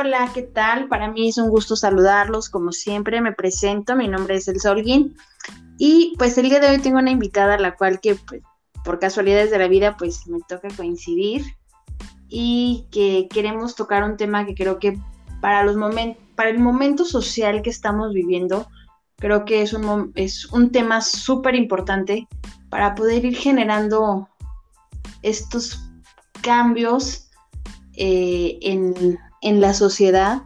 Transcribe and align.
Hola, 0.00 0.30
¿qué 0.32 0.42
tal? 0.42 0.86
Para 0.86 1.10
mí 1.10 1.28
es 1.28 1.38
un 1.38 1.50
gusto 1.50 1.74
saludarlos. 1.74 2.50
Como 2.50 2.70
siempre, 2.70 3.20
me 3.20 3.32
presento. 3.32 3.96
Mi 3.96 4.06
nombre 4.06 4.36
es 4.36 4.46
El 4.46 4.60
Solguín. 4.60 5.16
Y 5.76 6.14
pues 6.18 6.38
el 6.38 6.48
día 6.48 6.60
de 6.60 6.68
hoy 6.68 6.78
tengo 6.78 6.98
una 6.98 7.10
invitada, 7.10 7.58
la 7.58 7.74
cual 7.74 7.98
que 7.98 8.14
pues, 8.14 8.40
por 8.84 9.00
casualidades 9.00 9.50
de 9.50 9.58
la 9.58 9.66
vida, 9.66 9.96
pues 9.96 10.24
me 10.28 10.38
toca 10.48 10.68
coincidir. 10.76 11.42
Y 12.28 12.86
que 12.92 13.26
queremos 13.28 13.74
tocar 13.74 14.04
un 14.04 14.16
tema 14.16 14.46
que 14.46 14.54
creo 14.54 14.78
que 14.78 14.96
para, 15.40 15.64
los 15.64 15.74
momentos, 15.74 16.22
para 16.36 16.50
el 16.50 16.60
momento 16.60 17.04
social 17.04 17.60
que 17.62 17.70
estamos 17.70 18.14
viviendo, 18.14 18.68
creo 19.16 19.44
que 19.44 19.62
es 19.62 19.72
un, 19.72 20.12
es 20.14 20.44
un 20.52 20.70
tema 20.70 21.00
súper 21.00 21.56
importante 21.56 22.28
para 22.70 22.94
poder 22.94 23.24
ir 23.24 23.36
generando 23.36 24.28
estos 25.22 25.82
cambios 26.40 27.30
eh, 27.96 28.60
en, 28.62 29.18
en, 29.42 29.60
la 29.60 29.74
sociedad. 29.74 30.42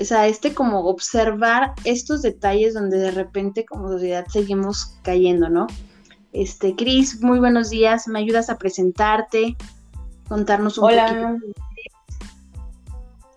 O 0.00 0.04
sea, 0.04 0.26
este 0.26 0.54
como 0.54 0.80
observar 0.86 1.72
estos 1.84 2.22
detalles 2.22 2.74
donde 2.74 2.98
de 2.98 3.10
repente 3.10 3.64
como 3.64 3.88
sociedad 3.88 4.26
seguimos 4.28 4.96
cayendo, 5.02 5.48
¿no? 5.48 5.66
Este, 6.32 6.76
Cris, 6.76 7.20
muy 7.22 7.38
buenos 7.38 7.70
días. 7.70 8.06
¿Me 8.06 8.20
ayudas 8.20 8.50
a 8.50 8.58
presentarte? 8.58 9.56
Contarnos 10.28 10.78
un 10.78 10.84
hola. 10.84 11.06
poquito. 11.06 11.62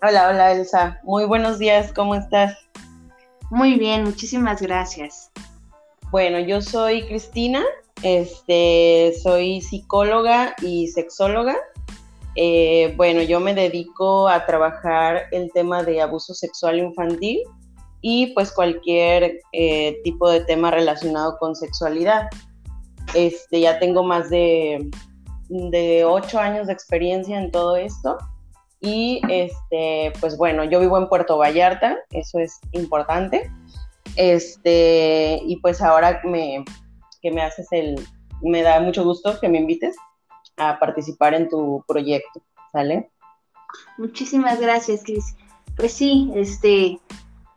Hola, 0.03 0.29
hola 0.29 0.51
Elsa. 0.51 0.99
Muy 1.03 1.25
buenos 1.25 1.57
días. 1.57 1.93
¿Cómo 1.93 2.15
estás? 2.15 2.57
Muy 3.51 3.77
bien, 3.77 4.03
muchísimas 4.03 4.61
gracias. 4.61 5.29
Bueno, 6.09 6.39
yo 6.39 6.61
soy 6.61 7.05
Cristina, 7.05 7.63
este, 8.01 9.13
soy 9.21 9.61
psicóloga 9.61 10.55
y 10.61 10.87
sexóloga. 10.87 11.55
Eh, 12.35 12.93
bueno, 12.95 13.21
yo 13.21 13.39
me 13.39 13.53
dedico 13.53 14.27
a 14.27 14.45
trabajar 14.45 15.23
el 15.31 15.51
tema 15.51 15.83
de 15.83 16.01
abuso 16.01 16.33
sexual 16.33 16.79
infantil 16.79 17.41
y 18.01 18.27
pues 18.33 18.51
cualquier 18.51 19.39
eh, 19.51 19.97
tipo 20.03 20.29
de 20.29 20.41
tema 20.45 20.71
relacionado 20.71 21.37
con 21.37 21.55
sexualidad. 21.55 22.27
Este, 23.13 23.59
ya 23.59 23.79
tengo 23.79 24.03
más 24.03 24.29
de, 24.29 24.89
de 25.49 26.05
ocho 26.05 26.39
años 26.39 26.67
de 26.67 26.73
experiencia 26.73 27.39
en 27.39 27.51
todo 27.51 27.75
esto. 27.75 28.17
Y 28.79 29.21
este, 29.29 30.11
pues 30.19 30.37
bueno, 30.37 30.63
yo 30.63 30.79
vivo 30.79 30.97
en 30.97 31.07
Puerto 31.07 31.37
Vallarta, 31.37 31.97
eso 32.11 32.39
es 32.39 32.59
importante. 32.71 33.51
Este, 34.15 35.39
y 35.45 35.57
pues 35.57 35.81
ahora 35.81 36.21
me, 36.23 36.65
que 37.21 37.31
me 37.31 37.41
haces 37.43 37.67
el, 37.71 37.95
me 38.41 38.63
da 38.63 38.79
mucho 38.79 39.03
gusto 39.03 39.39
que 39.39 39.47
me 39.47 39.59
invites 39.59 39.95
a 40.61 40.79
participar 40.79 41.33
en 41.33 41.49
tu 41.49 41.83
proyecto, 41.87 42.41
¿sale? 42.71 43.09
Muchísimas 43.97 44.59
gracias, 44.59 45.03
Cris. 45.03 45.35
Pues 45.75 45.93
sí, 45.93 46.31
este, 46.35 46.99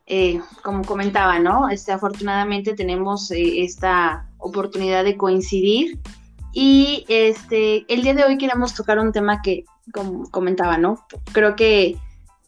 eh, 0.06 0.40
como 0.62 0.84
comentaba, 0.84 1.38
¿no? 1.38 1.68
Este, 1.68 1.92
afortunadamente 1.92 2.74
tenemos 2.74 3.30
eh, 3.30 3.62
esta 3.62 4.28
oportunidad 4.38 5.04
de 5.04 5.16
coincidir 5.16 5.98
y 6.52 7.04
este, 7.08 7.84
el 7.92 8.02
día 8.02 8.14
de 8.14 8.24
hoy 8.24 8.38
queremos 8.38 8.74
tocar 8.74 8.98
un 8.98 9.12
tema 9.12 9.42
que, 9.42 9.64
como 9.92 10.30
comentaba, 10.30 10.78
¿no? 10.78 11.04
Creo 11.32 11.56
que 11.56 11.96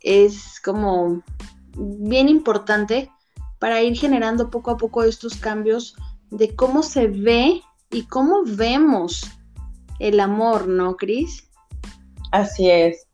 es 0.00 0.60
como 0.60 1.22
bien 1.76 2.28
importante 2.28 3.10
para 3.58 3.82
ir 3.82 3.96
generando 3.96 4.50
poco 4.50 4.70
a 4.70 4.76
poco 4.76 5.02
estos 5.02 5.36
cambios 5.36 5.96
de 6.30 6.54
cómo 6.54 6.82
se 6.82 7.08
ve 7.08 7.62
y 7.90 8.04
cómo 8.04 8.42
vemos 8.44 9.24
el 9.98 10.20
amor, 10.20 10.68
¿no, 10.68 10.96
Cris? 10.96 11.48
Así 12.32 12.70
es. 12.70 13.06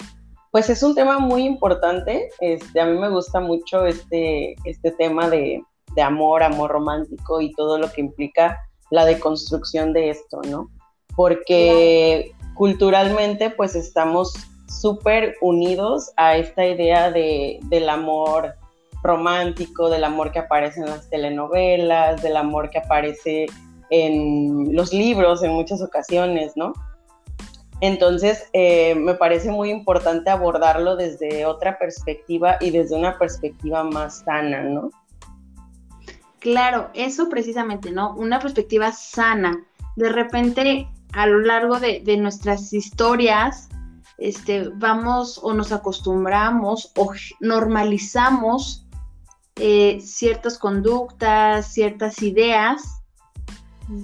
Pues 0.51 0.69
es 0.69 0.83
un 0.83 0.95
tema 0.95 1.19
muy 1.19 1.45
importante. 1.45 2.29
Este, 2.41 2.81
a 2.81 2.87
mí 2.87 2.99
me 2.99 3.09
gusta 3.09 3.41
mucho 3.41 3.87
este, 3.87 4.55
este 4.65 4.91
tema 4.93 5.29
de, 5.31 5.63
amor, 6.03 6.43
amor 6.43 6.71
romántico 6.71 7.41
y 7.41 7.53
todo 7.53 7.79
lo 7.79 7.91
que 7.91 8.03
implica 8.03 8.59
la 8.91 9.05
deconstrucción 9.05 9.93
de 9.93 10.11
esto, 10.11 10.41
¿no? 10.49 10.71
Porque 11.17 12.33
culturalmente 12.55 13.51
pues 13.51 13.75
estamos 13.75 14.33
súper 14.69 15.37
unidos 15.41 16.13
a 16.17 16.37
esta 16.37 16.67
idea 16.67 17.11
de, 17.11 17.59
del 17.65 17.89
amor 17.89 18.55
romántico, 19.03 19.89
del 19.89 20.05
amor 20.05 20.33
que 20.33 20.39
aparece 20.39 20.81
en 20.81 20.87
las 20.87 21.09
telenovelas, 21.09 22.23
del 22.23 22.37
amor 22.37 22.71
que 22.71 22.79
aparece 22.79 23.47
en 23.93 24.75
los 24.75 24.95
libros 24.95 25.43
en 25.43 25.53
muchas 25.53 25.83
ocasiones, 25.83 26.53
¿no? 26.57 26.73
Entonces, 27.83 28.49
eh, 28.55 28.95
me 28.95 29.15
parece 29.15 29.51
muy 29.51 29.71
importante 29.71 30.31
abordarlo 30.31 30.97
desde 30.97 31.45
otra 31.45 31.79
perspectiva 31.79 32.57
y 32.61 32.71
desde 32.71 32.97
una 32.97 33.19
perspectiva 33.19 33.85
más 33.85 34.21
sana, 34.25 34.63
¿no? 34.63 34.91
Claro, 36.39 36.89
eso 36.95 37.29
precisamente, 37.29 37.91
¿no? 37.91 38.15
Una 38.15 38.41
perspectiva 38.41 38.93
sana. 38.93 39.63
De 39.97 40.09
repente, 40.09 40.89
a 41.13 41.27
lo 41.27 41.41
largo 41.41 41.79
de, 41.79 42.17
nuestras 42.17 42.73
historias, 42.73 43.69
este, 44.17 44.71
vamos 44.75 45.39
o 45.43 45.53
nos 45.53 45.71
acostumbramos 45.71 46.93
o 46.97 47.13
normalizamos 47.41 48.87
eh, 49.57 50.01
ciertas 50.01 50.57
conductas, 50.57 51.67
ciertas 51.75 52.23
ideas 52.23 53.02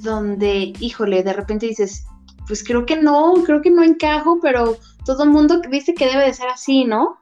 donde, 0.02 0.72
híjole, 0.80 1.22
de 1.22 1.32
repente 1.32 1.66
dices, 1.66 2.04
pues 2.46 2.62
creo 2.64 2.86
que 2.86 2.96
no, 2.96 3.34
creo 3.44 3.62
que 3.62 3.70
no 3.70 3.82
encajo, 3.82 4.38
pero 4.40 4.76
todo 5.04 5.24
el 5.24 5.30
mundo 5.30 5.60
dice 5.70 5.94
que 5.94 6.06
debe 6.06 6.24
de 6.24 6.34
ser 6.34 6.48
así, 6.48 6.84
¿no? 6.84 7.18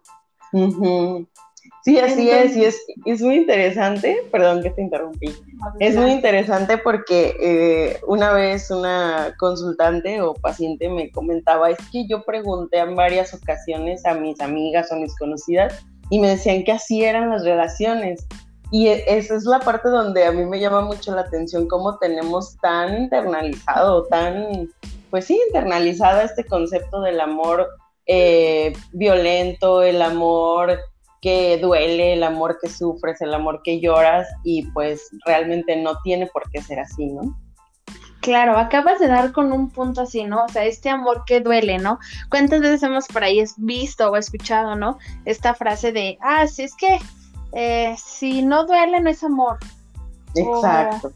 Sí, 1.83 2.01
así 2.01 2.29
es, 2.29 2.57
y 2.57 2.65
es, 2.65 3.23
muy 3.23 3.37
interesante, 3.37 4.17
perdón 4.33 4.61
que 4.61 4.71
te 4.71 4.83
interrumpí, 4.83 5.33
es 5.79 5.95
muy 5.95 6.11
interesante 6.11 6.79
porque 6.79 7.37
eh, 7.41 8.01
una 8.09 8.33
vez 8.33 8.73
una 8.73 9.35
consultante 9.39 10.21
o 10.21 10.35
paciente 10.35 10.89
me 10.89 11.13
comentaba, 11.13 11.71
es 11.71 11.79
que 11.93 12.09
yo 12.09 12.25
pregunté 12.25 12.79
en 12.79 12.97
varias 12.97 13.33
ocasiones 13.35 14.05
a 14.05 14.15
mis 14.15 14.41
amigas 14.41 14.91
o 14.91 14.97
mis 14.97 15.17
conocidas 15.17 15.87
y 16.11 16.19
me 16.19 16.31
decían 16.31 16.65
que 16.65 16.73
así 16.73 17.05
eran 17.05 17.31
las 17.31 17.45
relaciones, 17.45 18.27
y 18.71 18.89
e, 18.89 19.05
esa 19.07 19.37
es 19.37 19.45
la 19.45 19.61
parte 19.61 19.89
donde 19.89 20.25
a 20.25 20.33
mí 20.33 20.45
me 20.45 20.61
llama 20.61 20.81
mucho 20.83 21.15
la 21.15 21.23
atención 21.23 21.69
cómo 21.69 21.99
tenemos 21.99 22.57
tan 22.59 23.03
internalizado, 23.03 24.05
tan, 24.07 24.69
pues 25.11 25.27
sí, 25.27 25.41
internalizado 25.47 26.21
este 26.23 26.45
concepto 26.45 27.01
del 27.01 27.21
amor 27.21 27.69
eh, 28.07 28.73
violento, 28.93 29.83
el 29.83 30.03
amor 30.03 30.79
que 31.21 31.59
duele, 31.59 32.15
el 32.15 32.23
amor 32.23 32.59
que 32.61 32.69
sufres, 32.69 33.21
el 33.21 33.35
amor 33.35 33.61
que 33.65 33.81
lloras 33.81 34.29
y 34.45 34.67
pues 34.71 35.09
realmente 35.25 35.77
no 35.77 35.99
tiene 36.05 36.27
por 36.27 36.49
qué 36.51 36.63
ser 36.63 36.81
así, 36.81 37.07
¿no? 37.07 37.37
Claro, 38.21 38.57
acabas 38.59 38.99
de 38.99 39.07
dar 39.07 39.33
con 39.33 39.53
un 39.53 39.71
punto 39.71 40.01
así, 40.01 40.25
¿no? 40.25 40.45
O 40.45 40.49
sea, 40.49 40.65
este 40.65 40.91
amor 40.91 41.23
que 41.27 41.41
duele, 41.41 41.79
¿no? 41.79 41.99
¿Cuántas 42.29 42.61
veces 42.61 42.83
hemos 42.83 43.07
por 43.07 43.23
ahí 43.23 43.45
visto 43.57 44.11
o 44.11 44.17
escuchado, 44.17 44.75
¿no? 44.75 44.99
Esta 45.25 45.55
frase 45.55 45.93
de, 45.93 46.19
ah, 46.21 46.47
sí, 46.49 46.65
es 46.65 46.75
que 46.75 46.99
eh, 47.53 47.95
si 47.97 48.43
no 48.43 48.67
duele, 48.67 49.01
no 49.01 49.11
es 49.11 49.23
amor. 49.25 49.59
Exacto. 50.35 51.13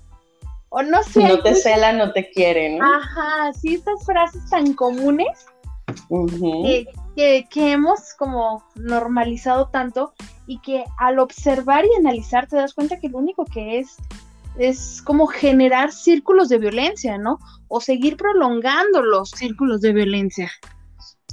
O, 0.71 0.83
no 0.83 1.03
sé. 1.03 1.13
Si 1.13 1.23
no 1.25 1.43
te 1.43 1.55
cela, 1.55 1.93
no 1.93 2.13
te 2.13 2.31
quiere, 2.31 2.79
¿no? 2.79 2.85
Ajá, 2.85 3.53
sí, 3.53 3.75
estas 3.75 4.05
frases 4.05 4.49
tan 4.49 4.75
comunes 4.75 5.47
que, 7.15 7.73
hemos 7.73 8.15
como 8.15 8.65
normalizado 8.77 9.69
tanto 9.69 10.15
y 10.47 10.59
que 10.61 10.85
al 10.99 11.19
observar 11.19 11.85
y 11.85 11.99
analizar 11.99 12.47
te 12.47 12.57
das 12.57 12.75
cuenta 12.75 12.99
que 12.99 13.09
lo 13.09 13.19
único 13.19 13.45
que 13.45 13.79
es 13.79 13.97
es 14.59 15.01
como 15.03 15.27
generar 15.27 15.93
círculos 15.93 16.49
de 16.49 16.59
violencia, 16.59 17.19
¿no? 17.19 17.39
O 17.69 17.81
seguir 17.81 18.17
prolongando 18.17 19.01
los 19.03 19.31
círculos 19.31 19.81
de 19.81 19.93
violencia. 19.93 20.51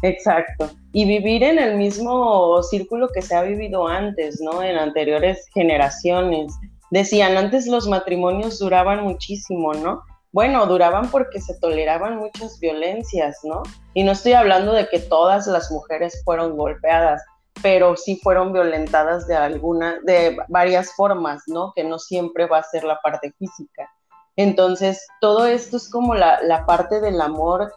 Exacto. 0.01 0.69
Y 0.91 1.05
vivir 1.05 1.43
en 1.43 1.59
el 1.59 1.75
mismo 1.75 2.61
círculo 2.63 3.09
que 3.09 3.21
se 3.21 3.35
ha 3.35 3.41
vivido 3.41 3.87
antes, 3.87 4.39
¿no? 4.41 4.61
En 4.63 4.77
anteriores 4.77 5.45
generaciones. 5.53 6.53
Decían, 6.91 7.37
antes 7.37 7.67
los 7.67 7.87
matrimonios 7.87 8.59
duraban 8.59 9.03
muchísimo, 9.03 9.73
¿no? 9.73 10.01
Bueno, 10.31 10.65
duraban 10.67 11.09
porque 11.09 11.41
se 11.41 11.57
toleraban 11.59 12.17
muchas 12.17 12.59
violencias, 12.59 13.39
¿no? 13.43 13.63
Y 13.93 14.03
no 14.03 14.11
estoy 14.11 14.33
hablando 14.33 14.73
de 14.73 14.87
que 14.87 14.99
todas 14.99 15.47
las 15.47 15.71
mujeres 15.71 16.21
fueron 16.23 16.55
golpeadas, 16.57 17.23
pero 17.61 17.95
sí 17.95 18.19
fueron 18.21 18.53
violentadas 18.53 19.27
de 19.27 19.35
alguna, 19.35 19.99
de 20.03 20.37
varias 20.47 20.93
formas, 20.93 21.43
¿no? 21.47 21.73
Que 21.75 21.83
no 21.83 21.97
siempre 21.97 22.45
va 22.45 22.59
a 22.59 22.63
ser 22.63 22.83
la 22.83 22.99
parte 23.01 23.33
física. 23.39 23.89
Entonces, 24.35 25.05
todo 25.19 25.47
esto 25.47 25.77
es 25.77 25.89
como 25.89 26.13
la, 26.13 26.39
la 26.43 26.65
parte 26.65 27.01
del 27.01 27.19
amor 27.19 27.71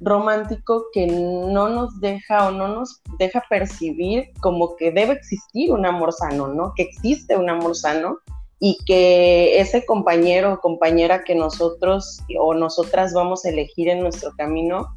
romántico 0.00 0.86
que 0.92 1.06
no 1.06 1.68
nos 1.68 2.00
deja 2.00 2.48
o 2.48 2.50
no 2.50 2.68
nos 2.68 3.00
deja 3.18 3.42
percibir 3.48 4.30
como 4.40 4.76
que 4.76 4.90
debe 4.90 5.14
existir 5.14 5.72
un 5.72 5.86
amor 5.86 6.12
sano, 6.12 6.48
¿no? 6.48 6.72
Que 6.74 6.82
existe 6.82 7.36
un 7.36 7.48
amor 7.48 7.74
sano 7.76 8.18
y 8.58 8.78
que 8.86 9.60
ese 9.60 9.84
compañero 9.84 10.54
o 10.54 10.60
compañera 10.60 11.24
que 11.24 11.34
nosotros 11.34 12.20
o 12.38 12.54
nosotras 12.54 13.12
vamos 13.12 13.44
a 13.44 13.50
elegir 13.50 13.88
en 13.88 14.00
nuestro 14.00 14.32
camino 14.36 14.88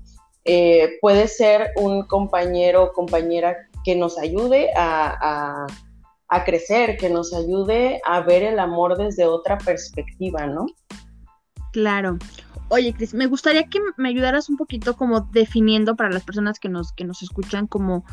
eh, 0.46 0.98
puede 1.02 1.28
ser 1.28 1.72
un 1.76 2.04
compañero 2.04 2.84
o 2.84 2.94
compañera 2.94 3.56
que 3.84 3.96
nos 3.96 4.18
ayude 4.18 4.72
a, 4.76 5.68
a 6.30 6.44
crecer, 6.46 6.98
que 6.98 7.10
nos 7.10 7.34
ayude 7.34 8.02
a 8.06 8.22
ver 8.22 8.44
el 8.44 8.60
amor 8.60 8.98
desde 8.98 9.26
otra 9.26 9.58
perspectiva, 9.58 10.46
¿no? 10.46 10.68
Claro. 11.72 12.18
Oye, 12.70 12.94
Cris, 12.94 13.14
me 13.14 13.26
gustaría 13.26 13.64
que 13.64 13.80
me 13.98 14.10
ayudaras 14.10 14.50
un 14.50 14.58
poquito 14.58 14.96
como 14.96 15.22
definiendo 15.22 15.96
para 15.96 16.12
las 16.12 16.24
personas 16.24 16.60
que 16.60 16.70
nos, 16.70 16.94
que 16.94 17.04
nos 17.04 17.24
escuchan 17.24 17.68
como 17.68 18.06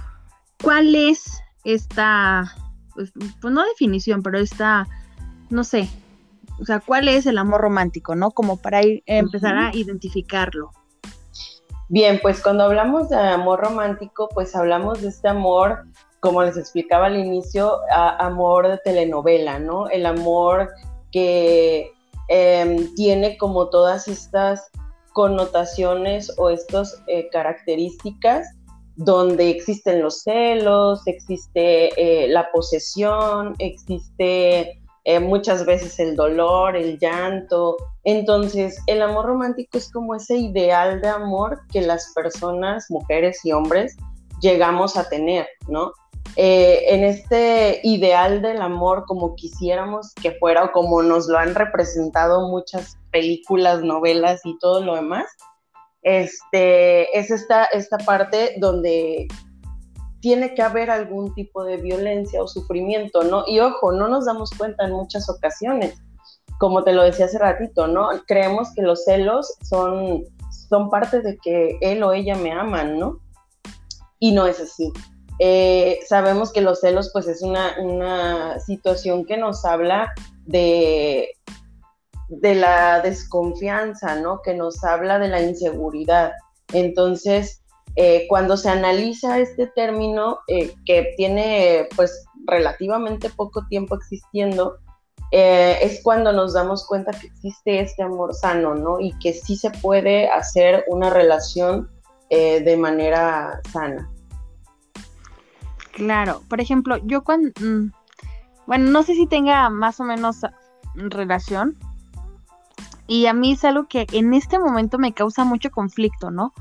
cuál 0.62 0.94
es 0.94 1.40
esta, 1.64 2.54
pues, 2.94 3.12
pues 3.40 3.52
no 3.52 3.62
definición, 3.64 4.22
pero 4.22 4.38
esta, 4.38 4.88
no 5.50 5.62
sé, 5.62 5.88
o 6.60 6.64
sea, 6.64 6.80
cuál 6.80 7.08
es 7.08 7.26
el 7.26 7.38
amor 7.38 7.60
romántico, 7.60 8.14
¿no? 8.14 8.30
Como 8.30 8.56
para 8.56 8.82
ir, 8.82 9.02
empezar 9.06 9.56
a 9.56 9.76
identificarlo. 9.76 10.70
Bien, 11.88 12.18
pues 12.20 12.42
cuando 12.42 12.64
hablamos 12.64 13.10
de 13.10 13.16
amor 13.16 13.60
romántico, 13.60 14.28
pues 14.32 14.56
hablamos 14.56 15.02
de 15.02 15.08
este 15.08 15.28
amor, 15.28 15.84
como 16.20 16.42
les 16.42 16.56
explicaba 16.56 17.06
al 17.06 17.16
inicio, 17.16 17.78
amor 17.92 18.68
de 18.68 18.78
telenovela, 18.78 19.58
¿no? 19.58 19.88
El 19.88 20.06
amor 20.06 20.70
que 21.12 21.92
Em, 22.28 22.92
tiene 22.94 23.36
como 23.38 23.68
todas 23.68 24.08
estas 24.08 24.70
connotaciones 25.12 26.32
o 26.38 26.50
estas 26.50 27.02
eh, 27.06 27.28
características 27.30 28.46
donde 28.96 29.50
existen 29.50 30.02
los 30.02 30.22
celos, 30.22 31.06
existe 31.06 31.90
eh, 31.96 32.28
la 32.28 32.50
posesión, 32.50 33.54
existe 33.58 34.80
eh, 35.04 35.20
muchas 35.20 35.64
veces 35.64 35.98
el 36.00 36.16
dolor, 36.16 36.76
el 36.76 36.98
llanto. 36.98 37.76
Entonces, 38.04 38.82
el 38.86 39.02
amor 39.02 39.26
romántico 39.26 39.78
es 39.78 39.92
como 39.92 40.14
ese 40.14 40.36
ideal 40.36 41.00
de 41.00 41.08
amor 41.08 41.60
que 41.70 41.82
las 41.82 42.12
personas, 42.14 42.86
mujeres 42.90 43.44
y 43.44 43.52
hombres, 43.52 43.96
llegamos 44.40 44.96
a 44.96 45.08
tener, 45.08 45.46
¿no? 45.68 45.92
Eh, 46.38 46.94
en 46.94 47.02
este 47.02 47.80
ideal 47.82 48.42
del 48.42 48.60
amor 48.60 49.04
como 49.06 49.34
quisiéramos 49.36 50.12
que 50.14 50.32
fuera 50.32 50.64
o 50.64 50.72
como 50.72 51.02
nos 51.02 51.28
lo 51.28 51.38
han 51.38 51.54
representado 51.54 52.48
muchas 52.48 52.98
películas, 53.10 53.82
novelas 53.82 54.42
y 54.44 54.58
todo 54.58 54.84
lo 54.84 54.96
demás, 54.96 55.24
este, 56.02 57.18
es 57.18 57.30
esta, 57.30 57.64
esta 57.64 57.96
parte 57.96 58.54
donde 58.58 59.26
tiene 60.20 60.54
que 60.54 60.60
haber 60.60 60.90
algún 60.90 61.32
tipo 61.34 61.64
de 61.64 61.78
violencia 61.78 62.42
o 62.42 62.46
sufrimiento, 62.46 63.22
¿no? 63.22 63.44
Y 63.46 63.60
ojo, 63.60 63.92
no 63.92 64.06
nos 64.06 64.26
damos 64.26 64.50
cuenta 64.50 64.84
en 64.84 64.92
muchas 64.92 65.30
ocasiones, 65.30 65.94
como 66.58 66.84
te 66.84 66.92
lo 66.92 67.02
decía 67.02 67.26
hace 67.26 67.38
ratito, 67.38 67.86
¿no? 67.86 68.08
Creemos 68.26 68.74
que 68.74 68.82
los 68.82 69.04
celos 69.04 69.54
son, 69.62 70.24
son 70.68 70.90
parte 70.90 71.22
de 71.22 71.38
que 71.38 71.78
él 71.80 72.02
o 72.02 72.12
ella 72.12 72.34
me 72.36 72.52
aman, 72.52 72.98
¿no? 72.98 73.20
Y 74.18 74.32
no 74.32 74.46
es 74.46 74.60
así. 74.60 74.92
Eh, 75.38 76.00
sabemos 76.08 76.52
que 76.52 76.62
los 76.62 76.80
celos 76.80 77.10
pues 77.12 77.28
es 77.28 77.42
una, 77.42 78.58
situación 78.60 79.24
que 79.26 79.36
nos 79.36 79.64
habla 79.64 80.12
de, 80.46 81.30
de 82.28 82.54
la 82.54 83.00
desconfianza, 83.00 84.16
¿no? 84.16 84.40
Que 84.42 84.54
nos 84.54 84.82
habla 84.82 85.18
de 85.18 85.28
la 85.28 85.42
inseguridad. 85.42 86.32
Entonces, 86.72 87.62
eh, 87.96 88.26
cuando 88.28 88.56
se 88.56 88.70
analiza 88.70 89.38
este 89.38 89.66
término 89.68 90.38
eh, 90.48 90.74
que 90.84 91.14
tiene 91.16 91.88
pues 91.96 92.24
relativamente 92.46 93.30
poco 93.30 93.66
tiempo 93.68 93.94
existiendo, 93.96 94.78
es 95.32 96.02
cuando 96.04 96.32
nos 96.32 96.54
damos 96.54 96.86
cuenta 96.86 97.10
que 97.10 97.26
existe 97.26 97.80
este 97.80 98.02
amor 98.02 98.32
sano, 98.32 98.74
¿no? 98.74 99.00
Y 99.00 99.12
que 99.18 99.34
sí 99.34 99.56
se 99.56 99.70
puede 99.70 100.28
hacer 100.28 100.84
una 100.86 101.10
relación 101.10 101.90
de 102.30 102.76
manera 102.78 103.60
sana. 103.72 104.08
Claro, 105.96 106.42
por 106.50 106.60
ejemplo, 106.60 106.98
yo 107.06 107.24
cuando, 107.24 107.48
mm, 107.58 107.90
bueno, 108.66 108.90
no 108.90 109.02
sé 109.02 109.14
si 109.14 109.26
tenga 109.26 109.70
más 109.70 109.98
o 109.98 110.04
menos 110.04 110.42
relación, 110.94 111.78
y 113.06 113.24
a 113.24 113.32
mí 113.32 113.52
es 113.52 113.64
algo 113.64 113.88
que 113.88 114.06
en 114.12 114.34
este 114.34 114.58
momento 114.58 114.98
me 114.98 115.14
causa 115.14 115.44
mucho 115.44 115.70
conflicto, 115.70 116.30
¿no? 116.30 116.52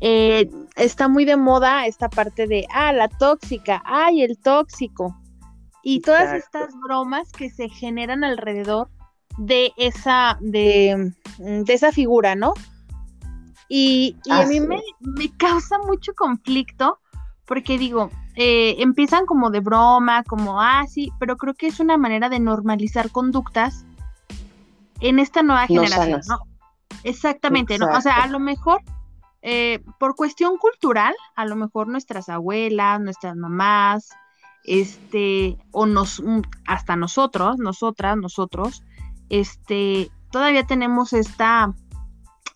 Eh, 0.00 0.48
está 0.76 1.08
muy 1.08 1.24
de 1.24 1.36
moda 1.36 1.86
esta 1.86 2.08
parte 2.08 2.46
de, 2.46 2.68
ah, 2.72 2.92
la 2.92 3.08
tóxica, 3.08 3.82
ay, 3.84 4.22
el 4.22 4.38
tóxico, 4.38 5.20
y 5.82 6.00
todas 6.00 6.32
estas 6.32 6.72
bromas 6.80 7.32
que 7.32 7.50
se 7.50 7.68
generan 7.68 8.22
alrededor 8.22 8.90
de 9.38 9.72
esa, 9.76 10.38
de, 10.40 11.12
mm, 11.40 11.64
de 11.64 11.74
esa 11.74 11.90
figura, 11.90 12.36
¿no? 12.36 12.54
Y, 13.68 14.14
a 14.30 14.46
mí 14.46 14.60
me, 14.60 14.80
me 15.00 15.36
causa 15.36 15.78
mucho 15.78 16.14
conflicto 16.14 17.00
porque 17.44 17.76
digo, 17.76 18.10
eh, 18.40 18.80
empiezan 18.80 19.26
como 19.26 19.50
de 19.50 19.58
broma, 19.58 20.22
como, 20.22 20.62
ah, 20.62 20.84
sí, 20.86 21.12
pero 21.18 21.36
creo 21.36 21.54
que 21.54 21.66
es 21.66 21.80
una 21.80 21.96
manera 21.96 22.28
de 22.28 22.38
normalizar 22.38 23.10
conductas 23.10 23.84
en 25.00 25.18
esta 25.18 25.42
nueva 25.42 25.66
generación, 25.66 26.20
¿no? 26.28 26.38
Exactamente, 27.02 27.78
¿no? 27.78 27.88
O 27.88 28.00
sea, 28.00 28.22
a 28.22 28.28
lo 28.28 28.38
mejor, 28.38 28.80
eh, 29.42 29.82
por 29.98 30.14
cuestión 30.14 30.56
cultural, 30.56 31.16
a 31.34 31.46
lo 31.46 31.56
mejor 31.56 31.88
nuestras 31.88 32.28
abuelas, 32.28 33.00
nuestras 33.00 33.34
mamás, 33.34 34.10
este, 34.62 35.58
o 35.72 35.86
nos, 35.86 36.22
hasta 36.68 36.94
nosotros, 36.94 37.58
nosotras, 37.58 38.16
nosotros, 38.16 38.84
este, 39.30 40.12
todavía 40.30 40.64
tenemos 40.64 41.12
esta 41.12 41.74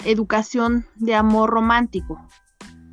educación 0.05 0.87
de 0.95 1.17
amor 1.17 1.51
romántico. 1.51 2.25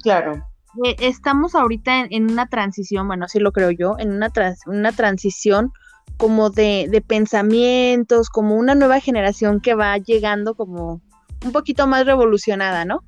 Claro. 0.02 0.49
Eh, 0.84 0.96
estamos 1.00 1.56
ahorita 1.56 2.08
en, 2.10 2.32
una 2.32 2.48
transición, 2.48 3.08
bueno, 3.08 3.26
así 3.26 3.40
lo 3.40 3.52
creo 3.52 3.72
yo, 3.72 3.96
en 3.98 4.12
una, 4.12 4.32
una 4.68 4.92
transición 4.92 5.72
como 6.18 6.50
de, 6.50 7.04
pensamientos, 7.08 8.30
como 8.30 8.56
una 8.56 8.76
nueva 8.76 9.00
generación 9.00 9.62
que 9.62 9.74
va 9.74 9.98
llegando 9.98 10.56
como 10.56 11.02
un 11.46 11.52
poquito 11.52 11.88
más 11.88 12.06
revolucionada, 12.06 12.86
¿no? 12.86 13.04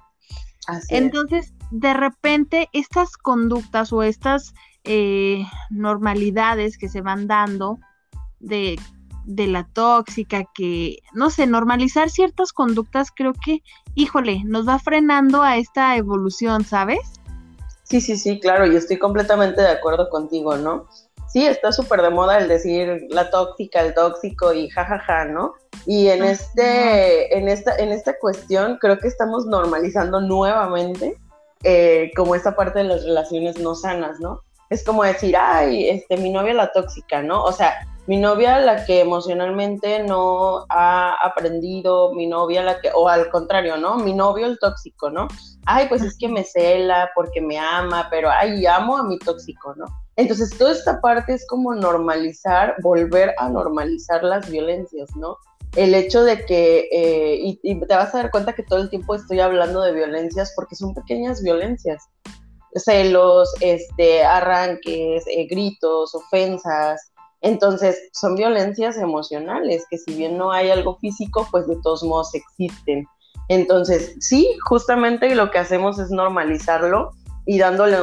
Entonces, 0.89 1.53
de 1.71 1.93
repente, 1.93 2.69
estas 2.71 3.17
conductas 3.17 3.91
o 3.91 4.03
estas 4.03 4.53
eh, 4.83 5.45
normalidades 5.69 6.77
que 6.77 6.87
se 6.87 7.01
van 7.01 7.27
dando 7.27 7.79
de, 8.39 8.79
de 9.25 9.47
la 9.47 9.65
tóxica, 9.65 10.45
que, 10.53 10.99
no 11.13 11.29
sé, 11.29 11.47
normalizar 11.47 12.09
ciertas 12.09 12.53
conductas, 12.53 13.11
creo 13.13 13.33
que, 13.33 13.61
híjole, 13.95 14.43
nos 14.45 14.67
va 14.67 14.79
frenando 14.79 15.41
a 15.41 15.57
esta 15.57 15.97
evolución, 15.97 16.63
¿sabes? 16.63 17.20
Sí, 17.91 17.99
sí, 17.99 18.15
sí, 18.15 18.39
claro, 18.39 18.65
y 18.65 18.77
estoy 18.77 18.97
completamente 18.97 19.61
de 19.61 19.67
acuerdo 19.67 20.09
contigo, 20.09 20.55
¿no? 20.55 20.87
Sí, 21.27 21.45
está 21.45 21.73
súper 21.73 22.01
de 22.01 22.09
moda 22.09 22.37
el 22.37 22.47
decir 22.47 23.05
la 23.09 23.29
tóxica, 23.29 23.81
el 23.81 23.93
tóxico 23.93 24.53
y 24.53 24.69
jajaja, 24.69 25.25
¿no? 25.25 25.55
Y 25.85 26.07
en 26.07 26.23
este, 26.23 27.37
en 27.37 27.49
esta, 27.49 27.75
en 27.75 27.91
esta 27.91 28.17
cuestión 28.17 28.77
creo 28.79 28.97
que 28.97 29.09
estamos 29.09 29.45
normalizando 29.45 30.21
nuevamente 30.21 31.17
eh, 31.65 32.13
como 32.15 32.33
esta 32.33 32.55
parte 32.55 32.79
de 32.79 32.85
las 32.85 33.03
relaciones 33.03 33.59
no 33.59 33.75
sanas, 33.75 34.21
¿no? 34.21 34.39
Es 34.69 34.85
como 34.85 35.03
decir, 35.03 35.35
ay, 35.35 35.89
este, 35.89 36.15
mi 36.15 36.31
novia 36.31 36.53
la 36.53 36.71
tóxica, 36.71 37.21
¿no? 37.21 37.43
O 37.43 37.51
sea, 37.51 37.73
mi 38.07 38.17
novia 38.17 38.59
la 38.59 38.85
que 38.85 39.01
emocionalmente 39.01 40.03
no 40.03 40.65
ha 40.69 41.15
aprendido, 41.23 42.13
mi 42.13 42.27
novia 42.27 42.63
la 42.63 42.81
que, 42.81 42.89
o 42.93 43.07
al 43.07 43.29
contrario, 43.29 43.77
¿no? 43.77 43.97
Mi 43.97 44.13
novio 44.13 44.47
el 44.47 44.57
tóxico, 44.59 45.09
¿no? 45.09 45.27
Ay, 45.65 45.87
pues 45.87 46.01
es 46.01 46.17
que 46.17 46.27
me 46.27 46.43
cela 46.43 47.11
porque 47.13 47.41
me 47.41 47.59
ama, 47.59 48.07
pero 48.09 48.29
ay, 48.29 48.65
amo 48.65 48.97
a 48.97 49.03
mi 49.03 49.19
tóxico, 49.19 49.75
¿no? 49.75 49.85
Entonces, 50.15 50.55
toda 50.57 50.71
esta 50.71 50.99
parte 50.99 51.33
es 51.33 51.47
como 51.47 51.73
normalizar, 51.75 52.75
volver 52.81 53.33
a 53.37 53.49
normalizar 53.49 54.23
las 54.23 54.49
violencias, 54.49 55.15
¿no? 55.15 55.37
El 55.75 55.93
hecho 55.93 56.23
de 56.23 56.43
que, 56.45 56.89
eh, 56.91 57.39
y, 57.63 57.79
te 57.79 57.95
vas 57.95 58.13
a 58.13 58.23
dar 58.23 58.31
cuenta 58.31 58.53
que 58.53 58.63
todo 58.63 58.79
el 58.79 58.89
tiempo 58.89 59.15
estoy 59.15 59.39
hablando 59.39 59.81
de 59.81 59.93
violencias 59.93 60.51
porque 60.55 60.75
son 60.75 60.93
pequeñas 60.93 61.41
violencias, 61.41 62.03
celos, 62.75 63.53
este, 63.61 64.23
arranques, 64.23 65.23
eh, 65.27 65.47
gritos, 65.49 66.13
ofensas, 66.13 67.10
entonces, 67.41 68.09
son 68.13 68.35
violencias 68.35 68.97
emocionales, 68.97 69.85
que 69.89 69.97
si 69.97 70.13
bien 70.13 70.37
no 70.37 70.51
hay 70.51 70.69
algo 70.69 70.97
físico, 70.97 71.47
pues 71.49 71.67
de 71.67 71.75
todos 71.81 72.03
modos 72.03 72.33
existen. 72.35 73.07
Entonces, 73.49 74.15
sí, 74.19 74.47
justamente 74.67 75.33
lo 75.33 75.49
que 75.49 75.57
hacemos 75.57 75.97
es 75.97 76.11
normalizarlo 76.11 77.11
y 77.47 77.57
dándole 77.57 77.97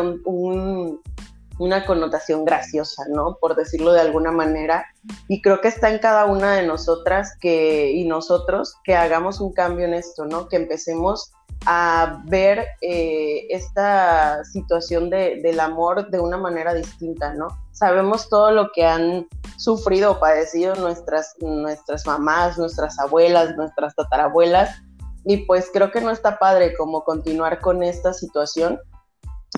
una 1.58 1.86
connotación 1.86 2.44
graciosa, 2.44 3.04
¿no? 3.10 3.38
Por 3.40 3.54
decirlo 3.54 3.92
de 3.92 4.00
alguna 4.00 4.32
manera. 4.32 4.86
Y 5.28 5.40
creo 5.40 5.60
que 5.60 5.68
está 5.68 5.88
en 5.88 6.00
cada 6.00 6.26
una 6.26 6.54
de 6.54 6.66
nosotras 6.66 7.36
que, 7.40 7.92
y 7.92 8.06
nosotros 8.06 8.74
que 8.82 8.96
hagamos 8.96 9.40
un 9.40 9.52
cambio 9.52 9.86
en 9.86 9.94
esto, 9.94 10.24
¿no? 10.26 10.48
Que 10.48 10.56
empecemos 10.56 11.32
a 11.66 12.22
ver 12.26 12.66
eh, 12.80 13.46
esta 13.50 14.44
situación 14.44 15.10
del 15.10 15.60
amor 15.60 16.10
de 16.10 16.20
una 16.20 16.36
manera 16.36 16.74
distinta, 16.74 17.34
¿no? 17.34 17.48
Sabemos 17.72 18.28
todo 18.28 18.50
lo 18.50 18.70
que 18.72 18.84
han 18.84 19.28
sufrido 19.56 20.12
o 20.12 20.20
padecido 20.20 20.74
nuestras, 20.76 21.34
nuestras 21.40 22.06
mamás, 22.06 22.58
nuestras 22.58 22.98
abuelas, 22.98 23.56
nuestras 23.56 23.94
tatarabuelas, 23.94 24.80
y 25.24 25.38
pues 25.38 25.68
creo 25.72 25.90
que 25.90 26.00
no 26.00 26.10
está 26.10 26.38
padre 26.38 26.74
como 26.76 27.04
continuar 27.04 27.60
con 27.60 27.82
esta 27.82 28.14
situación 28.14 28.80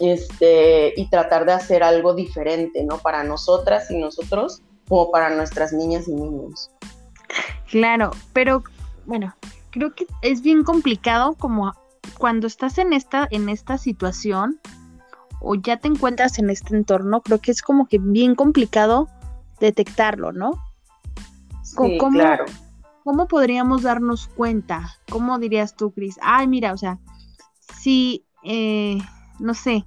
este, 0.01 0.93
y 0.97 1.09
tratar 1.11 1.45
de 1.45 1.53
hacer 1.53 1.83
algo 1.83 2.15
diferente, 2.15 2.83
¿no? 2.85 2.99
Para 2.99 3.23
nosotras 3.23 3.91
y 3.91 3.99
nosotros, 3.99 4.63
como 4.89 5.11
para 5.11 5.31
nuestras 5.31 5.73
niñas 5.73 6.09
y 6.09 6.15
niños. 6.15 6.71
Claro, 7.69 8.11
pero 8.33 8.65
bueno, 9.07 9.35
creo 9.71 9.95
que 9.95 10.07
es 10.23 10.43
bien 10.43 10.65
complicado 10.65 11.35
como 11.39 11.73
cuando 12.19 12.47
estás 12.47 12.79
en 12.79 12.93
esta, 12.93 13.27
en 13.31 13.49
esta 13.49 13.79
situación 13.79 14.61
o 15.41 15.55
ya 15.55 15.79
te 15.79 15.89
encuentras 15.89 16.39
en 16.39 16.51
este 16.51 16.77
entorno, 16.77 17.23
creo 17.23 17.41
que 17.41 17.51
es 17.51 17.63
como 17.63 17.87
que 17.87 17.99
bien 17.99 18.35
complicado 18.35 19.09
detectarlo, 19.59 20.33
¿no? 20.33 20.53
Sí, 21.63 21.99
claro. 22.13 22.45
¿Cómo 23.05 23.27
podríamos 23.27 23.83
darnos 23.83 24.29
cuenta? 24.29 24.97
¿Cómo 25.11 25.39
dirías 25.39 25.75
tú, 25.75 25.93
Cris? 25.93 26.19
Ay, 26.21 26.47
mira, 26.47 26.73
o 26.73 26.77
sea, 26.77 26.99
si, 27.79 28.27
eh, 28.45 28.99
no 29.39 29.55
sé, 29.55 29.87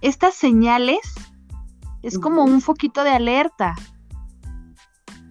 estas 0.00 0.34
señales 0.34 0.98
es 2.02 2.18
como 2.18 2.44
un 2.44 2.60
foquito 2.60 3.04
de 3.04 3.10
alerta. 3.10 3.74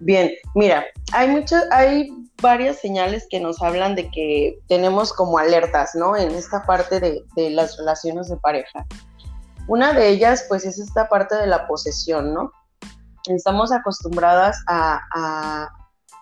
Bien, 0.00 0.30
mira, 0.54 0.84
hay 1.12 1.28
muchas, 1.28 1.64
hay 1.72 2.10
varias 2.42 2.78
señales 2.80 3.26
que 3.30 3.40
nos 3.40 3.62
hablan 3.62 3.94
de 3.94 4.10
que 4.10 4.58
tenemos 4.68 5.12
como 5.12 5.38
alertas, 5.38 5.94
¿no? 5.94 6.16
En 6.16 6.32
esta 6.32 6.64
parte 6.64 7.00
de, 7.00 7.50
las 7.50 7.76
relaciones 7.78 8.28
de 8.28 8.36
pareja. 8.36 8.86
Una 9.68 9.92
de 9.92 10.08
ellas, 10.08 10.44
pues, 10.48 10.64
es 10.64 10.78
esta 10.78 11.08
parte 11.08 11.34
de 11.36 11.46
la 11.46 11.66
posesión, 11.66 12.34
¿no? 12.34 12.52
Estamos 13.26 13.72
acostumbradas 13.72 14.62
a, 14.68 15.00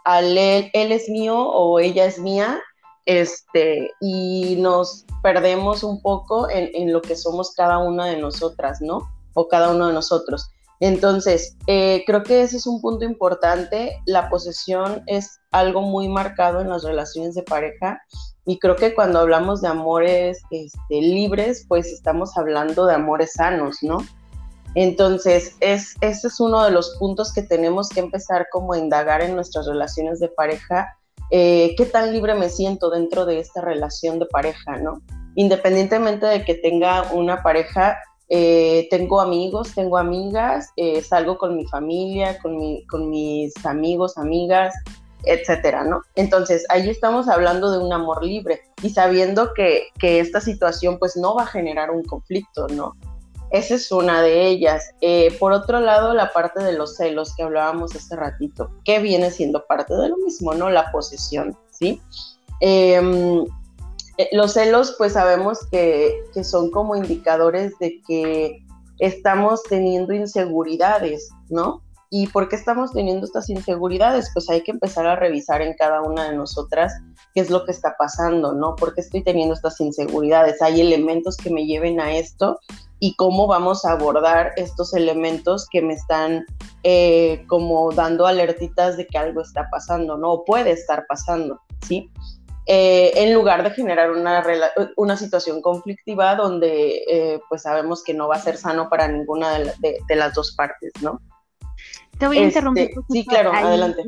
a, 0.05 0.21
él, 0.21 0.71
él 0.73 0.93
es 0.93 1.09
mío 1.09 1.37
o 1.37 1.79
ella 1.79 2.07
es 2.07 2.19
mía, 2.19 2.61
este, 3.07 3.91
y 4.01 4.57
nos 4.57 5.05
perdemos 5.23 5.83
un 5.83 6.01
poco 6.01 6.49
en, 6.49 6.71
en, 6.73 6.93
lo 6.93 7.03
que 7.03 7.17
somos 7.17 7.53
cada 7.55 7.79
una 7.79 8.07
de 8.07 8.17
nosotras, 8.17 8.81
¿no? 8.81 9.11
O 9.35 9.49
cada 9.49 9.73
uno 9.73 9.89
de 9.89 9.93
nosotros. 9.93 10.54
Entonces, 10.85 11.57
eh, 11.67 12.05
creo 12.07 12.23
que 12.25 12.43
ese 12.43 12.59
es 12.59 12.67
un 12.67 12.83
punto 12.83 13.07
importante. 13.07 14.03
La 14.05 14.29
posesión 14.29 15.03
es 15.07 15.41
algo 15.51 15.81
muy 15.81 16.09
marcado 16.09 16.61
en 16.61 16.69
las 16.69 16.85
relaciones 16.85 17.35
de 17.35 17.43
pareja 17.43 18.03
y 18.45 18.59
creo 18.59 18.77
que 18.77 18.95
cuando 18.95 19.21
hablamos 19.21 19.63
de 19.63 19.69
amores 19.69 20.43
este, 20.51 21.01
libres, 21.01 21.65
pues 21.69 21.87
estamos 21.87 22.37
hablando 22.37 22.85
de 22.85 22.97
amores 22.97 23.33
sanos, 23.33 23.79
¿no? 23.81 23.97
Entonces, 24.75 25.57
es, 25.61 25.95
ese 26.03 26.27
es 26.27 26.39
uno 26.39 26.63
de 26.63 26.71
los 26.71 26.97
puntos 26.99 27.33
que 27.33 27.41
tenemos 27.41 27.89
que 27.89 28.01
empezar 28.01 28.49
como 28.53 28.75
a 28.75 28.79
indagar 28.79 29.23
en 29.23 29.35
nuestras 29.35 29.67
relaciones 29.67 30.21
de 30.21 30.29
pareja. 30.29 30.99
Eh, 31.31 31.75
¿Qué 31.79 31.87
tan 31.87 32.13
libre 32.13 32.35
me 32.35 32.51
siento 32.51 32.91
dentro 32.91 33.25
de 33.25 33.39
esta 33.39 33.63
relación 33.63 34.19
de 34.19 34.27
pareja, 34.27 34.77
no? 34.77 35.01
Independientemente 35.35 36.27
de 36.27 36.45
que 36.45 36.57
tenga 36.57 37.11
una 37.15 37.43
pareja, 37.43 37.97
eh, 38.29 38.87
tengo 38.91 39.21
amigos, 39.21 39.75
tengo 39.75 39.99
amigas, 39.99 40.71
eh, 40.77 41.03
salgo 41.03 41.37
con 41.39 41.57
mi 41.57 41.67
familia, 41.67 42.39
con, 42.41 42.59
con 42.89 43.11
mis 43.11 43.53
amigos, 43.67 44.17
amigas, 44.17 44.75
etcétera, 45.25 45.85
¿no? 45.85 46.03
Entonces, 46.17 46.65
ahí 46.69 46.89
estamos 46.89 47.29
hablando 47.29 47.71
de 47.71 47.79
un 47.79 47.93
amor 47.93 48.25
libre 48.25 48.63
y 48.83 48.91
sabiendo 48.91 49.53
que, 49.55 49.89
que, 49.99 50.21
esta 50.21 50.41
situación 50.41 50.99
pues 50.99 51.17
no 51.17 51.35
va 51.35 51.45
a 51.45 51.47
generar 51.47 51.91
un 51.91 52.03
conflicto, 52.05 52.67
¿no? 52.69 52.95
Esa 53.51 53.75
es 53.77 53.93
una 53.93 54.21
de 54.21 54.49
ellas. 54.49 54.91
Eh, 55.01 55.37
por 55.39 55.53
otro 55.53 55.81
lado, 55.81 56.13
la 56.15 56.33
parte 56.33 56.63
de 56.63 56.73
los 56.73 56.97
celos 56.97 57.35
que 57.37 57.43
hablábamos 57.43 57.95
hace 57.95 58.17
ratito, 58.17 58.71
que 58.85 58.99
viene 58.99 59.31
siendo 59.31 59.65
parte 59.67 59.95
de 59.95 60.09
lo 60.09 60.17
mismo, 60.17 60.55
¿no? 60.55 60.71
La 60.71 60.91
posesión, 60.91 61.57
¿sí? 61.71 62.01
Eh, 64.17 64.29
los 64.33 64.53
celos, 64.53 64.95
pues 64.97 65.15
sabemos 65.15 65.67
que, 65.71 66.15
son 66.43 66.71
como 66.71 66.97
indicadores 66.97 67.77
de 67.79 68.01
que 68.07 68.65
estamos 68.99 69.63
teniendo 69.65 70.13
inseguridades, 70.13 71.31
¿no? 71.49 71.83
¿Y 72.11 72.29
por 72.29 72.49
qué 72.49 72.55
estamos 72.55 72.93
teniendo 72.93 73.27
estas 73.27 73.51
inseguridades? 73.51 74.31
Pues 74.33 74.49
hay 74.49 74.63
que 74.63 74.71
empezar 74.71 75.05
a 75.07 75.17
revisar 75.17 75.63
en 75.63 75.75
cada 75.75 76.01
una 76.01 76.31
de 76.31 76.37
nosotras 76.37 76.93
qué 77.35 77.41
es 77.41 77.51
lo 77.51 77.65
que 77.65 77.73
está 77.73 77.97
pasando, 77.99 78.53
¿no? 78.53 78.77
¿Por 78.77 78.95
qué 78.95 79.01
estoy 79.01 79.25
teniendo 79.25 79.55
estas 79.55 79.81
inseguridades? 79.81 80.63
¿Hay 80.63 80.81
elementos 80.81 81.37
que 81.37 81.51
me 81.51 81.67
lleven 81.67 82.01
a 82.01 82.15
esto? 82.17 82.61
¿Y 83.01 83.17
cómo 83.17 83.49
vamos 83.49 83.85
a 83.85 83.93
abordar 83.93 84.53
estos 84.57 84.95
elementos 84.95 85.67
que 85.69 85.83
me 85.83 85.95
están 85.95 86.47
eh, 86.85 87.45
como 87.49 87.91
dando 87.91 88.27
alertitas 88.27 88.97
de 88.97 89.09
que 89.09 89.19
algo 89.19 89.41
está 89.41 89.69
pasando, 89.69 90.17
¿no? 90.17 90.35
O 90.35 90.45
puede 90.45 90.71
estar 90.71 91.07
pasando, 91.09 91.61
¿sí? 91.85 92.13
Eh, 92.67 93.13
en 93.17 93.35
lugar 93.35 93.63
de 93.63 93.71
generar 93.71 94.11
una, 94.11 94.43
una 94.97 95.17
situación 95.19 95.61
conflictiva 95.61 96.35
donde 96.35 97.05
eh, 97.07 97.41
pues 97.51 97.63
sabemos 97.63 98.03
que 98.03 98.15
no 98.15 98.27
va 98.27 98.37
a 98.37 98.41
ser 98.41 98.57
sano 98.57 98.89
para 98.89 99.07
ninguna 99.07 99.59
de, 99.59 100.17
las 100.17 100.33
dos 100.33 100.55
partes, 100.57 100.93
¿no? 101.03 101.21
Te 102.19 102.27
voy 102.27 102.39
a 102.39 102.45
interrumpir. 102.45 102.85
Este, 102.85 103.01
sí, 103.11 103.27
claro, 103.27 103.53
adelante. 103.53 104.03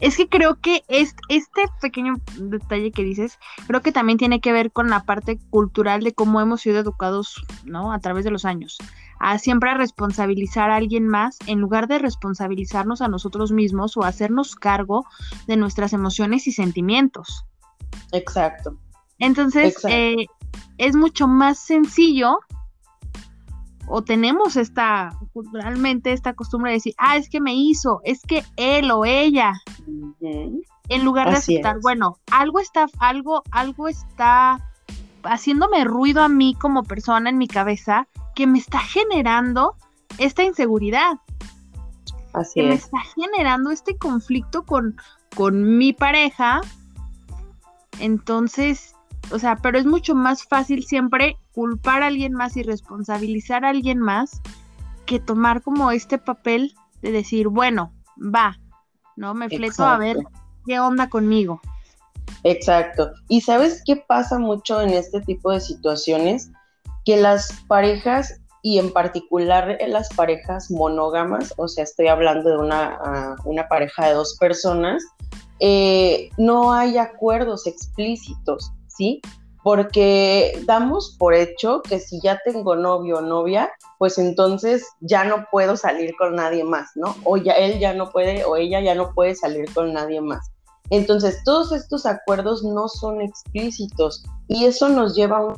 Es 0.00 0.16
que 0.16 0.28
creo 0.28 0.58
que 0.60 0.84
este, 0.88 1.20
este 1.28 1.62
pequeño 1.82 2.14
detalle 2.38 2.92
que 2.92 3.02
dices, 3.02 3.38
creo 3.66 3.82
que 3.82 3.92
también 3.92 4.16
tiene 4.16 4.40
que 4.40 4.52
ver 4.52 4.70
con 4.70 4.88
la 4.88 5.00
parte 5.04 5.38
cultural 5.50 6.02
de 6.02 6.14
cómo 6.14 6.40
hemos 6.40 6.62
sido 6.62 6.78
educados, 6.78 7.44
¿no? 7.64 7.92
A 7.92 7.98
través 7.98 8.24
de 8.24 8.30
los 8.30 8.44
años. 8.44 8.78
A 9.20 9.38
siempre 9.38 9.74
responsabilizar 9.74 10.70
a 10.70 10.76
alguien 10.76 11.08
más 11.08 11.38
en 11.46 11.60
lugar 11.60 11.88
de 11.88 11.98
responsabilizarnos 11.98 13.00
a 13.00 13.08
nosotros 13.08 13.52
mismos 13.52 13.96
o 13.96 14.02
hacernos 14.02 14.54
cargo 14.56 15.06
de 15.46 15.56
nuestras 15.56 15.92
emociones 15.92 16.46
y 16.46 16.52
sentimientos. 16.52 17.46
Exacto. 18.12 18.76
Entonces, 19.18 19.76
eh, 19.88 20.26
es 20.78 20.96
mucho 20.96 21.28
más 21.28 21.58
sencillo 21.58 22.38
o 23.86 24.02
tenemos 24.02 24.56
esta, 24.56 25.16
culturalmente, 25.32 26.12
esta 26.12 26.34
costumbre 26.34 26.70
de 26.70 26.76
decir, 26.76 26.94
ah, 26.98 27.16
es 27.16 27.28
que 27.28 27.40
me 27.40 27.54
hizo, 27.54 28.00
es 28.04 28.22
que 28.22 28.42
él 28.56 28.90
o 28.90 29.04
ella. 29.04 29.52
En 30.88 31.04
lugar 31.04 31.30
de 31.30 31.36
aceptar, 31.36 31.80
bueno, 31.80 32.18
algo 32.30 32.60
está, 32.60 32.86
algo, 32.98 33.42
algo 33.50 33.88
está 33.88 34.58
haciéndome 35.24 35.84
ruido 35.84 36.22
a 36.22 36.28
mí 36.28 36.56
como 36.60 36.82
persona 36.82 37.30
en 37.30 37.38
mi 37.38 37.48
cabeza 37.48 38.08
que 38.34 38.46
me 38.46 38.58
está 38.58 38.78
generando 38.78 39.76
esta 40.18 40.44
inseguridad. 40.44 41.18
Así 42.32 42.60
que 42.60 42.68
me 42.68 42.74
está 42.74 42.98
generando 43.14 43.70
este 43.70 43.96
conflicto 43.96 44.64
con, 44.64 44.96
con 45.36 45.78
mi 45.78 45.92
pareja. 45.92 46.60
Entonces, 48.00 48.94
o 49.30 49.38
sea, 49.38 49.56
pero 49.56 49.78
es 49.78 49.86
mucho 49.86 50.14
más 50.14 50.44
fácil 50.44 50.84
siempre 50.84 51.36
culpar 51.52 52.02
a 52.02 52.08
alguien 52.08 52.32
más 52.32 52.56
y 52.56 52.62
responsabilizar 52.62 53.64
a 53.64 53.70
alguien 53.70 54.00
más 54.00 54.42
que 55.06 55.20
tomar 55.20 55.62
como 55.62 55.90
este 55.90 56.18
papel 56.18 56.74
de 57.02 57.12
decir, 57.12 57.48
bueno, 57.48 57.92
va, 58.18 58.58
¿no? 59.16 59.34
Me 59.34 59.48
fleto 59.48 59.84
a 59.84 59.98
ver 59.98 60.18
qué 60.66 60.80
onda 60.80 61.08
conmigo. 61.08 61.60
Exacto. 62.44 63.10
¿Y 63.28 63.40
sabes 63.40 63.82
qué 63.84 63.96
pasa 63.96 64.38
mucho 64.38 64.80
en 64.80 64.90
este 64.90 65.20
tipo 65.22 65.50
de 65.50 65.60
situaciones? 65.60 66.50
Que 67.04 67.16
las 67.16 67.48
parejas, 67.68 68.40
y 68.62 68.78
en 68.78 68.92
particular 68.92 69.78
las 69.88 70.08
parejas 70.10 70.70
monógamas, 70.70 71.52
o 71.56 71.68
sea, 71.68 71.84
estoy 71.84 72.08
hablando 72.08 72.50
de 72.50 72.56
una, 72.58 72.98
ah, 73.02 73.36
una 73.44 73.66
pareja 73.68 74.06
de 74.06 74.14
dos 74.14 74.36
personas, 74.38 75.02
eh, 75.60 76.30
no 76.36 76.72
hay 76.72 76.98
acuerdos 76.98 77.66
explícitos, 77.66 78.72
¿sí? 78.88 79.20
Porque 79.62 80.60
damos 80.66 81.16
por 81.18 81.32
hecho 81.32 81.80
que 81.82 81.98
si 81.98 82.20
ya 82.20 82.40
tengo 82.44 82.76
novio 82.76 83.18
o 83.18 83.20
novia, 83.22 83.70
pues 83.98 84.18
entonces 84.18 84.86
ya 85.00 85.24
no 85.24 85.46
puedo 85.50 85.76
salir 85.76 86.14
con 86.16 86.36
nadie 86.36 86.64
más, 86.64 86.90
¿no? 86.94 87.16
O 87.24 87.38
ya 87.38 87.52
él 87.52 87.78
ya 87.78 87.94
no 87.94 88.10
puede 88.10 88.44
o 88.44 88.56
ella 88.56 88.80
ya 88.80 88.94
no 88.94 89.14
puede 89.14 89.34
salir 89.34 89.72
con 89.72 89.94
nadie 89.94 90.20
más. 90.20 90.53
Entonces, 90.90 91.38
todos 91.44 91.72
estos 91.72 92.06
acuerdos 92.06 92.62
no 92.62 92.88
son 92.88 93.20
explícitos 93.20 94.24
y 94.48 94.66
eso 94.66 94.88
nos 94.88 95.14
lleva 95.14 95.38
a 95.38 95.54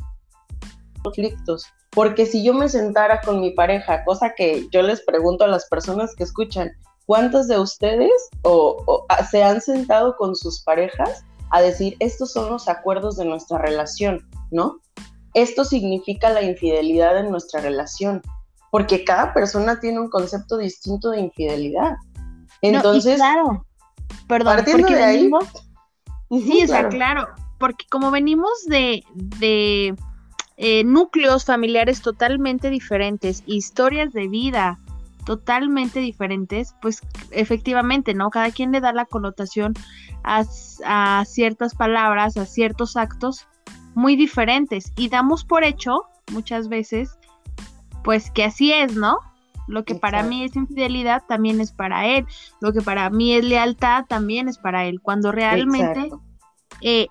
conflictos. 1.03 1.65
Porque 1.91 2.25
si 2.25 2.43
yo 2.43 2.53
me 2.53 2.69
sentara 2.69 3.21
con 3.21 3.41
mi 3.41 3.51
pareja, 3.51 4.03
cosa 4.05 4.33
que 4.35 4.67
yo 4.71 4.81
les 4.81 5.01
pregunto 5.01 5.45
a 5.45 5.47
las 5.47 5.67
personas 5.67 6.13
que 6.15 6.23
escuchan, 6.23 6.71
¿cuántos 7.05 7.47
de 7.47 7.59
ustedes 7.59 8.11
o, 8.43 9.05
se 9.31 9.43
han 9.43 9.61
sentado 9.61 10.15
con 10.15 10.35
sus 10.35 10.61
parejas 10.63 11.23
a 11.49 11.61
decir, 11.61 11.95
estos 11.99 12.31
son 12.31 12.51
los 12.51 12.67
acuerdos 12.67 13.17
de 13.17 13.25
nuestra 13.25 13.57
relación, 13.57 14.27
¿no? 14.51 14.79
Esto 15.33 15.63
significa 15.63 16.29
la 16.29 16.41
infidelidad 16.41 17.17
en 17.17 17.31
nuestra 17.31 17.61
relación, 17.61 18.21
porque 18.69 19.03
cada 19.05 19.33
persona 19.33 19.79
tiene 19.79 19.99
un 19.99 20.09
concepto 20.09 20.57
distinto 20.57 21.11
de 21.11 21.21
infidelidad. 21.21 21.95
Entonces, 22.61 23.15
claro, 23.15 23.65
perdón, 24.27 24.55
partiendo 24.55 24.87
de 24.87 25.03
ahí, 25.03 25.29
sí, 26.29 26.63
o 26.63 26.67
sea, 26.67 26.89
claro, 26.89 27.27
porque 27.57 27.85
como 27.89 28.11
venimos 28.11 28.65
de, 28.67 29.03
de 29.15 29.95
eh, 30.57 30.83
núcleos 30.83 31.45
familiares 31.45 32.01
totalmente 32.01 32.69
diferentes, 32.69 33.43
historias 33.45 34.11
de 34.13 34.27
vida 34.27 34.77
totalmente 35.27 35.99
diferentes, 35.99 36.73
pues 36.81 37.01
efectivamente, 37.31 38.13
¿no? 38.13 38.29
Cada 38.29 38.49
quien 38.49 38.71
le 38.71 38.79
da 38.79 38.93
la 38.93 39.03
connotación 39.03 39.73
a, 40.23 40.45
ciertas 41.25 41.75
palabras, 41.75 42.37
a 42.37 42.45
ciertos 42.45 42.95
actos 42.95 43.45
muy 43.93 44.15
diferentes 44.15 44.93
y 44.95 45.09
damos 45.09 45.43
por 45.43 45.65
hecho 45.65 46.03
muchas 46.31 46.69
veces, 46.69 47.17
pues 48.05 48.31
que 48.31 48.45
así 48.45 48.71
es, 48.71 48.95
¿no? 48.95 49.19
Lo 49.67 49.83
que 49.83 49.95
para 49.95 50.23
mí 50.23 50.43
es 50.43 50.55
infidelidad 50.55 51.23
también 51.27 51.59
es 51.59 51.71
para 51.71 52.07
él, 52.07 52.25
lo 52.61 52.73
que 52.73 52.81
para 52.81 53.09
mí 53.09 53.33
es 53.33 53.43
lealtad 53.43 54.05
también 54.05 54.47
es 54.47 54.57
para 54.57 54.85
él, 54.85 55.01
cuando 55.01 55.31
realmente 55.31 56.09
eh, 56.81 57.07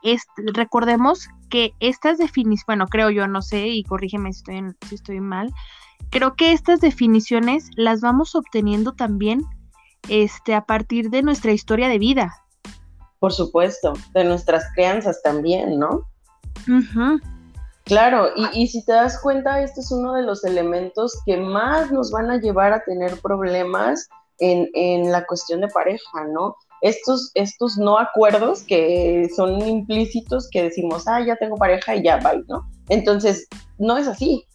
recordemos 0.55 1.29
que 1.51 1.73
estas 1.81 2.19
definiciones, 2.19 2.67
bueno, 2.67 2.87
creo 2.87 3.11
yo, 3.11 3.27
no 3.29 3.43
sé, 3.43 3.69
y 3.69 3.85
corrígeme 3.85 4.33
si 4.33 4.39
estoy, 4.39 4.75
si 4.89 4.95
estoy 4.95 5.21
mal, 5.21 5.53
creo 6.11 6.35
que 6.35 6.53
estas 6.53 6.81
definiciones 6.81 7.71
las 7.77 8.01
vamos 8.01 8.35
obteniendo 8.35 8.93
también 8.93 9.43
este, 10.09 10.55
a 10.55 10.65
partir 10.65 11.11
de 11.11 11.23
nuestra 11.23 11.53
historia 11.53 11.89
de 11.89 11.99
vida. 11.99 12.43
Por 13.19 13.33
supuesto, 13.33 13.95
de 14.13 14.25
nuestras 14.25 14.65
crianzas 14.75 15.21
también, 15.23 15.79
¿no? 15.79 16.03
Claro, 17.87 18.31
y, 18.37 18.63
y, 18.63 18.67
si 18.67 18.85
te 18.85 18.93
das 18.93 19.21
cuenta, 19.21 19.63
este 19.63 19.81
es 19.81 19.91
uno 19.93 20.15
de 20.15 20.23
los 20.23 20.45
elementos 20.45 21.23
que 21.25 21.37
más 21.37 21.91
nos 21.91 22.11
van 22.11 22.31
a 22.31 22.39
llevar 22.39 22.73
a 22.73 22.85
tener 22.85 23.21
problemas 23.21 24.09
en, 24.39 24.69
en 24.75 25.13
la 25.13 25.25
cuestión 25.25 25.61
de 25.61 25.69
pareja, 25.69 26.25
¿no? 26.33 26.57
Estos, 26.83 27.31
estos 27.35 27.79
no 27.79 27.99
acuerdos 27.99 28.65
que 28.65 29.29
son 29.35 29.67
implícitos 29.67 30.51
que 30.51 30.65
decimos, 30.65 31.07
ah, 31.07 31.25
ya 31.25 31.37
tengo 31.37 31.57
pareja 31.57 31.95
y 31.95 32.03
ya, 32.03 32.19
bye, 32.19 32.45
¿no? 32.49 32.69
Entonces, 32.89 33.47
no 33.79 33.97
es 33.97 34.09
así 34.09 34.47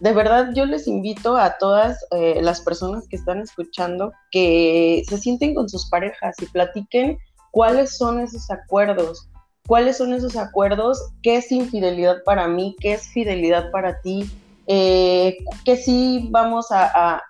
de 0.00 0.12
verdad 0.12 0.50
yo 0.54 0.64
les 0.66 0.86
invito 0.86 1.36
a 1.36 1.58
todas 1.58 2.04
eh, 2.10 2.40
las 2.42 2.60
personas 2.60 3.06
que 3.08 3.16
están 3.16 3.40
escuchando 3.40 4.12
que 4.30 5.02
se 5.08 5.18
sienten 5.18 5.54
con 5.54 5.68
sus 5.68 5.88
parejas 5.88 6.36
y 6.40 6.46
platiquen 6.46 7.18
cuáles 7.50 7.96
son 7.96 8.20
esos 8.20 8.50
acuerdos, 8.50 9.28
cuáles 9.70 9.98
son 9.98 10.12
esos 10.12 10.36
acuerdos, 10.36 11.12
qué 11.22 11.36
es 11.36 11.52
infidelidad 11.52 12.24
para 12.24 12.48
mí, 12.48 12.74
qué 12.80 12.94
es 12.94 13.06
fidelidad 13.06 13.70
para 13.70 14.00
ti, 14.00 14.28
eh, 14.66 15.36
qué 15.64 15.76
sí 15.76 16.26
vamos 16.32 16.72
a, 16.72 17.22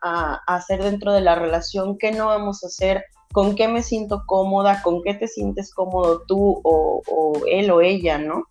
hacer 0.46 0.82
dentro 0.82 1.12
de 1.12 1.20
la 1.20 1.34
relación, 1.34 1.98
qué 1.98 2.12
no 2.12 2.28
vamos 2.28 2.64
a 2.64 2.68
hacer, 2.68 3.04
con 3.34 3.56
qué 3.56 3.68
me 3.68 3.82
siento 3.82 4.22
cómoda, 4.24 4.80
con 4.80 5.02
qué 5.02 5.12
te 5.12 5.28
sientes 5.28 5.74
cómodo 5.74 6.22
tú 6.26 6.62
o, 6.64 7.02
o 7.06 7.32
él 7.46 7.70
o 7.70 7.82
ella, 7.82 8.16
¿no? 8.16 8.44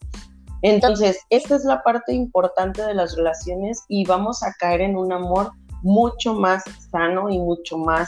Entonces, 0.61 1.21
esta 1.31 1.55
es 1.55 1.65
la 1.65 1.81
parte 1.81 2.13
importante 2.13 2.83
de 2.83 2.93
las 2.93 3.15
relaciones 3.15 3.85
y 3.87 4.05
vamos 4.05 4.43
a 4.43 4.53
caer 4.59 4.81
en 4.81 4.97
un 4.97 5.11
amor 5.11 5.51
mucho 5.81 6.35
más 6.35 6.63
sano 6.91 7.27
y 7.31 7.39
mucho 7.39 7.79
más 7.79 8.07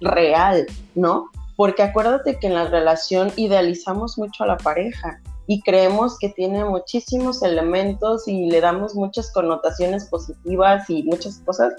real, 0.00 0.66
¿no? 0.96 1.30
Porque 1.60 1.82
acuérdate 1.82 2.38
que 2.38 2.46
en 2.46 2.54
la 2.54 2.68
relación 2.68 3.30
idealizamos 3.36 4.16
mucho 4.16 4.44
a 4.44 4.46
la 4.46 4.56
pareja 4.56 5.20
y 5.46 5.60
creemos 5.60 6.16
que 6.18 6.30
tiene 6.30 6.64
muchísimos 6.64 7.42
elementos 7.42 8.26
y 8.26 8.46
le 8.46 8.62
damos 8.62 8.94
muchas 8.94 9.30
connotaciones 9.30 10.06
positivas 10.06 10.88
y 10.88 11.02
muchas 11.02 11.42
cosas 11.44 11.74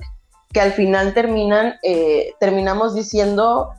que 0.54 0.62
al 0.62 0.74
final 0.74 1.16
terminan, 1.16 1.80
eh, 1.82 2.34
terminamos 2.40 2.94
diciendo, 2.94 3.72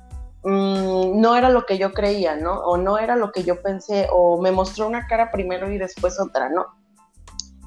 Mm, 0.45 1.21
no 1.21 1.37
era 1.37 1.51
lo 1.51 1.67
que 1.67 1.79
yo 1.79 1.93
creía, 1.93 2.35
¿no? 2.35 2.61
O 2.63 2.77
no 2.77 2.99
era 2.99 3.15
lo 3.15 3.31
que 3.31 3.45
yo 3.45 3.63
pensé, 3.63 4.09
o 4.11 4.41
me 4.43 4.51
mostró 4.51 4.89
una 4.89 5.07
cara 5.07 5.31
primero 5.31 5.71
y 5.71 5.79
después 5.79 6.19
otra, 6.19 6.49
¿no? 6.49 6.67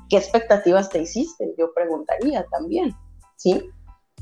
¿Qué 0.10 0.18
expectativas 0.18 0.90
te 0.90 1.02
hiciste? 1.02 1.56
Yo 1.58 1.74
preguntaría 1.74 2.46
también, 2.52 2.94
¿sí? 3.38 3.70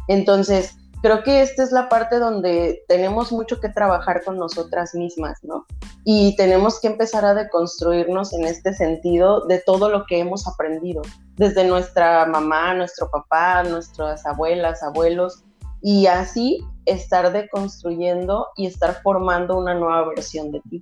Entonces, 0.08 0.76
creo 1.04 1.22
que 1.22 1.42
esta 1.42 1.64
es 1.64 1.74
la 1.74 1.90
parte 1.90 2.18
donde 2.18 2.86
tenemos 2.88 3.34
mucho 3.34 3.60
que 3.60 3.68
trabajar 3.68 4.24
con 4.24 4.38
nosotras 4.38 4.96
mismas, 4.96 5.38
¿no? 5.44 5.66
Y 6.06 6.34
tenemos 6.38 6.80
que 6.80 6.88
empezar 6.88 7.26
a 7.26 7.34
deconstruirnos 7.34 8.32
en 8.32 8.46
este 8.46 8.74
sentido 8.74 9.46
de 9.46 9.60
todo 9.60 9.90
lo 9.90 10.06
que 10.06 10.20
hemos 10.20 10.48
aprendido, 10.48 11.02
desde 11.36 11.66
nuestra 11.66 12.26
mamá, 12.26 12.74
nuestro 12.74 13.10
papá, 13.12 13.64
nuestras 13.64 14.26
abuelas, 14.26 14.82
abuelos, 14.82 15.44
y 15.82 16.08
así 16.08 16.66
estar 16.86 17.34
deconstruyendo 17.34 18.48
y 18.56 18.66
estar 18.66 19.02
formando 19.04 19.58
una 19.58 19.74
nueva 19.74 20.08
versión 20.08 20.54
de 20.54 20.62
ti. 20.70 20.82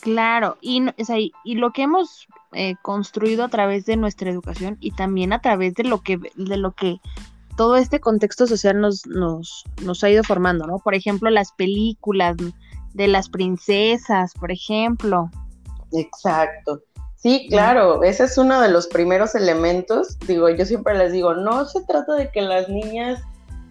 Claro, 0.00 0.56
y, 0.60 0.80
lo 1.44 1.70
que 1.70 1.82
hemos 1.82 2.26
eh, 2.54 2.74
construido 2.82 3.44
a 3.44 3.48
través 3.48 3.86
de 3.86 3.96
nuestra 3.96 4.30
educación 4.30 4.78
y 4.80 4.90
también 4.90 5.32
a 5.32 5.40
través 5.40 5.74
de 5.74 5.84
lo 5.84 6.00
que, 6.02 6.18
de 6.34 6.56
lo 6.56 6.72
que 6.72 7.00
todo 7.60 7.76
este 7.76 8.00
contexto 8.00 8.46
social 8.46 8.80
nos, 8.80 9.06
nos, 9.06 9.64
nos 9.82 10.02
ha 10.02 10.08
ido 10.08 10.24
formando, 10.24 10.66
¿no? 10.66 10.78
Por 10.78 10.94
ejemplo, 10.94 11.28
las 11.28 11.52
películas 11.52 12.34
de 12.94 13.06
las 13.06 13.28
princesas, 13.28 14.32
por 14.32 14.50
ejemplo. 14.50 15.28
Exacto. 15.92 16.80
Sí, 17.16 17.48
claro, 17.50 18.02
ese 18.02 18.24
es 18.24 18.38
uno 18.38 18.62
de 18.62 18.70
los 18.70 18.86
primeros 18.86 19.34
elementos. 19.34 20.18
Digo, 20.20 20.48
yo 20.48 20.64
siempre 20.64 20.96
les 20.96 21.12
digo, 21.12 21.34
no 21.34 21.66
se 21.66 21.84
trata 21.84 22.14
de 22.14 22.30
que 22.30 22.40
las 22.40 22.66
niñas 22.70 23.22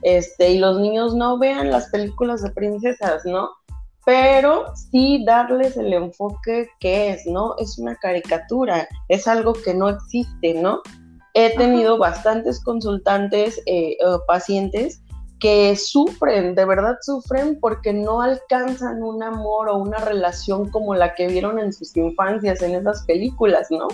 este, 0.03 0.51
y 0.51 0.59
los 0.59 0.79
niños 0.79 1.15
no 1.15 1.39
vean 1.39 1.71
las 1.71 1.87
películas 1.87 2.43
de 2.43 2.51
princesas, 2.51 3.25
¿no? 3.25 3.49
Pero 4.05 4.65
sí 4.91 5.25
darles 5.25 5.77
el 5.77 5.91
enfoque 5.93 6.69
que 6.79 7.09
es, 7.09 7.25
¿no? 7.25 7.55
Es 7.57 7.79
una 7.79 7.95
caricatura, 7.95 8.87
es 9.07 9.27
algo 9.27 9.53
que 9.53 9.73
no 9.73 9.89
existe, 9.89 10.53
¿no? 10.53 10.83
He 11.33 11.55
tenido 11.55 11.97
bastantes 11.97 12.63
consultantes, 12.63 13.61
eh, 13.65 13.97
pacientes 14.27 15.01
que 15.39 15.75
sufren, 15.75 16.53
de 16.53 16.65
verdad 16.65 16.97
sufren 17.01 17.59
porque 17.59 17.93
no 17.93 18.21
alcanzan 18.21 19.01
un 19.01 19.23
amor 19.23 19.69
o 19.69 19.77
una 19.77 19.99
relación 19.99 20.69
como 20.69 20.95
la 20.95 21.15
que 21.15 21.27
vieron 21.27 21.59
en 21.59 21.71
sus 21.71 21.95
infancias 21.95 22.61
en 22.61 22.75
esas 22.75 23.03
películas, 23.05 23.67
¿no? 23.69 23.87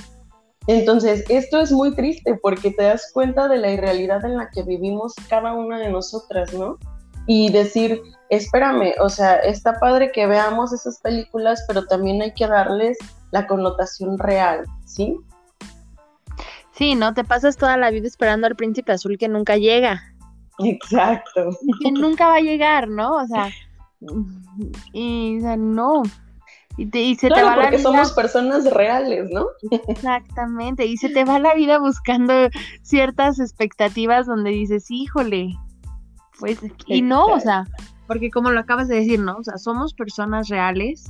Entonces, 0.67 1.24
esto 1.30 1.60
es 1.60 1.71
muy 1.71 1.93
triste 1.93 2.39
porque 2.41 2.71
te 2.71 2.84
das 2.84 3.12
cuenta 3.13 3.48
de 3.48 3.58
la 3.58 3.71
irrealidad 3.71 4.26
en 4.26 4.38
la 4.38 4.50
que 4.50 4.63
vivimos 4.63 5.13
cada 5.30 5.54
una 5.54 5.78
de 5.78 5.91
nosotras, 5.91 6.52
¿no? 6.54 6.80
Y 7.28 7.52
decir, 7.52 8.02
espérame, 8.30 8.93
o 9.00 9.10
sea, 9.10 9.36
está 9.38 9.80
padre 9.80 10.12
que 10.12 10.26
veamos 10.26 10.74
esas 10.74 11.00
películas, 11.02 11.63
pero 11.67 11.86
también 11.86 12.21
hay 12.24 12.34
que 12.34 12.48
darles 12.48 12.98
la 13.32 13.45
connotación 13.45 14.17
real, 14.17 14.65
¿sí? 14.86 15.19
Sí, 16.75 16.95
¿no? 16.95 17.13
Te 17.13 17.23
pasas 17.23 17.57
toda 17.57 17.77
la 17.77 17.89
vida 17.89 18.07
esperando 18.07 18.47
al 18.47 18.55
príncipe 18.55 18.91
azul 18.91 19.17
que 19.17 19.27
nunca 19.29 19.57
llega. 19.57 20.03
Exacto. 20.59 21.49
Que 21.81 21.91
nunca 21.91 22.27
va 22.27 22.35
a 22.35 22.41
llegar, 22.41 22.88
¿no? 22.88 23.15
O 23.15 23.27
sea, 23.27 23.49
y, 24.93 25.38
o 25.38 25.41
sea, 25.41 25.57
no, 25.57 26.03
y, 26.77 27.15
se 27.15 27.29
te 27.29 27.41
va 27.41 27.55
porque 27.55 27.79
somos 27.79 28.11
personas 28.11 28.69
reales, 28.71 29.29
¿no? 29.31 29.45
Exactamente, 29.88 30.85
y 30.85 30.97
se 30.97 31.09
te 31.09 31.23
va 31.23 31.39
la 31.39 31.53
vida 31.53 31.79
buscando 31.79 32.33
ciertas 32.81 33.39
expectativas 33.39 34.25
donde 34.25 34.49
dices, 34.49 34.91
híjole, 34.91 35.55
pues, 36.39 36.59
y 36.88 37.01
no, 37.01 37.25
o 37.27 37.39
sea, 37.39 37.65
porque 38.07 38.29
como 38.29 38.51
lo 38.51 38.59
acabas 38.59 38.89
de 38.89 38.95
decir, 38.95 39.19
¿no? 39.19 39.38
O 39.38 39.43
sea, 39.43 39.57
somos 39.57 39.93
personas 39.93 40.49
reales 40.49 41.05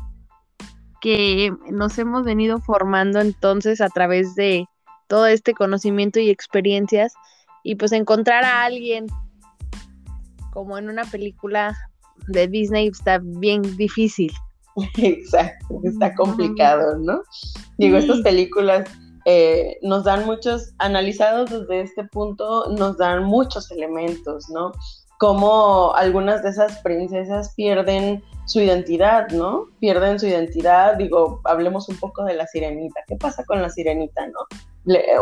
que 1.02 1.52
nos 1.72 1.98
hemos 1.98 2.24
venido 2.24 2.60
formando 2.60 3.20
entonces 3.20 3.82
a 3.82 3.90
través 3.90 4.36
de 4.36 4.68
todo 5.08 5.28
este 5.28 5.54
conocimiento 5.54 6.20
y 6.20 6.30
experiencias 6.30 7.14
y 7.64 7.76
pues 7.76 7.92
encontrar 7.92 8.44
a 8.44 8.64
alguien 8.64 9.08
como 10.52 10.78
en 10.78 10.90
una 10.90 11.04
película 11.04 11.76
de 12.28 12.48
Disney 12.48 12.88
está 12.88 13.20
bien 13.22 13.62
difícil. 13.78 14.32
Exacto, 14.98 15.82
está 15.84 16.14
complicado, 16.16 16.98
¿no? 17.00 17.22
Digo, 17.78 17.98
estas 17.98 18.22
películas 18.22 18.90
eh, 19.26 19.78
nos 19.82 20.04
dan 20.04 20.26
muchos, 20.26 20.74
analizados 20.78 21.50
desde 21.50 21.82
este 21.82 22.04
punto, 22.06 22.70
nos 22.78 22.98
dan 22.98 23.24
muchos 23.24 23.72
elementos, 23.72 24.50
¿no? 24.50 24.72
Como 25.18 25.94
algunas 25.96 26.44
de 26.44 26.50
esas 26.50 26.80
princesas 26.80 27.54
pierden 27.56 28.24
su 28.46 28.60
identidad, 28.60 29.30
¿no? 29.30 29.68
Pierden 29.80 30.20
su 30.20 30.28
identidad, 30.28 30.98
digo, 30.98 31.42
hablemos 31.46 31.90
un 31.90 31.98
poco 31.98 32.24
de 32.24 32.36
la 32.36 32.46
sirenita. 32.46 33.02
¿Qué 33.08 33.16
pasa 33.16 33.44
con 33.46 33.62
la 33.62 33.70
sirenita, 33.70 34.28
no? 34.28 34.40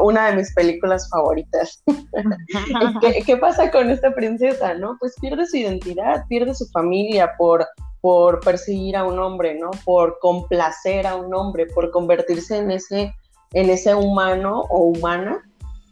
Una 0.01 0.29
de 0.29 0.37
mis 0.37 0.53
películas 0.53 1.09
favoritas. 1.09 1.83
¿Qué, 3.01 3.23
¿Qué, 3.25 3.37
pasa 3.37 3.71
con 3.71 3.89
esta 3.89 4.13
princesa, 4.13 4.73
no? 4.73 4.97
Pues 4.99 5.15
pierde 5.21 5.45
su 5.47 5.57
identidad, 5.57 6.25
pierde 6.27 6.53
su 6.53 6.65
familia 6.67 7.31
por 7.37 7.65
por 8.03 8.41
perseguir 8.41 8.97
a 8.97 9.05
un 9.05 9.17
hombre, 9.17 9.57
¿no? 9.57 9.71
Por 9.85 10.19
complacer 10.19 11.07
a 11.07 11.15
un 11.15 11.33
hombre, 11.33 11.67
por 11.67 11.89
convertirse 11.89 12.57
en 12.57 12.69
ese, 12.69 13.13
en 13.53 13.69
ese 13.69 13.95
humano 13.95 14.63
o 14.69 14.87
humana 14.87 15.41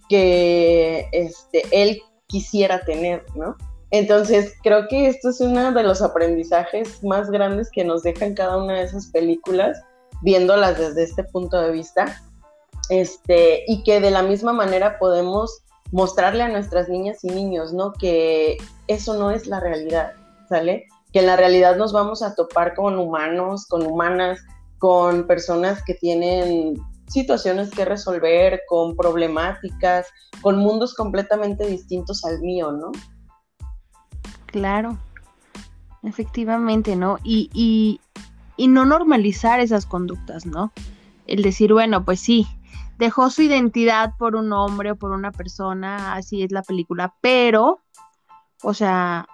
que 0.09 1.07
este, 1.13 1.63
él 1.71 2.01
quisiera 2.27 2.81
tener, 2.81 3.23
¿no? 3.33 3.55
Entonces, 3.91 4.53
creo 4.61 4.89
que 4.89 5.07
esto 5.07 5.29
es 5.29 5.39
uno 5.39 5.71
de 5.71 5.83
los 5.83 6.01
aprendizajes 6.01 7.01
más 7.01 7.31
grandes 7.31 7.69
que 7.71 7.85
nos 7.85 8.03
dejan 8.03 8.33
cada 8.33 8.61
una 8.61 8.73
de 8.73 8.83
esas 8.83 9.07
películas, 9.07 9.81
viéndolas 10.21 10.77
desde 10.77 11.03
este 11.03 11.23
punto 11.23 11.61
de 11.61 11.71
vista, 11.71 12.21
este, 12.91 13.63
y 13.67 13.81
que 13.83 13.99
de 13.99 14.11
la 14.11 14.21
misma 14.21 14.53
manera 14.53 14.99
podemos 14.99 15.63
mostrarle 15.91 16.43
a 16.43 16.49
nuestras 16.49 16.89
niñas 16.89 17.23
y 17.23 17.29
niños, 17.29 17.73
¿no? 17.73 17.93
Que 17.93 18.57
eso 18.87 19.15
no 19.15 19.31
es 19.31 19.47
la 19.47 19.59
realidad, 19.59 20.13
¿sale? 20.47 20.85
que 21.11 21.19
en 21.19 21.25
la 21.25 21.35
realidad 21.35 21.75
nos 21.75 21.93
vamos 21.93 22.23
a 22.23 22.35
topar 22.35 22.73
con 22.73 22.97
humanos, 22.97 23.65
con 23.67 23.85
humanas, 23.85 24.39
con 24.79 25.27
personas 25.27 25.83
que 25.83 25.93
tienen 25.93 26.75
situaciones 27.07 27.69
que 27.71 27.83
resolver, 27.83 28.61
con 28.67 28.95
problemáticas, 28.95 30.07
con 30.41 30.57
mundos 30.57 30.93
completamente 30.93 31.67
distintos 31.67 32.23
al 32.23 32.39
mío, 32.39 32.71
¿no? 32.71 32.91
Claro, 34.45 34.97
efectivamente, 36.03 36.95
¿no? 36.95 37.17
Y, 37.23 37.49
y, 37.53 37.99
y 38.55 38.67
no 38.67 38.85
normalizar 38.85 39.59
esas 39.59 39.85
conductas, 39.85 40.45
¿no? 40.45 40.71
El 41.27 41.43
decir, 41.43 41.73
bueno, 41.73 42.05
pues 42.05 42.21
sí, 42.21 42.47
dejó 43.01 43.31
su 43.31 43.41
identidad 43.41 44.13
por 44.19 44.35
un 44.35 44.53
hombre 44.53 44.91
o 44.91 44.95
por 44.95 45.09
una 45.09 45.31
persona, 45.31 46.13
así 46.13 46.43
es 46.43 46.51
la 46.51 46.61
película, 46.61 47.15
pero, 47.19 47.81
o 48.61 48.75
sea, 48.75 49.25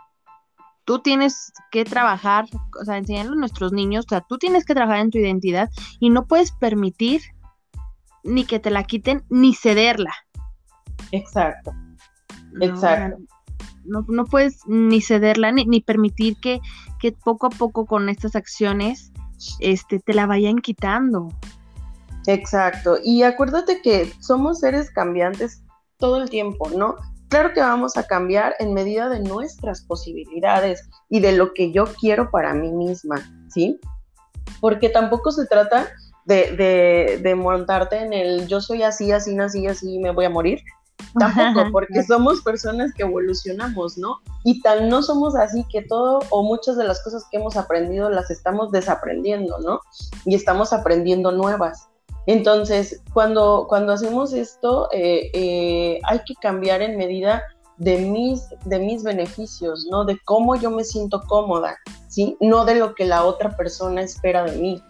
tú 0.85 0.99
tienes 0.99 1.51
que 1.69 1.83
trabajar, 1.83 2.45
o 2.79 2.85
sea, 2.85 2.95
enseñarle 2.95 3.33
a 3.33 3.35
nuestros 3.35 3.73
niños, 3.73 4.05
o 4.05 4.09
sea, 4.09 4.21
tú 4.21 4.37
tienes 4.37 4.63
que 4.63 4.73
trabajar 4.73 4.99
en 4.99 5.11
tu 5.11 5.17
identidad 5.17 5.69
y 5.99 6.11
no 6.11 6.27
puedes 6.27 6.53
permitir 6.53 7.23
ni 8.23 8.45
que 8.45 8.59
te 8.59 8.71
la 8.71 8.85
quiten 8.85 9.25
ni 9.29 9.53
cederla. 9.53 10.13
Exacto. 11.11 11.73
Exacto. 12.61 13.17
No, 13.83 14.05
no, 14.07 14.23
puedes 14.23 14.65
ni 14.65 15.01
cederla 15.01 15.51
ni, 15.51 15.65
ni 15.65 15.81
permitir 15.81 16.37
que, 16.41 16.61
que, 17.01 17.11
poco 17.11 17.47
a 17.47 17.49
poco 17.49 17.85
con 17.85 18.07
estas 18.07 18.37
acciones 18.37 19.11
este, 19.59 19.99
te 19.99 20.13
la 20.13 20.25
vayan 20.25 20.59
quitando. 20.59 21.27
Exacto. 22.27 22.97
Y 23.03 23.23
acuérdate 23.23 23.81
que 23.81 24.11
somos 24.19 24.59
seres 24.59 24.91
cambiantes 24.91 25.63
todo 25.97 26.21
el 26.21 26.29
tiempo, 26.29 26.69
¿no? 26.69 26.95
Claro 27.29 27.53
que 27.53 27.61
vamos 27.61 27.97
a 27.97 28.03
cambiar 28.03 28.55
en 28.59 28.73
medida 28.73 29.09
de 29.09 29.19
nuestras 29.21 29.81
posibilidades 29.81 30.87
y 31.09 31.19
de 31.21 31.31
lo 31.31 31.53
que 31.53 31.71
yo 31.71 31.85
quiero 31.99 32.29
para 32.29 32.53
mí 32.53 32.71
misma, 32.71 33.17
¿sí? 33.49 33.79
Porque 34.61 34.89
tampoco 34.89 35.31
se 35.31 35.45
trata 35.45 35.87
de, 36.25 37.19
de, 37.21 37.35
montarte 37.35 37.97
en 37.97 38.11
el 38.11 38.47
yo 38.47 38.59
soy 38.59 38.83
así, 38.83 39.11
así, 39.11 39.33
nací, 39.33 39.65
así, 39.65 39.97
me 39.99 40.11
voy 40.11 40.25
a 40.25 40.29
morir. 40.29 40.59
Tampoco, 41.17 41.69
porque 41.71 42.03
somos 42.03 42.41
personas 42.41 42.93
que 42.93 43.03
evolucionamos, 43.03 43.97
¿no? 43.97 44.17
Y 44.43 44.61
tan 44.61 44.89
no 44.89 45.01
somos 45.01 45.35
así 45.35 45.65
que 45.71 45.81
todo 45.81 46.19
o 46.29 46.43
muchas 46.43 46.75
de 46.75 46.83
las 46.83 47.01
cosas 47.03 47.25
que 47.31 47.37
hemos 47.37 47.55
aprendido 47.55 48.09
las 48.09 48.29
estamos 48.29 48.71
desaprendiendo, 48.71 49.59
¿no? 49.59 49.79
Y 50.25 50.35
estamos 50.35 50.73
aprendiendo 50.73 51.31
nuevas. 51.31 51.87
Entonces, 52.27 53.01
cuando, 53.13 53.65
cuando 53.69 53.93
hacemos 53.93 54.33
esto, 54.33 54.89
eh, 54.91 55.31
eh, 55.33 55.99
hay 56.03 56.19
que 56.25 56.35
cambiar 56.35 56.81
en 56.81 56.97
medida 56.97 57.41
de 57.77 57.99
mis, 57.99 58.43
de 58.65 58.79
mis 58.79 59.01
beneficios, 59.01 59.87
¿no? 59.89 60.03
De 60.03 60.19
cómo 60.25 60.57
yo 60.57 60.69
me 60.69 60.83
siento 60.83 61.21
cómoda, 61.21 61.77
¿sí? 62.09 62.35
No 62.41 62.65
de 62.65 62.75
lo 62.75 62.95
que 62.95 63.05
la 63.05 63.23
otra 63.23 63.55
persona 63.55 64.01
espera 64.01 64.43
de 64.43 64.57
mí, 64.57 64.83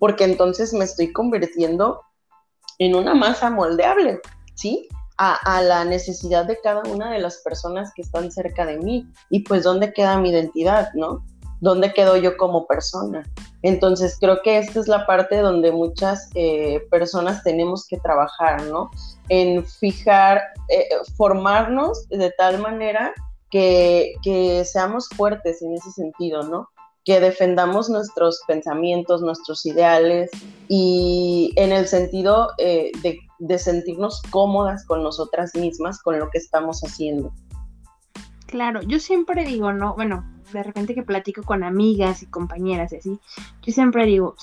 porque 0.00 0.24
entonces 0.24 0.74
me 0.74 0.84
estoy 0.84 1.12
convirtiendo 1.12 2.00
en 2.78 2.96
una 2.96 3.14
masa 3.14 3.48
moldeable, 3.48 4.20
¿sí? 4.54 4.88
A, 5.18 5.34
a, 5.34 5.62
la 5.62 5.84
necesidad 5.84 6.46
de 6.46 6.58
cada 6.64 6.82
una 6.90 7.12
de 7.12 7.20
las 7.20 7.42
personas 7.44 7.92
que 7.94 8.02
están 8.02 8.32
cerca 8.32 8.66
de 8.66 8.78
mí. 8.78 9.06
Y 9.30 9.40
pues, 9.40 9.62
¿dónde 9.62 9.92
queda 9.92 10.18
mi 10.18 10.30
identidad, 10.30 10.88
no? 10.94 11.24
¿Dónde 11.62 11.94
quedo 11.94 12.16
yo 12.16 12.36
como 12.36 12.66
persona? 12.66 13.22
Entonces 13.62 14.16
creo 14.18 14.42
que 14.42 14.58
esta 14.58 14.80
es 14.80 14.88
la 14.88 15.06
parte 15.06 15.38
donde 15.38 15.70
muchas 15.70 16.28
eh, 16.34 16.80
personas 16.90 17.44
tenemos 17.44 17.86
que 17.86 17.98
trabajar, 17.98 18.64
¿no? 18.64 18.90
En 19.28 19.64
fijar, 19.64 20.42
eh, 20.68 20.88
formarnos 21.16 22.08
de 22.08 22.32
tal 22.32 22.58
manera 22.58 23.14
que, 23.48 24.64
seamos 24.64 25.08
fuertes 25.10 25.62
en 25.62 25.74
ese 25.74 25.92
sentido, 25.92 26.42
¿no? 26.42 26.68
Que 27.04 27.20
defendamos 27.20 27.88
nuestros 27.88 28.40
pensamientos, 28.48 29.22
nuestros 29.22 29.64
ideales 29.64 30.32
y 30.66 31.52
en 31.54 31.70
el 31.70 31.86
sentido 31.86 32.48
eh, 32.58 32.90
de, 33.04 33.20
de 33.38 33.58
sentirnos 33.60 34.20
cómodas 34.30 34.84
con 34.84 35.04
nosotras 35.04 35.54
mismas, 35.54 36.02
con 36.02 36.18
lo 36.18 36.28
que 36.28 36.38
estamos 36.38 36.80
haciendo. 36.80 37.32
Claro, 38.52 38.82
yo 38.82 39.00
siempre 39.00 39.46
digo, 39.46 39.72
¿no? 39.72 39.94
Bueno, 39.94 40.30
de 40.52 40.62
repente 40.62 40.94
que 40.94 41.02
platico 41.02 41.42
con 41.42 41.64
amigas 41.64 42.22
y 42.22 42.26
compañeras 42.26 42.92
y 42.92 42.96
así, 42.96 43.18
yo 43.62 43.72
siempre 43.72 44.04
digo, 44.04 44.36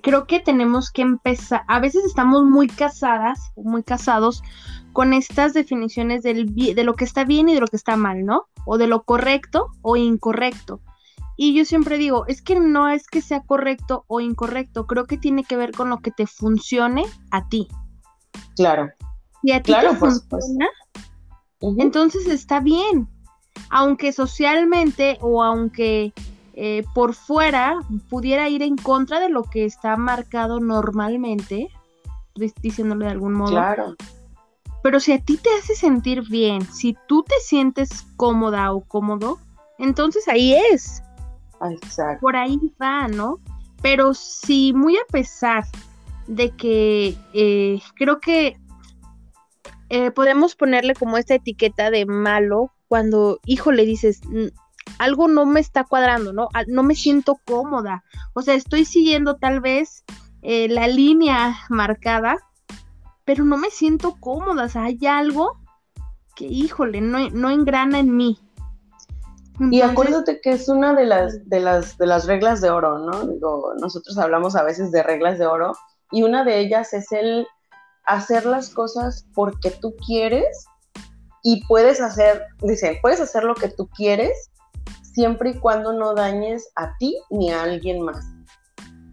creo 0.00 0.28
que 0.28 0.38
tenemos 0.38 0.92
que 0.92 1.02
empezar, 1.02 1.64
a 1.66 1.80
veces 1.80 2.04
estamos 2.04 2.44
muy 2.44 2.68
casadas, 2.68 3.50
muy 3.56 3.82
casados 3.82 4.44
con 4.92 5.12
estas 5.12 5.54
definiciones 5.54 6.22
del, 6.22 6.54
de 6.54 6.84
lo 6.84 6.94
que 6.94 7.04
está 7.04 7.24
bien 7.24 7.48
y 7.48 7.54
de 7.54 7.60
lo 7.60 7.66
que 7.66 7.74
está 7.74 7.96
mal, 7.96 8.24
¿no? 8.24 8.44
O 8.64 8.78
de 8.78 8.86
lo 8.86 9.02
correcto 9.02 9.72
o 9.82 9.96
incorrecto. 9.96 10.80
Y 11.36 11.54
yo 11.54 11.64
siempre 11.64 11.98
digo, 11.98 12.26
es 12.28 12.42
que 12.42 12.60
no 12.60 12.88
es 12.88 13.08
que 13.08 13.22
sea 13.22 13.42
correcto 13.42 14.04
o 14.06 14.20
incorrecto, 14.20 14.86
creo 14.86 15.06
que 15.06 15.18
tiene 15.18 15.42
que 15.42 15.56
ver 15.56 15.72
con 15.72 15.90
lo 15.90 15.98
que 15.98 16.12
te 16.12 16.28
funcione 16.28 17.06
a 17.32 17.48
ti. 17.48 17.66
Claro. 18.54 18.88
Y 19.42 19.50
a 19.50 19.60
ti 19.60 19.72
te 19.72 19.96
funciona, 19.96 20.68
entonces 21.78 22.26
está 22.26 22.60
bien 22.60 23.08
aunque 23.70 24.12
socialmente 24.12 25.18
o 25.20 25.42
aunque 25.42 26.12
eh, 26.54 26.84
por 26.94 27.14
fuera 27.14 27.78
pudiera 28.10 28.48
ir 28.48 28.62
en 28.62 28.76
contra 28.76 29.20
de 29.20 29.30
lo 29.30 29.44
que 29.44 29.64
está 29.64 29.96
marcado 29.96 30.60
normalmente, 30.60 31.70
diciéndolo 32.60 33.06
de 33.06 33.10
algún 33.10 33.32
modo. 33.32 33.52
Claro. 33.52 33.94
Pero 34.82 35.00
si 35.00 35.12
a 35.12 35.20
ti 35.20 35.38
te 35.38 35.48
hace 35.58 35.74
sentir 35.74 36.22
bien, 36.28 36.62
si 36.70 36.96
tú 37.06 37.22
te 37.22 37.36
sientes 37.40 38.06
cómoda 38.16 38.72
o 38.72 38.82
cómodo, 38.82 39.38
entonces 39.78 40.28
ahí 40.28 40.54
es. 40.54 41.02
Exacto. 41.70 42.20
Por 42.20 42.36
ahí 42.36 42.58
va, 42.80 43.08
¿no? 43.08 43.38
Pero 43.80 44.12
si 44.12 44.72
muy 44.72 44.96
a 44.96 45.06
pesar 45.10 45.64
de 46.26 46.50
que 46.50 47.16
eh, 47.32 47.80
creo 47.94 48.20
que 48.20 48.58
eh, 49.94 50.10
podemos 50.10 50.56
ponerle 50.56 50.94
como 50.94 51.18
esta 51.18 51.34
etiqueta 51.34 51.90
de 51.90 52.06
malo 52.06 52.72
cuando, 52.88 53.40
hijo, 53.44 53.72
le 53.72 53.84
dices, 53.84 54.22
algo 54.98 55.28
no 55.28 55.44
me 55.44 55.60
está 55.60 55.84
cuadrando, 55.84 56.32
¿no? 56.32 56.48
No 56.66 56.82
me 56.82 56.94
siento 56.94 57.38
cómoda. 57.44 58.02
O 58.32 58.40
sea, 58.40 58.54
estoy 58.54 58.86
siguiendo 58.86 59.36
tal 59.36 59.60
vez 59.60 60.02
eh, 60.40 60.66
la 60.70 60.88
línea 60.88 61.58
marcada, 61.68 62.38
pero 63.26 63.44
no 63.44 63.58
me 63.58 63.68
siento 63.68 64.16
cómoda. 64.18 64.64
O 64.64 64.68
sea, 64.70 64.84
hay 64.84 64.98
algo 65.06 65.58
que, 66.36 66.46
híjole, 66.46 67.02
no, 67.02 67.28
no 67.28 67.50
engrana 67.50 67.98
en 67.98 68.16
mí. 68.16 68.38
y 69.60 69.82
acuérdate 69.82 70.40
que 70.40 70.52
es 70.52 70.70
una 70.70 70.94
de 70.94 71.04
las, 71.04 71.46
de 71.50 71.60
las, 71.60 71.98
de 71.98 72.06
las 72.06 72.26
reglas 72.26 72.62
de 72.62 72.70
oro, 72.70 72.98
¿no? 72.98 73.26
Digo, 73.26 73.74
nosotros 73.78 74.16
hablamos 74.16 74.56
a 74.56 74.62
veces 74.62 74.90
de 74.90 75.02
reglas 75.02 75.38
de 75.38 75.44
oro 75.44 75.74
y 76.10 76.22
una 76.22 76.44
de 76.44 76.60
ellas 76.60 76.94
es 76.94 77.12
el 77.12 77.46
hacer 78.04 78.46
las 78.46 78.70
cosas 78.70 79.26
porque 79.34 79.70
tú 79.70 79.94
quieres 80.06 80.66
y 81.42 81.64
puedes 81.66 82.00
hacer, 82.00 82.42
dicen, 82.60 82.98
puedes 83.02 83.20
hacer 83.20 83.44
lo 83.44 83.54
que 83.54 83.68
tú 83.68 83.88
quieres 83.88 84.50
siempre 85.02 85.50
y 85.50 85.58
cuando 85.58 85.92
no 85.92 86.14
dañes 86.14 86.68
a 86.76 86.96
ti 86.98 87.18
ni 87.30 87.50
a 87.50 87.62
alguien 87.62 88.02
más, 88.02 88.24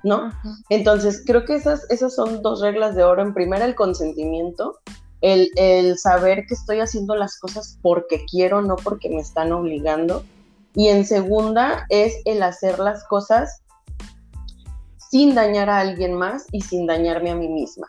¿no? 0.03 0.31
Entonces, 0.69 1.23
creo 1.25 1.45
que 1.45 1.55
esas, 1.55 1.89
esas 1.89 2.15
son 2.15 2.41
dos 2.41 2.61
reglas 2.61 2.95
de 2.95 3.03
oro. 3.03 3.21
En 3.21 3.33
primera, 3.33 3.65
el 3.65 3.75
consentimiento, 3.75 4.79
el, 5.21 5.49
el, 5.55 5.97
saber 5.97 6.45
que 6.47 6.53
estoy 6.53 6.79
haciendo 6.79 7.15
las 7.15 7.37
cosas 7.39 7.77
porque 7.81 8.25
quiero, 8.29 8.61
no 8.61 8.75
porque 8.77 9.09
me 9.09 9.19
están 9.19 9.51
obligando. 9.51 10.23
Y 10.75 10.87
en 10.87 11.05
segunda, 11.05 11.85
es 11.89 12.13
el 12.25 12.43
hacer 12.43 12.79
las 12.79 13.03
cosas 13.07 13.61
sin 15.09 15.33
dañar 15.33 15.69
a 15.69 15.79
alguien 15.79 16.13
más 16.13 16.45
y 16.51 16.61
sin 16.61 16.85
dañarme 16.85 17.31
a 17.31 17.35
mí 17.35 17.47
misma, 17.47 17.87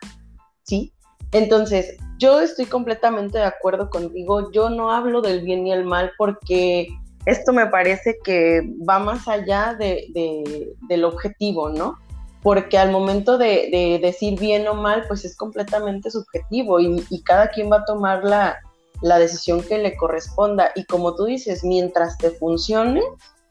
¿sí? 0.71 0.93
Entonces, 1.33 1.97
yo 2.19 2.41
estoy 2.41 2.67
completamente 2.67 3.39
de 3.39 3.45
acuerdo 3.45 3.91
contigo. 3.91 4.53
Yo 4.53 4.71
no 4.71 4.93
hablo 4.93 5.21
del 5.21 5.43
bien 5.43 5.67
y 5.67 5.73
el 5.73 5.85
mal 5.85 6.13
porque 6.17 6.89
esto 7.27 7.53
me 7.53 7.67
parece 7.67 8.19
que 8.23 8.63
va 8.89 8.99
más 8.99 9.27
allá 9.27 9.75
de, 9.79 10.73
del 10.89 11.05
objetivo, 11.05 11.71
¿no? 11.71 11.99
Porque 12.43 12.79
al 12.79 12.91
momento 12.91 13.37
de, 13.37 13.99
decir 14.03 14.39
bien 14.39 14.67
o 14.69 14.75
mal, 14.75 15.05
pues 15.09 15.25
es 15.25 15.37
completamente 15.37 16.11
subjetivo 16.11 16.81
y, 16.81 17.23
cada 17.25 17.49
quien 17.49 17.71
va 17.71 17.79
a 17.79 17.85
tomar 17.85 18.25
la, 18.25 18.59
la 19.03 19.19
decisión 19.19 19.63
que 19.63 19.79
le 19.79 19.97
corresponda. 19.97 20.71
Y 20.75 20.85
como 20.85 21.15
tú 21.15 21.25
dices, 21.25 21.65
mientras 21.65 22.17
te 22.17 22.31
funcione, 22.31 23.03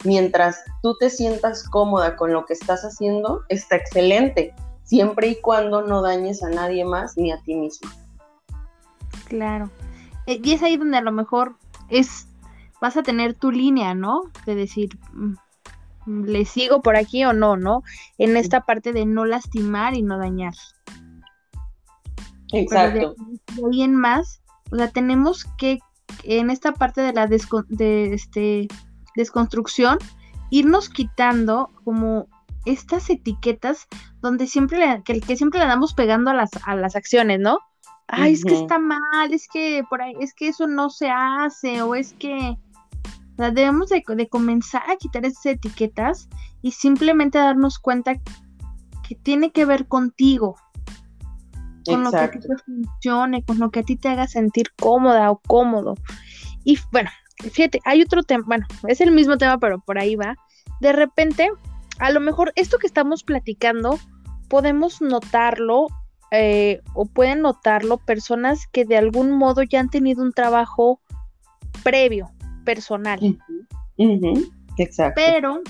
mientras 0.04 0.64
tú 0.82 0.96
te 0.98 1.08
sientas 1.08 1.68
cómoda 1.68 2.16
con 2.16 2.32
lo 2.32 2.46
que 2.46 2.54
estás 2.54 2.82
haciendo, 2.82 3.42
está 3.48 3.76
excelente 3.76 4.54
siempre 4.90 5.28
y 5.28 5.40
cuando 5.40 5.82
no 5.82 6.02
dañes 6.02 6.42
a 6.42 6.50
nadie 6.50 6.84
más 6.84 7.16
ni 7.16 7.30
a 7.30 7.40
ti 7.42 7.54
mismo. 7.54 7.88
Claro. 9.26 9.70
Eh, 10.26 10.40
y 10.42 10.52
es 10.52 10.64
ahí 10.64 10.76
donde 10.76 10.96
a 10.96 11.00
lo 11.00 11.12
mejor 11.12 11.54
es 11.88 12.26
vas 12.80 12.96
a 12.96 13.04
tener 13.04 13.34
tu 13.34 13.52
línea, 13.52 13.94
¿no? 13.94 14.22
De 14.46 14.56
decir, 14.56 14.98
mm, 15.12 16.24
le 16.24 16.44
sigo 16.44 16.82
por 16.82 16.96
aquí 16.96 17.24
o 17.24 17.32
no, 17.32 17.56
¿no? 17.56 17.84
En 18.18 18.36
esta 18.36 18.62
parte 18.62 18.92
de 18.92 19.06
no 19.06 19.24
lastimar 19.26 19.94
y 19.94 20.02
no 20.02 20.18
dañar. 20.18 20.54
Exacto. 22.52 23.14
de, 23.54 23.84
en 23.84 23.94
más, 23.94 24.42
o 24.72 24.76
sea, 24.76 24.90
tenemos 24.90 25.44
que 25.56 25.78
en 26.24 26.50
esta 26.50 26.72
parte 26.72 27.00
de 27.00 27.12
la 27.12 27.28
de 27.28 28.12
este, 28.12 28.66
desconstrucción 29.14 29.98
irnos 30.50 30.88
quitando 30.88 31.70
como 31.84 32.26
estas 32.64 33.08
etiquetas 33.10 33.86
donde 34.20 34.46
siempre 34.46 34.78
le, 34.78 35.02
que, 35.02 35.20
que 35.20 35.36
siempre 35.36 35.60
le 35.60 35.66
damos 35.66 35.94
pegando 35.94 36.30
a 36.30 36.34
las, 36.34 36.50
a 36.64 36.74
las 36.74 36.96
acciones, 36.96 37.40
¿no? 37.40 37.58
Ay, 38.08 38.32
es 38.32 38.44
que 38.44 38.54
está 38.54 38.78
mal, 38.78 39.32
es 39.32 39.46
que 39.46 39.84
por 39.88 40.02
ahí, 40.02 40.14
es 40.20 40.34
que 40.34 40.48
eso 40.48 40.66
no 40.66 40.90
se 40.90 41.10
hace, 41.10 41.82
o 41.82 41.94
es 41.94 42.12
que 42.14 42.58
debemos 43.36 43.88
de, 43.88 44.02
comenzar 44.28 44.82
a 44.90 44.96
quitar 44.96 45.24
esas 45.24 45.46
etiquetas 45.46 46.28
y 46.60 46.72
simplemente 46.72 47.38
darnos 47.38 47.78
cuenta 47.78 48.16
que 48.16 49.14
tiene 49.14 49.52
que 49.52 49.64
ver 49.64 49.86
contigo, 49.86 50.56
con 51.86 52.04
lo 52.04 52.10
que 52.10 52.16
a 52.18 52.30
ti 52.30 52.38
te 52.40 52.48
funcione, 52.64 53.44
con 53.44 53.58
lo 53.58 53.70
que 53.70 53.80
a 53.80 53.82
ti 53.82 53.96
te 53.96 54.08
haga 54.08 54.26
sentir 54.26 54.72
cómoda 54.78 55.30
o 55.30 55.38
cómodo. 55.38 55.94
Y 56.64 56.78
bueno, 56.92 57.10
fíjate, 57.38 57.80
hay 57.84 58.02
otro 58.02 58.22
tema, 58.22 58.44
bueno, 58.46 58.66
es 58.88 59.00
el 59.00 59.12
mismo 59.12 59.38
tema, 59.38 59.58
pero 59.58 59.80
por 59.80 59.98
ahí 59.98 60.16
va. 60.16 60.36
De 60.80 60.92
repente, 60.92 61.50
a 62.00 62.10
lo 62.10 62.20
mejor 62.20 62.52
esto 62.56 62.78
que 62.78 62.86
estamos 62.86 63.22
platicando, 63.22 63.98
podemos 64.48 65.00
notarlo 65.02 65.86
eh, 66.32 66.80
o 66.94 67.04
pueden 67.06 67.42
notarlo 67.42 67.98
personas 67.98 68.66
que 68.66 68.84
de 68.84 68.96
algún 68.96 69.32
modo 69.32 69.62
ya 69.62 69.80
han 69.80 69.90
tenido 69.90 70.22
un 70.22 70.32
trabajo 70.32 71.00
previo, 71.82 72.30
personal. 72.64 73.38
Exacto. 74.78 75.20
Pero 75.22 75.60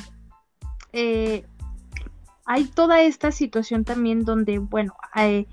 eh, 0.92 1.44
hay 2.46 2.64
toda 2.64 3.02
esta 3.02 3.32
situación 3.32 3.84
también 3.84 4.24
donde, 4.24 4.58
bueno, 4.58 4.94
eh, 5.16 5.46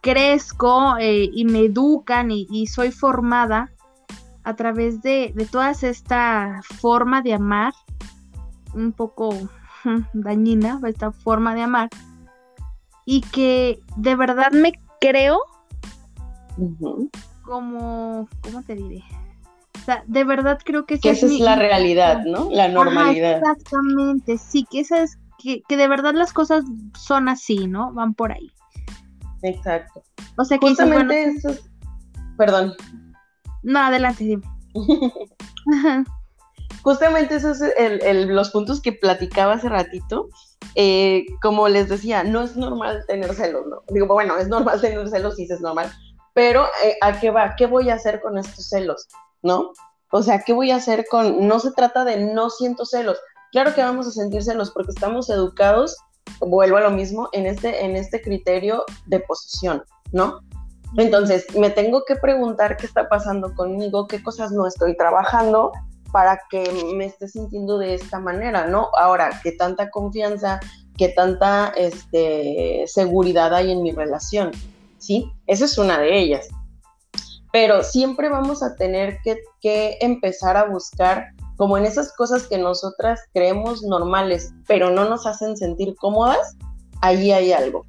crezco 0.00 0.96
y 0.98 1.44
me 1.44 1.66
educan 1.66 2.30
y, 2.30 2.66
soy 2.66 2.90
formada 2.90 3.70
a 4.44 4.56
través 4.56 5.02
de, 5.02 5.32
de 5.34 5.44
toda 5.44 5.70
esta 5.70 6.60
forma 6.80 7.20
de 7.20 7.34
amar, 7.34 7.74
un 8.74 8.92
poco 8.92 9.50
dañina, 10.12 10.80
esta 10.86 11.12
forma 11.12 11.54
de 11.54 11.62
amar, 11.62 11.88
y 13.04 13.22
que 13.22 13.80
de 13.96 14.14
verdad 14.16 14.52
me 14.52 14.72
creo 15.00 15.40
como, 17.42 18.28
¿cómo 18.42 18.62
te 18.62 18.74
diré? 18.74 19.02
O 19.80 19.84
sea, 19.84 20.04
de 20.06 20.24
verdad 20.24 20.60
creo 20.64 20.84
que, 20.84 20.94
esa 20.94 21.10
es, 21.10 21.40
la 21.40 21.56
realidad, 21.56 22.22
¿no? 22.24 22.48
La 22.50 22.68
normalidad. 22.68 23.38
exactamente, 23.38 24.36
sí, 24.38 24.66
que 24.70 24.80
esa 24.80 25.02
es, 25.02 25.18
que, 25.38 25.62
de 25.68 25.88
verdad 25.88 26.14
las 26.14 26.32
cosas 26.32 26.64
son 26.98 27.28
así, 27.28 27.66
¿no? 27.66 27.92
Van 27.92 28.14
por 28.14 28.32
ahí. 28.32 28.50
Exacto. 29.42 30.02
O 30.36 30.44
sea 30.44 30.58
que 30.58 30.68
justamente 30.68 31.24
eso 31.24 31.56
perdón. 32.36 32.74
No, 33.62 33.80
adelante, 33.80 34.24
dime. 34.24 34.42
justamente 36.82 37.36
esos 37.36 37.60
es 37.60 38.26
los 38.26 38.50
puntos 38.50 38.80
que 38.80 38.92
platicaba 38.92 39.54
hace 39.54 39.68
ratito. 39.68 40.28
Eh, 40.74 41.26
como 41.42 41.68
les 41.68 41.88
decía, 41.88 42.22
no 42.22 42.42
es 42.42 42.56
normal 42.56 43.04
tener 43.08 43.34
celos, 43.34 43.66
¿no? 43.66 43.82
Digo, 43.88 44.06
bueno, 44.06 44.36
es 44.36 44.48
normal 44.48 44.80
tener 44.80 45.08
celos, 45.08 45.36
sí, 45.36 45.46
es 45.50 45.60
normal, 45.60 45.90
pero 46.34 46.66
eh, 46.84 46.96
¿a 47.00 47.18
qué 47.18 47.30
va? 47.30 47.54
¿Qué 47.56 47.66
voy 47.66 47.90
a 47.90 47.94
hacer 47.94 48.20
con 48.20 48.38
estos 48.38 48.68
celos? 48.68 49.08
¿No? 49.42 49.72
O 50.12 50.22
sea, 50.22 50.42
¿qué 50.44 50.52
voy 50.52 50.70
a 50.70 50.76
hacer 50.76 51.06
con.? 51.10 51.46
No 51.46 51.60
se 51.60 51.72
trata 51.72 52.04
de 52.04 52.18
no 52.18 52.50
siento 52.50 52.84
celos. 52.84 53.18
Claro 53.52 53.74
que 53.74 53.82
vamos 53.82 54.06
a 54.06 54.10
sentir 54.10 54.42
celos 54.42 54.70
porque 54.70 54.92
estamos 54.92 55.28
educados, 55.30 55.96
vuelvo 56.40 56.76
a 56.76 56.82
lo 56.82 56.90
mismo, 56.90 57.28
en 57.32 57.46
este, 57.46 57.84
en 57.84 57.96
este 57.96 58.20
criterio 58.20 58.84
de 59.06 59.20
posesión, 59.20 59.82
¿no? 60.12 60.40
Entonces, 60.96 61.46
me 61.56 61.70
tengo 61.70 62.04
que 62.04 62.16
preguntar 62.16 62.76
qué 62.76 62.86
está 62.86 63.08
pasando 63.08 63.54
conmigo, 63.54 64.06
qué 64.06 64.22
cosas 64.22 64.52
no 64.52 64.66
estoy 64.66 64.96
trabajando 64.96 65.72
para 66.12 66.40
que 66.50 66.70
me 66.94 67.06
esté 67.06 67.28
sintiendo 67.28 67.78
de 67.78 67.94
esta 67.94 68.18
manera, 68.18 68.66
¿no? 68.66 68.88
Ahora, 68.96 69.40
qué 69.42 69.52
tanta 69.52 69.90
confianza, 69.90 70.60
qué 70.96 71.08
tanta 71.08 71.72
este, 71.76 72.84
seguridad 72.86 73.54
hay 73.54 73.72
en 73.72 73.82
mi 73.82 73.92
relación, 73.92 74.50
¿sí? 74.98 75.30
Esa 75.46 75.64
es 75.64 75.78
una 75.78 75.98
de 75.98 76.18
ellas. 76.18 76.48
Pero 77.52 77.82
siempre 77.82 78.28
vamos 78.28 78.62
a 78.62 78.76
tener 78.76 79.18
que, 79.24 79.38
que 79.60 79.98
empezar 80.00 80.56
a 80.56 80.66
buscar 80.66 81.28
como 81.56 81.76
en 81.76 81.84
esas 81.84 82.12
cosas 82.14 82.46
que 82.46 82.58
nosotras 82.58 83.20
creemos 83.34 83.82
normales, 83.82 84.52
pero 84.66 84.90
no 84.90 85.08
nos 85.08 85.26
hacen 85.26 85.56
sentir 85.56 85.94
cómodas, 85.96 86.56
ahí 87.02 87.32
hay 87.32 87.52
algo, 87.52 87.84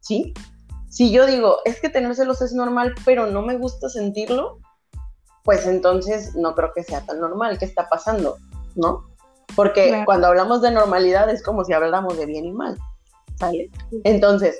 ¿sí? 0.00 0.34
Si 0.90 1.10
yo 1.10 1.26
digo, 1.26 1.58
es 1.64 1.80
que 1.80 1.88
tener 1.88 2.14
celos 2.14 2.42
es 2.42 2.52
normal, 2.52 2.94
pero 3.04 3.26
no 3.26 3.42
me 3.42 3.56
gusta 3.56 3.88
sentirlo, 3.88 4.58
pues 5.48 5.66
entonces 5.66 6.36
no 6.36 6.54
creo 6.54 6.74
que 6.74 6.82
sea 6.82 7.00
tan 7.06 7.20
normal. 7.20 7.58
¿Qué 7.58 7.64
está 7.64 7.88
pasando? 7.88 8.36
¿No? 8.74 9.06
Porque 9.56 10.02
cuando 10.04 10.26
hablamos 10.26 10.60
de 10.60 10.70
normalidad 10.70 11.30
es 11.30 11.42
como 11.42 11.64
si 11.64 11.72
habláramos 11.72 12.18
de 12.18 12.26
bien 12.26 12.44
y 12.44 12.52
mal. 12.52 12.76
¿Sale? 13.36 13.70
Entonces, 14.04 14.58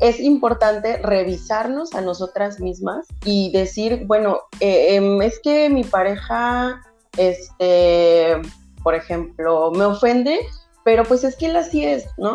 es 0.00 0.18
importante 0.18 0.96
revisarnos 0.96 1.94
a 1.94 2.00
nosotras 2.00 2.58
mismas 2.58 3.06
y 3.26 3.52
decir, 3.52 4.06
bueno, 4.06 4.38
eh, 4.60 4.94
em, 4.94 5.20
es 5.20 5.38
que 5.40 5.68
mi 5.68 5.84
pareja, 5.84 6.80
este, 7.18 8.40
por 8.82 8.94
ejemplo, 8.94 9.72
me 9.72 9.84
ofende, 9.84 10.40
pero 10.84 11.04
pues 11.04 11.22
es 11.22 11.36
que 11.36 11.48
él 11.50 11.56
así 11.56 11.84
es, 11.84 12.06
¿no? 12.16 12.32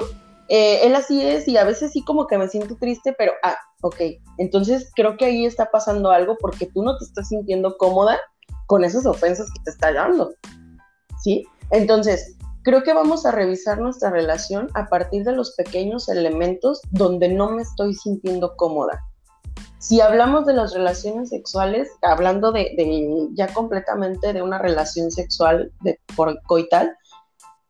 Eh, 0.55 0.85
él 0.85 0.93
así 0.93 1.19
es 1.19 1.47
y 1.47 1.57
a 1.57 1.63
veces 1.63 1.93
sí 1.93 2.03
como 2.03 2.27
que 2.27 2.37
me 2.37 2.47
siento 2.47 2.75
triste, 2.75 3.15
pero, 3.17 3.31
ah, 3.41 3.57
ok, 3.81 3.95
entonces 4.37 4.91
creo 4.95 5.17
que 5.17 5.25
ahí 5.25 5.47
está 5.47 5.71
pasando 5.71 6.11
algo 6.11 6.37
porque 6.39 6.67
tú 6.67 6.83
no 6.83 6.95
te 6.95 7.05
estás 7.05 7.29
sintiendo 7.29 7.75
cómoda 7.75 8.19
con 8.67 8.83
esas 8.83 9.07
ofensas 9.07 9.49
que 9.49 9.63
te 9.63 9.71
está 9.71 9.91
dando, 9.91 10.31
¿sí? 11.23 11.43
Entonces, 11.71 12.37
creo 12.61 12.83
que 12.83 12.93
vamos 12.93 13.25
a 13.25 13.31
revisar 13.31 13.79
nuestra 13.79 14.11
relación 14.11 14.67
a 14.75 14.85
partir 14.89 15.23
de 15.23 15.31
los 15.31 15.55
pequeños 15.55 16.07
elementos 16.07 16.81
donde 16.91 17.29
no 17.29 17.49
me 17.49 17.63
estoy 17.63 17.95
sintiendo 17.95 18.55
cómoda. 18.55 19.01
Si 19.79 20.01
hablamos 20.01 20.45
de 20.45 20.53
las 20.53 20.75
relaciones 20.75 21.29
sexuales, 21.29 21.89
hablando 22.03 22.51
de, 22.51 22.75
ya 23.33 23.51
completamente 23.51 24.33
de 24.33 24.43
una 24.43 24.59
relación 24.59 25.09
sexual 25.09 25.71
de, 25.81 25.99
por 26.15 26.39
coital, 26.43 26.95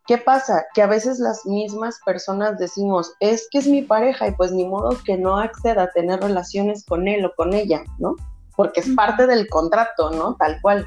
¿Qué 0.05 0.17
pasa? 0.17 0.65
Que 0.73 0.81
a 0.81 0.87
veces 0.87 1.19
las 1.19 1.45
mismas 1.45 1.99
personas 2.05 2.57
decimos, 2.57 3.13
es 3.21 3.47
que 3.49 3.59
es 3.59 3.67
mi 3.67 3.83
pareja 3.83 4.27
y 4.27 4.31
pues 4.35 4.51
ni 4.51 4.67
modo 4.67 4.97
que 5.05 5.17
no 5.17 5.37
acceda 5.37 5.83
a 5.83 5.91
tener 5.91 6.19
relaciones 6.19 6.85
con 6.85 7.07
él 7.07 7.25
o 7.25 7.33
con 7.35 7.53
ella, 7.53 7.83
¿no? 7.99 8.15
Porque 8.57 8.81
es 8.81 8.89
parte 8.95 9.27
del 9.27 9.47
contrato, 9.47 10.11
¿no? 10.11 10.35
Tal 10.35 10.59
cual. 10.61 10.85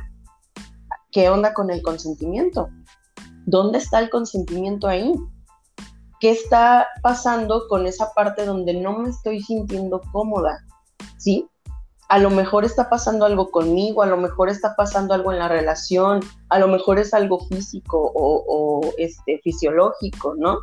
¿Qué 1.11 1.31
onda 1.31 1.55
con 1.55 1.71
el 1.71 1.81
consentimiento? 1.81 2.69
¿Dónde 3.47 3.79
está 3.79 4.01
el 4.01 4.11
consentimiento 4.11 4.87
ahí? 4.87 5.15
¿Qué 6.21 6.33
está 6.33 6.87
pasando 7.03 7.63
con 7.69 7.87
esa 7.87 8.13
parte 8.13 8.45
donde 8.45 8.75
no 8.75 8.99
me 8.99 9.09
estoy 9.09 9.41
sintiendo 9.41 10.03
cómoda? 10.13 10.59
¿Sí? 11.17 11.49
A 12.09 12.19
lo 12.19 12.31
mejor 12.31 12.65
está 12.65 12.89
pasando 12.89 13.27
algo 13.27 13.51
conmigo, 13.51 14.03
a 14.03 14.07
lo 14.07 14.17
mejor 14.17 14.49
está 14.49 14.75
pasando 14.77 15.13
algo 15.13 15.33
en 15.33 15.39
la 15.39 15.49
relación, 15.49 16.21
a 16.49 16.59
lo 16.59 16.69
mejor 16.69 16.99
es 16.99 17.13
algo 17.13 17.41
físico 17.41 18.13
o, 18.15 18.81
este, 18.97 19.41
fisiológico, 19.43 20.35
¿no? 20.37 20.61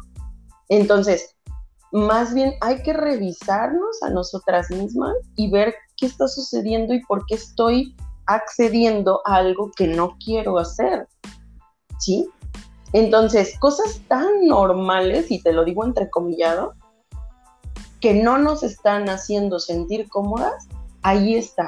Entonces, 0.69 1.35
más 1.91 2.33
bien 2.33 2.55
hay 2.61 2.81
que 2.81 2.93
revisarnos 2.93 4.01
a 4.01 4.09
nosotras 4.09 4.71
mismas 4.71 5.13
y 5.35 5.51
ver 5.51 5.75
qué 5.97 6.05
está 6.05 6.27
sucediendo 6.27 6.93
y 6.93 7.03
por 7.05 7.25
qué 7.25 7.35
estoy 7.35 7.95
accediendo 8.25 9.21
a 9.25 9.35
algo 9.35 9.69
que 9.75 9.87
no 9.87 10.17
quiero 10.23 10.57
hacer, 10.57 11.07
¿sí? 11.99 12.29
Entonces, 12.93 13.57
cosas 13.59 13.99
tan 14.07 14.47
normales, 14.47 15.29
y 15.29 15.41
te 15.41 15.51
lo 15.51 15.65
digo 15.65 15.83
entrecomillado, 15.83 16.73
que 17.99 18.13
no 18.13 18.37
nos 18.37 18.63
están 18.63 19.09
haciendo 19.09 19.59
sentir 19.59 20.07
cómodas, 20.09 20.67
ahí 21.03 21.35
está, 21.35 21.65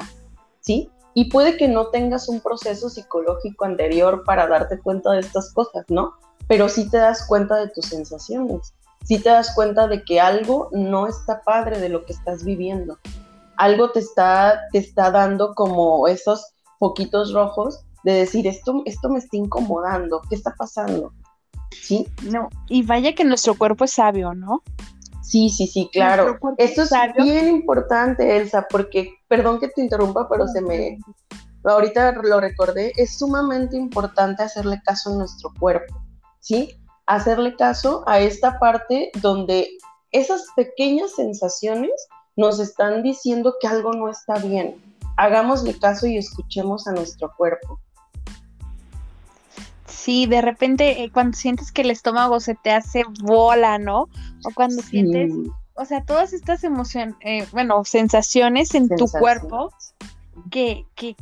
¿sí? 0.60 0.90
Y 1.14 1.30
puede 1.30 1.56
que 1.56 1.68
no 1.68 1.88
tengas 1.88 2.28
un 2.28 2.40
proceso 2.40 2.90
psicológico 2.90 3.64
anterior 3.64 4.24
para 4.24 4.46
darte 4.46 4.78
cuenta 4.78 5.12
de 5.12 5.20
estas 5.20 5.52
cosas, 5.54 5.84
¿no? 5.88 6.14
Pero 6.48 6.68
sí 6.68 6.90
te 6.90 6.98
das 6.98 7.26
cuenta 7.26 7.56
de 7.56 7.68
tus 7.68 7.86
sensaciones, 7.86 8.74
sí 9.04 9.18
te 9.18 9.30
das 9.30 9.54
cuenta 9.54 9.88
de 9.88 10.04
que 10.04 10.20
algo 10.20 10.68
no 10.72 11.06
está 11.06 11.42
padre 11.42 11.78
de 11.78 11.88
lo 11.88 12.04
que 12.04 12.12
estás 12.12 12.44
viviendo. 12.44 12.98
Algo 13.56 13.90
te 13.92 14.00
está, 14.00 14.60
te 14.72 14.78
está 14.78 15.10
dando 15.10 15.54
como 15.54 16.06
esos 16.08 16.52
poquitos 16.78 17.32
rojos 17.32 17.80
de 18.04 18.12
decir, 18.12 18.46
esto, 18.46 18.82
esto 18.84 19.08
me 19.08 19.18
está 19.18 19.36
incomodando, 19.36 20.20
¿qué 20.28 20.34
está 20.34 20.54
pasando? 20.54 21.12
¿Sí? 21.70 22.06
No, 22.22 22.48
y 22.68 22.82
vaya 22.84 23.14
que 23.14 23.24
nuestro 23.24 23.56
cuerpo 23.56 23.84
es 23.84 23.92
sabio, 23.92 24.34
¿no? 24.34 24.62
Sí, 25.26 25.50
sí, 25.50 25.66
sí, 25.66 25.90
claro. 25.92 26.38
Esto 26.56 26.82
es 26.82 26.90
bien 27.16 27.48
importante, 27.48 28.36
Elsa, 28.36 28.64
porque, 28.70 29.12
perdón 29.26 29.58
que 29.58 29.66
te 29.66 29.80
interrumpa, 29.80 30.28
pero 30.28 30.46
se 30.46 30.60
me, 30.60 30.98
ahorita 31.64 32.12
lo 32.12 32.40
recordé, 32.40 32.92
es 32.96 33.18
sumamente 33.18 33.76
importante 33.76 34.44
hacerle 34.44 34.80
caso 34.84 35.10
a 35.10 35.16
nuestro 35.16 35.52
cuerpo, 35.58 36.00
¿sí? 36.38 36.78
Hacerle 37.06 37.56
caso 37.56 38.04
a 38.06 38.20
esta 38.20 38.60
parte 38.60 39.10
donde 39.20 39.68
esas 40.12 40.44
pequeñas 40.54 41.16
sensaciones 41.16 41.90
nos 42.36 42.60
están 42.60 43.02
diciendo 43.02 43.56
que 43.60 43.66
algo 43.66 43.92
no 43.94 44.08
está 44.08 44.38
bien. 44.38 44.76
Hagámosle 45.16 45.76
caso 45.76 46.06
y 46.06 46.18
escuchemos 46.18 46.86
a 46.86 46.92
nuestro 46.92 47.32
cuerpo. 47.36 47.80
Sí, 50.06 50.26
de 50.26 50.40
repente 50.40 51.02
eh, 51.02 51.10
cuando 51.10 51.36
sientes 51.36 51.72
que 51.72 51.82
el 51.82 51.90
estómago 51.90 52.38
se 52.38 52.54
te 52.54 52.70
hace 52.70 53.02
bola, 53.24 53.76
¿no? 53.76 54.02
O 54.44 54.52
cuando 54.54 54.80
sientes, 54.80 55.32
o 55.74 55.84
sea, 55.84 56.04
todas 56.04 56.32
estas 56.32 56.62
emociones, 56.62 57.16
eh, 57.22 57.44
bueno, 57.50 57.84
sensaciones 57.84 58.72
en 58.76 58.88
tu 58.88 59.08
cuerpo 59.08 59.72
que, 60.48 60.86
que, 60.94 61.16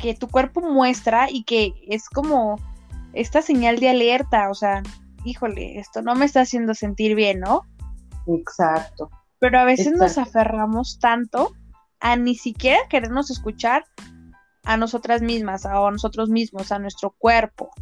que 0.00 0.14
tu 0.14 0.28
cuerpo 0.28 0.60
muestra 0.60 1.28
y 1.28 1.42
que 1.42 1.74
es 1.88 2.08
como 2.08 2.60
esta 3.12 3.42
señal 3.42 3.80
de 3.80 3.88
alerta, 3.88 4.50
o 4.50 4.54
sea, 4.54 4.84
híjole, 5.24 5.80
esto 5.80 6.00
no 6.02 6.14
me 6.14 6.24
está 6.24 6.42
haciendo 6.42 6.74
sentir 6.74 7.16
bien, 7.16 7.40
¿no? 7.40 7.62
Exacto. 8.28 9.10
Pero 9.40 9.58
a 9.58 9.64
veces 9.64 9.94
nos 9.94 10.16
aferramos 10.16 11.00
tanto 11.00 11.56
a 11.98 12.14
ni 12.14 12.36
siquiera 12.36 12.78
querernos 12.88 13.32
escuchar 13.32 13.84
a 14.62 14.76
nosotras 14.76 15.22
mismas, 15.22 15.66
a 15.66 15.72
nosotros 15.90 16.28
mismos, 16.28 16.70
a 16.70 16.78
nuestro 16.78 17.10
cuerpo. 17.18 17.72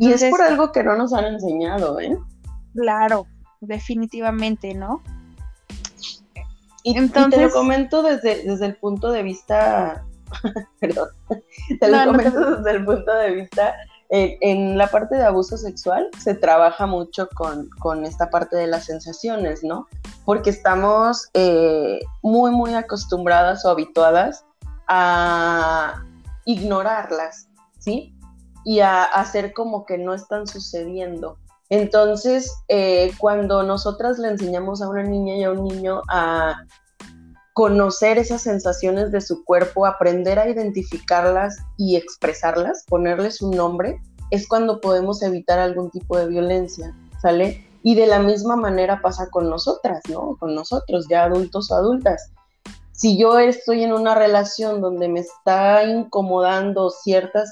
Y 0.00 0.12
es 0.12 0.24
por 0.24 0.42
algo 0.42 0.72
que 0.72 0.82
no 0.82 0.96
nos 0.96 1.12
han 1.12 1.24
enseñado, 1.26 2.00
¿eh? 2.00 2.16
Claro, 2.74 3.26
definitivamente, 3.60 4.74
¿no? 4.74 5.02
Y, 6.82 6.96
Entonces, 6.96 7.40
te 7.40 7.46
lo 7.46 7.52
comento 7.52 8.02
desde, 8.02 8.44
desde 8.44 8.66
el 8.66 8.76
punto 8.76 9.10
de 9.10 9.22
vista, 9.22 10.04
perdón, 10.80 11.08
te 11.80 11.88
lo 11.88 12.04
comento 12.04 12.56
desde 12.56 12.70
el 12.70 12.84
punto 12.84 13.12
de 13.14 13.30
vista 13.32 13.74
en, 14.08 14.78
la 14.78 14.88
parte 14.88 15.16
de 15.16 15.24
abuso 15.24 15.56
sexual 15.56 16.08
se 16.18 16.34
trabaja 16.34 16.86
mucho 16.86 17.28
con, 17.34 18.04
esta 18.04 18.30
parte 18.30 18.56
de 18.56 18.66
las 18.66 18.84
sensaciones, 18.84 19.64
¿no? 19.64 19.88
Porque 20.24 20.50
estamos 20.50 21.28
eh, 21.34 22.00
muy, 22.22 22.50
muy 22.50 22.74
acostumbradas 22.74 23.64
o 23.64 23.70
habituadas 23.70 24.44
a 24.88 26.04
ignorarlas, 26.44 27.48
¿sí? 27.78 28.15
Y 28.66 28.80
a 28.80 29.04
hacer 29.04 29.54
como 29.54 29.86
que 29.86 29.96
no 29.96 30.12
están 30.12 30.46
sucediendo. 30.46 31.38
Entonces, 31.70 32.52
eh, 32.68 33.12
cuando 33.18 33.62
nosotras 33.62 34.18
le 34.18 34.28
enseñamos 34.28 34.82
a 34.82 34.88
una 34.88 35.02
niña 35.02 35.36
y 35.36 35.44
a 35.44 35.52
un 35.52 35.64
niño 35.64 36.02
a 36.08 36.64
conocer 37.54 38.18
esas 38.18 38.42
sensaciones 38.42 39.10
de 39.12 39.22
su 39.22 39.42
cuerpo, 39.44 39.86
aprender 39.86 40.38
a 40.38 40.46
identificarlas 40.48 41.56
y 41.78 41.96
expresarlas, 41.96 42.84
ponerles 42.86 43.40
un 43.40 43.52
nombre, 43.52 43.98
es 44.30 44.46
cuando 44.46 44.80
podemos 44.80 45.22
evitar 45.22 45.58
algún 45.58 45.90
tipo 45.90 46.18
de 46.18 46.26
violencia, 46.26 46.94
¿sale? 47.22 47.66
Y 47.82 47.94
de 47.94 48.06
la 48.06 48.18
misma 48.18 48.56
manera 48.56 49.00
pasa 49.00 49.30
con 49.30 49.48
nosotras, 49.48 50.02
¿no? 50.10 50.36
Con 50.38 50.54
nosotros, 50.54 51.06
ya 51.08 51.24
adultos 51.24 51.70
o 51.70 51.76
adultas. 51.76 52.30
Si 52.92 53.16
yo 53.18 53.38
estoy 53.38 53.84
en 53.84 53.92
una 53.92 54.14
relación 54.14 54.80
donde 54.80 55.08
me 55.08 55.20
está 55.20 55.84
incomodando 55.84 56.90
ciertas 56.90 57.50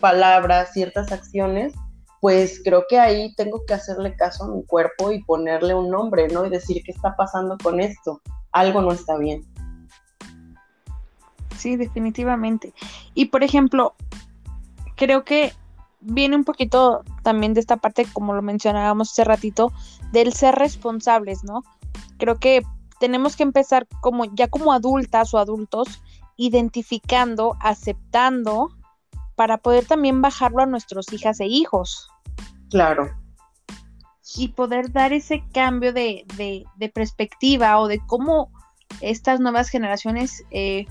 palabras, 0.00 0.72
ciertas 0.72 1.12
acciones, 1.12 1.74
pues 2.20 2.60
creo 2.64 2.84
que 2.88 2.98
ahí 2.98 3.34
tengo 3.34 3.62
que 3.66 3.74
hacerle 3.74 4.14
caso 4.16 4.44
a 4.44 4.48
mi 4.48 4.64
cuerpo 4.64 5.12
y 5.12 5.22
ponerle 5.24 5.74
un 5.74 5.90
nombre, 5.90 6.28
¿no? 6.28 6.44
Y 6.46 6.50
decir 6.50 6.82
qué 6.84 6.92
está 6.92 7.14
pasando 7.16 7.56
con 7.62 7.80
esto 7.80 8.20
algo 8.56 8.80
no 8.80 8.92
está 8.92 9.16
bien. 9.18 9.44
Sí, 11.56 11.76
definitivamente. 11.76 12.72
Y 13.14 13.26
por 13.26 13.44
ejemplo, 13.44 13.94
creo 14.96 15.24
que 15.24 15.52
viene 16.00 16.36
un 16.36 16.44
poquito 16.44 17.02
también 17.22 17.54
de 17.54 17.60
esta 17.60 17.76
parte, 17.76 18.06
como 18.12 18.34
lo 18.34 18.42
mencionábamos 18.42 19.12
hace 19.12 19.24
ratito, 19.24 19.72
del 20.12 20.32
ser 20.32 20.54
responsables, 20.54 21.44
¿no? 21.44 21.64
Creo 22.18 22.38
que 22.38 22.62
tenemos 22.98 23.36
que 23.36 23.42
empezar 23.42 23.86
como 24.00 24.24
ya 24.24 24.48
como 24.48 24.72
adultas 24.72 25.34
o 25.34 25.38
adultos, 25.38 26.02
identificando, 26.36 27.56
aceptando, 27.60 28.70
para 29.36 29.58
poder 29.58 29.86
también 29.86 30.20
bajarlo 30.22 30.62
a 30.62 30.66
nuestros 30.66 31.12
hijas 31.12 31.38
e 31.40 31.46
hijos. 31.46 32.08
Claro 32.70 33.10
y 34.36 34.48
poder 34.48 34.92
dar 34.92 35.12
ese 35.12 35.44
cambio 35.52 35.92
de, 35.92 36.24
perspectiva 36.92 37.78
o 37.78 37.88
de 37.88 38.00
cómo 38.06 38.50
estas 39.00 39.40
nuevas 39.40 39.68
generaciones 39.68 40.44
eh, 40.50 40.86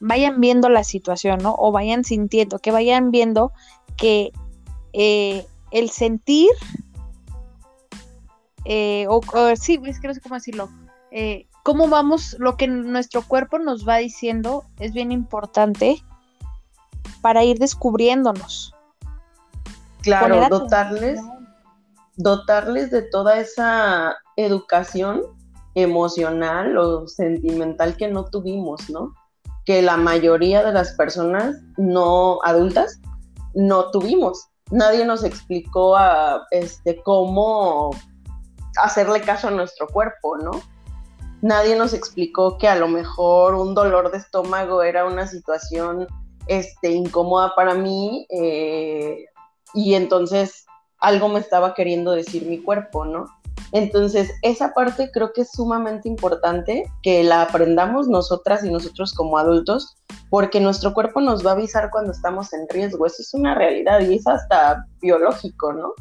vayan 0.00 0.40
viendo 0.40 0.68
la 0.68 0.84
situación, 0.84 1.38
¿no? 1.42 1.54
O 1.58 1.72
vayan 1.72 2.04
sintiendo, 2.04 2.58
que 2.58 2.70
vayan 2.70 3.10
viendo 3.10 3.52
que 3.96 4.32
eh, 4.92 5.46
el 5.70 5.90
sentir, 5.90 6.50
eh, 8.64 9.06
o, 9.08 9.20
sí, 9.56 9.80
es 9.84 10.00
que 10.00 10.08
no 10.08 10.14
sé 10.14 10.20
cómo 10.20 10.36
decirlo, 10.36 10.68
cómo 11.62 11.88
vamos, 11.88 12.36
lo 12.38 12.56
que 12.56 12.66
nuestro 12.66 13.22
cuerpo 13.22 13.58
nos 13.58 13.88
va 13.88 13.96
diciendo 13.96 14.64
es 14.78 14.92
bien 14.92 15.10
importante 15.12 16.02
para 17.24 17.42
ir 17.42 17.58
descubriéndonos. 17.58 18.74
Claro, 20.02 20.46
dotarles 20.50 21.18
dotarles 22.16 22.90
de 22.90 23.00
toda 23.00 23.38
esa 23.38 24.14
educación 24.36 25.22
emocional 25.74 26.76
o 26.76 27.08
sentimental 27.08 27.96
que 27.96 28.08
no 28.08 28.26
tuvimos, 28.26 28.90
¿no? 28.90 29.14
Que 29.64 29.80
la 29.80 29.96
mayoría 29.96 30.62
de 30.62 30.72
las 30.72 30.92
personas 30.92 31.56
no 31.78 32.40
adultas 32.44 33.00
no 33.54 33.90
tuvimos. 33.90 34.48
Nadie 34.70 35.06
nos 35.06 35.24
explicó 35.24 35.96
a, 35.96 36.46
este, 36.50 37.02
cómo 37.02 37.90
hacerle 38.76 39.22
caso 39.22 39.48
a 39.48 39.52
nuestro 39.52 39.88
cuerpo, 39.88 40.36
¿no? 40.36 40.50
Nadie 41.40 41.74
nos 41.74 41.94
explicó 41.94 42.58
que 42.58 42.68
a 42.68 42.76
lo 42.76 42.86
mejor 42.86 43.54
un 43.54 43.74
dolor 43.74 44.10
de 44.12 44.18
estómago 44.18 44.82
era 44.82 45.06
una 45.06 45.26
situación 45.26 46.06
este, 46.46 46.90
incómoda 46.90 47.54
para 47.54 47.74
mí 47.74 48.26
eh, 48.30 49.26
y 49.72 49.94
entonces 49.94 50.66
algo 50.98 51.28
me 51.28 51.40
estaba 51.40 51.74
queriendo 51.74 52.12
decir 52.12 52.46
mi 52.46 52.62
cuerpo, 52.62 53.04
¿no? 53.04 53.26
Entonces, 53.72 54.30
esa 54.42 54.72
parte 54.72 55.10
creo 55.12 55.32
que 55.32 55.42
es 55.42 55.50
sumamente 55.50 56.08
importante 56.08 56.84
que 57.02 57.24
la 57.24 57.42
aprendamos 57.42 58.08
nosotras 58.08 58.64
y 58.64 58.70
nosotros 58.70 59.12
como 59.12 59.36
adultos, 59.36 59.96
porque 60.30 60.60
nuestro 60.60 60.94
cuerpo 60.94 61.20
nos 61.20 61.44
va 61.44 61.50
a 61.50 61.54
avisar 61.54 61.90
cuando 61.90 62.12
estamos 62.12 62.52
en 62.52 62.68
riesgo. 62.68 63.04
Eso 63.04 63.16
es 63.20 63.34
una 63.34 63.54
realidad 63.54 64.00
y 64.00 64.14
es 64.14 64.26
hasta 64.26 64.86
biológico, 65.00 65.72
¿no? 65.72 65.92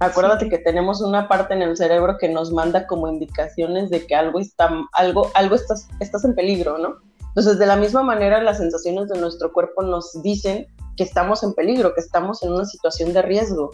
Acuérdate 0.00 0.48
que 0.48 0.58
tenemos 0.58 1.00
una 1.00 1.28
parte 1.28 1.54
en 1.54 1.62
el 1.62 1.76
cerebro 1.76 2.16
que 2.18 2.28
nos 2.28 2.50
manda 2.50 2.86
como 2.86 3.08
indicaciones 3.08 3.90
de 3.90 4.04
que 4.06 4.16
algo 4.16 4.40
está, 4.40 4.68
algo, 4.92 5.30
algo 5.34 5.54
estás, 5.54 5.88
estás 6.00 6.24
en 6.24 6.34
peligro, 6.34 6.78
¿no? 6.78 6.96
Entonces, 7.34 7.58
de 7.58 7.66
la 7.66 7.74
misma 7.74 8.04
manera, 8.04 8.40
las 8.40 8.58
sensaciones 8.58 9.08
de 9.08 9.18
nuestro 9.18 9.52
cuerpo 9.52 9.82
nos 9.82 10.22
dicen 10.22 10.68
que 10.96 11.02
estamos 11.02 11.42
en 11.42 11.52
peligro, 11.52 11.92
que 11.92 12.00
estamos 12.00 12.42
en 12.44 12.52
una 12.52 12.64
situación 12.64 13.12
de 13.12 13.22
riesgo. 13.22 13.70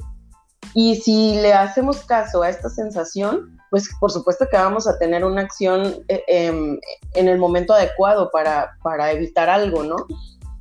Y 0.73 0.96
si 0.96 1.35
le 1.35 1.53
hacemos 1.53 1.99
caso 2.05 2.42
a 2.42 2.49
esta 2.49 2.70
sensación, 2.70 3.59
pues 3.70 3.90
por 4.01 4.11
supuesto 4.11 4.46
que 4.51 4.57
vamos 4.57 4.87
a 4.87 4.99
tener 4.99 5.27
una 5.27 5.42
acción 5.42 5.94
eh, 6.09 6.23
em, 6.27 6.79
en 7.14 7.29
el 7.29 7.38
momento 7.38 7.75
adecuado 7.75 8.31
para, 8.31 8.79
para 8.83 9.12
evitar 9.12 9.51
algo, 9.51 9.83
¿no? 9.83 9.96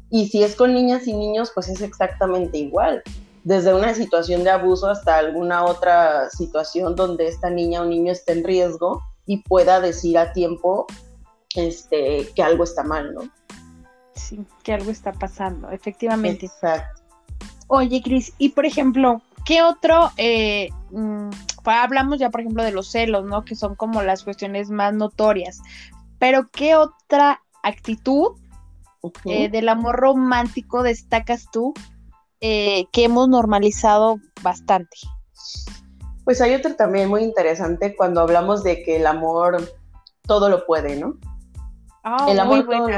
Y 0.10 0.28
si 0.28 0.44
es 0.44 0.56
con 0.56 0.74
niñas 0.74 1.08
y 1.08 1.14
niños, 1.14 1.52
pues 1.54 1.70
es 1.70 1.82
exactamente 1.82 2.58
igual. 2.58 3.02
Desde 3.46 3.74
una 3.74 3.94
situación 3.94 4.44
de 4.44 4.50
abuso 4.50 4.90
hasta 4.90 5.18
alguna 5.18 5.64
otra 5.64 6.30
situación 6.32 6.96
donde 6.96 7.28
esta 7.28 7.50
niña 7.50 7.82
o 7.82 7.86
niño 7.86 8.12
esté 8.12 8.34
en 8.34 8.44
riesgo 8.44 9.02
y 9.26 9.44
pueda 9.44 9.80
decir 9.80 10.18
a 10.18 10.34
tiempo 10.34 10.88
este, 11.56 12.30
que 12.36 12.44
algo 12.44 12.64
está 12.64 12.84
mal, 12.84 13.14
¿no? 13.14 13.22
Sí, 14.16 14.46
que 14.64 14.74
algo 14.74 14.92
está 14.92 15.12
pasando, 15.14 15.70
efectivamente. 15.72 16.46
Exacto. 16.46 17.02
Oye, 17.68 18.02
Cris, 18.02 18.34
y 18.38 18.50
por 18.50 18.66
ejemplo, 18.66 19.22
¿Qué 19.50 19.64
otro? 19.64 20.12
Eh, 20.18 20.70
mm, 20.92 21.30
hablamos 21.66 22.20
ya, 22.20 22.30
por 22.30 22.42
ejemplo, 22.42 22.64
de 22.64 22.72
los 22.72 22.92
celos, 22.92 23.26
¿no? 23.26 23.46
Que 23.46 23.56
son 23.56 23.76
como 23.76 24.02
las 24.02 24.24
cuestiones 24.24 24.70
más 24.70 24.94
notorias. 24.94 25.60
Pero 26.20 26.48
¿qué 26.52 26.76
otra 26.76 27.42
actitud 27.64 28.38
eh, 29.26 29.50
del 29.50 29.70
amor 29.70 29.96
romántico 29.96 30.84
destacas 30.84 31.48
tú 31.52 31.74
eh, 32.42 32.86
que 32.92 33.06
hemos 33.06 33.30
normalizado 33.30 34.20
bastante? 34.44 34.98
Pues 36.26 36.42
hay 36.42 36.54
otro 36.54 36.76
también 36.76 37.10
muy 37.10 37.24
interesante 37.24 37.96
cuando 37.96 38.22
hablamos 38.22 38.64
de 38.64 38.84
que 38.84 38.98
el 38.98 39.08
amor 39.08 39.68
todo 40.24 40.50
lo 40.50 40.66
puede, 40.68 40.96
¿no? 40.96 41.18
Ah, 42.04 42.28
el 42.30 42.40
amor 42.40 42.66
muy 42.66 42.94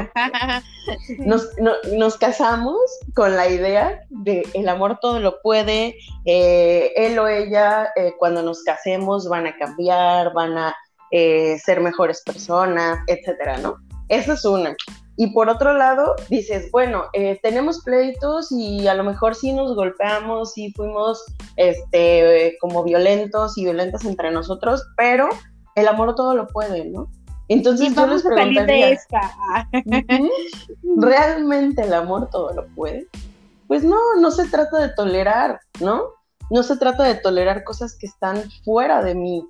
nos, 1.98 2.16
casamos 2.18 2.78
con 3.14 3.34
la 3.34 3.48
idea 3.48 4.00
de 4.10 4.46
el 4.54 4.68
amor 4.68 4.98
todo 5.00 5.18
lo 5.18 5.40
puede, 5.42 5.96
eh, 6.24 6.92
él 6.94 7.18
o 7.18 7.26
ella 7.26 7.88
eh, 7.96 8.14
cuando 8.18 8.42
nos 8.42 8.62
casemos 8.62 9.28
van 9.28 9.46
a 9.46 9.56
cambiar, 9.56 10.32
van 10.34 10.56
a 10.56 10.76
eh, 11.10 11.58
ser 11.58 11.80
mejores 11.80 12.22
personas, 12.22 13.00
etcétera, 13.08 13.58
¿no? 13.58 13.76
Esa 14.08 14.34
es 14.34 14.44
una. 14.44 14.76
Y 15.16 15.32
por 15.32 15.48
otro 15.48 15.74
lado, 15.74 16.14
dices, 16.30 16.70
bueno, 16.70 17.04
tenemos 17.42 17.82
pleitos 17.84 18.50
y 18.50 18.88
a 18.88 18.94
lo 18.94 19.04
mejor 19.04 19.34
sí 19.34 19.52
nos 19.52 19.74
golpeamos, 19.74 20.54
sí 20.54 20.72
fuimos 20.74 21.22
este, 21.56 22.56
como 22.60 22.82
violentos 22.82 23.58
y 23.58 23.64
violentas 23.64 24.04
entre 24.04 24.30
nosotros, 24.30 24.82
pero 24.96 25.28
el 25.74 25.86
amor 25.86 26.14
todo 26.14 26.34
lo 26.34 26.46
puede, 26.46 26.86
¿no? 26.86 27.10
Entonces 27.52 27.94
yo 27.94 28.06
les 28.06 28.22
preguntaría, 28.22 28.98
¿realmente 30.96 31.82
el 31.82 31.92
amor 31.92 32.28
todo 32.30 32.52
lo 32.54 32.66
puede? 32.68 33.06
Pues 33.66 33.84
no, 33.84 33.98
no 34.20 34.30
se 34.30 34.46
trata 34.48 34.78
de 34.78 34.88
tolerar, 34.94 35.60
¿no? 35.80 36.04
No 36.50 36.62
se 36.62 36.76
trata 36.76 37.04
de 37.04 37.14
tolerar 37.16 37.64
cosas 37.64 37.96
que 37.96 38.06
están 38.06 38.42
fuera 38.64 39.02
de 39.02 39.14
mí, 39.14 39.46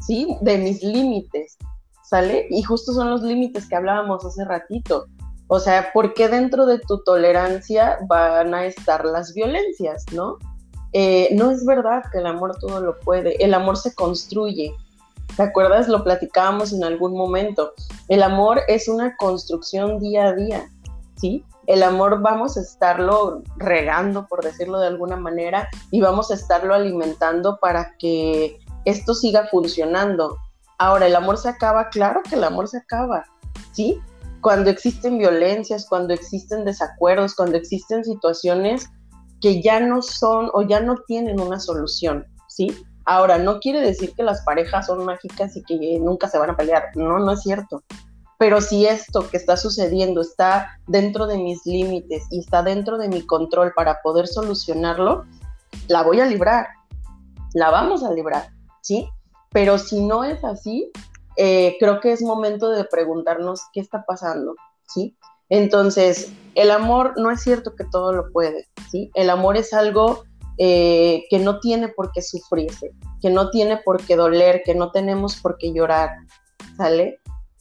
¿sí? 0.00 0.36
De 0.40 0.58
mis 0.58 0.82
límites, 0.82 1.56
¿sale? 2.04 2.46
Y 2.50 2.62
justo 2.62 2.92
son 2.92 3.10
los 3.10 3.22
límites 3.22 3.68
que 3.68 3.76
hablábamos 3.76 4.24
hace 4.24 4.44
ratito. 4.44 5.06
O 5.48 5.58
sea, 5.58 5.90
¿por 5.92 6.14
qué 6.14 6.28
dentro 6.28 6.66
de 6.66 6.78
tu 6.78 7.02
tolerancia 7.02 7.98
van 8.06 8.54
a 8.54 8.64
estar 8.64 9.04
las 9.04 9.34
violencias, 9.34 10.04
no? 10.12 10.38
Eh, 10.92 11.28
no 11.32 11.50
es 11.50 11.64
verdad 11.64 12.04
que 12.12 12.18
el 12.18 12.26
amor 12.26 12.56
todo 12.58 12.80
lo 12.80 12.98
puede, 13.00 13.42
el 13.44 13.54
amor 13.54 13.76
se 13.76 13.92
construye. 13.94 14.72
¿Te 15.40 15.46
acuerdas? 15.46 15.88
Lo 15.88 16.04
platicábamos 16.04 16.74
en 16.74 16.84
algún 16.84 17.16
momento. 17.16 17.72
El 18.08 18.22
amor 18.22 18.60
es 18.68 18.88
una 18.88 19.16
construcción 19.16 19.98
día 19.98 20.26
a 20.26 20.34
día, 20.34 20.70
¿sí? 21.16 21.46
El 21.66 21.82
amor 21.82 22.20
vamos 22.20 22.58
a 22.58 22.60
estarlo 22.60 23.42
regando, 23.56 24.26
por 24.28 24.44
decirlo 24.44 24.78
de 24.78 24.88
alguna 24.88 25.16
manera, 25.16 25.66
y 25.90 26.02
vamos 26.02 26.30
a 26.30 26.34
estarlo 26.34 26.74
alimentando 26.74 27.58
para 27.58 27.94
que 27.98 28.58
esto 28.84 29.14
siga 29.14 29.48
funcionando. 29.50 30.36
Ahora, 30.76 31.06
¿el 31.06 31.16
amor 31.16 31.38
se 31.38 31.48
acaba? 31.48 31.88
Claro 31.88 32.20
que 32.22 32.34
el 32.34 32.44
amor 32.44 32.68
se 32.68 32.76
acaba, 32.76 33.24
¿sí? 33.72 33.98
Cuando 34.42 34.68
existen 34.68 35.16
violencias, 35.16 35.86
cuando 35.88 36.12
existen 36.12 36.66
desacuerdos, 36.66 37.34
cuando 37.34 37.56
existen 37.56 38.04
situaciones 38.04 38.90
que 39.40 39.62
ya 39.62 39.80
no 39.80 40.02
son 40.02 40.50
o 40.52 40.60
ya 40.60 40.80
no 40.80 40.96
tienen 41.06 41.40
una 41.40 41.58
solución, 41.58 42.26
¿sí? 42.46 42.76
Ahora, 43.04 43.38
no 43.38 43.60
quiere 43.60 43.80
decir 43.80 44.12
que 44.14 44.22
las 44.22 44.42
parejas 44.42 44.86
son 44.86 45.04
mágicas 45.04 45.56
y 45.56 45.62
que 45.62 45.98
nunca 45.98 46.28
se 46.28 46.38
van 46.38 46.50
a 46.50 46.56
pelear, 46.56 46.90
no, 46.94 47.18
no 47.18 47.32
es 47.32 47.42
cierto. 47.42 47.82
Pero 48.38 48.60
si 48.60 48.86
esto 48.86 49.28
que 49.28 49.36
está 49.36 49.56
sucediendo 49.56 50.22
está 50.22 50.78
dentro 50.86 51.26
de 51.26 51.36
mis 51.36 51.64
límites 51.66 52.26
y 52.30 52.40
está 52.40 52.62
dentro 52.62 52.96
de 52.96 53.08
mi 53.08 53.26
control 53.26 53.72
para 53.74 54.00
poder 54.00 54.26
solucionarlo, 54.26 55.24
la 55.88 56.02
voy 56.02 56.20
a 56.20 56.26
librar, 56.26 56.68
la 57.52 57.70
vamos 57.70 58.02
a 58.02 58.12
librar, 58.12 58.50
¿sí? 58.80 59.08
Pero 59.50 59.76
si 59.78 60.00
no 60.00 60.24
es 60.24 60.42
así, 60.44 60.90
eh, 61.36 61.76
creo 61.78 62.00
que 62.00 62.12
es 62.12 62.22
momento 62.22 62.70
de 62.70 62.84
preguntarnos 62.84 63.62
qué 63.72 63.80
está 63.80 64.04
pasando, 64.06 64.54
¿sí? 64.88 65.16
Entonces, 65.48 66.32
el 66.54 66.70
amor 66.70 67.14
no 67.16 67.30
es 67.30 67.42
cierto 67.42 67.74
que 67.74 67.84
todo 67.84 68.12
lo 68.12 68.30
puede, 68.32 68.68
¿sí? 68.90 69.10
El 69.14 69.30
amor 69.30 69.56
es 69.56 69.74
algo 69.74 70.24
eh, 70.62 71.24
que 71.30 71.38
no 71.38 71.58
tiene 71.58 71.88
por 71.88 72.12
qué 72.12 72.20
sufrirse, 72.20 72.92
que 73.22 73.30
no 73.30 73.48
tiene 73.48 73.78
por 73.78 74.04
qué 74.04 74.14
doler, 74.14 74.60
que 74.62 74.74
no 74.74 74.90
tenemos 74.90 75.36
por 75.36 75.56
qué 75.56 75.72
llorar, 75.72 76.10
¿sale? 76.76 77.18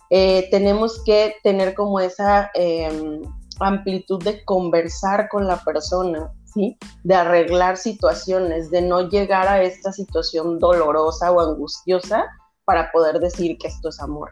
Eh, 0.10 0.50
tenemos 0.52 1.02
que 1.06 1.36
tener 1.42 1.76
como 1.76 2.02
esa 2.02 2.52
em, 2.56 3.22
amplitud 3.62 4.22
de 4.22 4.44
conversar 4.44 5.30
con 5.30 5.48
la 5.48 5.64
persona, 5.64 6.30
¿sí? 6.54 6.78
De 7.06 7.16
arreglar 7.16 7.78
situaciones, 7.78 8.70
de 8.70 8.82
no 8.82 9.08
llegar 9.08 9.48
a 9.48 9.64
esta 9.64 9.94
situación 9.94 10.60
dolorosa 10.60 11.32
o 11.32 11.40
angustiosa 11.40 12.26
para 12.66 12.92
poder 12.92 13.22
decir 13.22 13.58
que 13.60 13.70
esto 13.70 13.88
es 13.88 14.02
amor. 14.02 14.32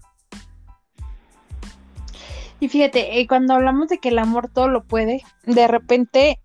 Y 2.59 2.67
fíjate, 2.67 3.17
eh, 3.17 3.27
cuando 3.27 3.53
hablamos 3.53 3.87
de 3.87 3.99
que 3.99 4.09
el 4.09 4.19
amor 4.19 4.49
todo 4.49 4.67
lo 4.67 4.83
puede, 4.83 5.21
de 5.45 5.67
repente, 5.69 6.37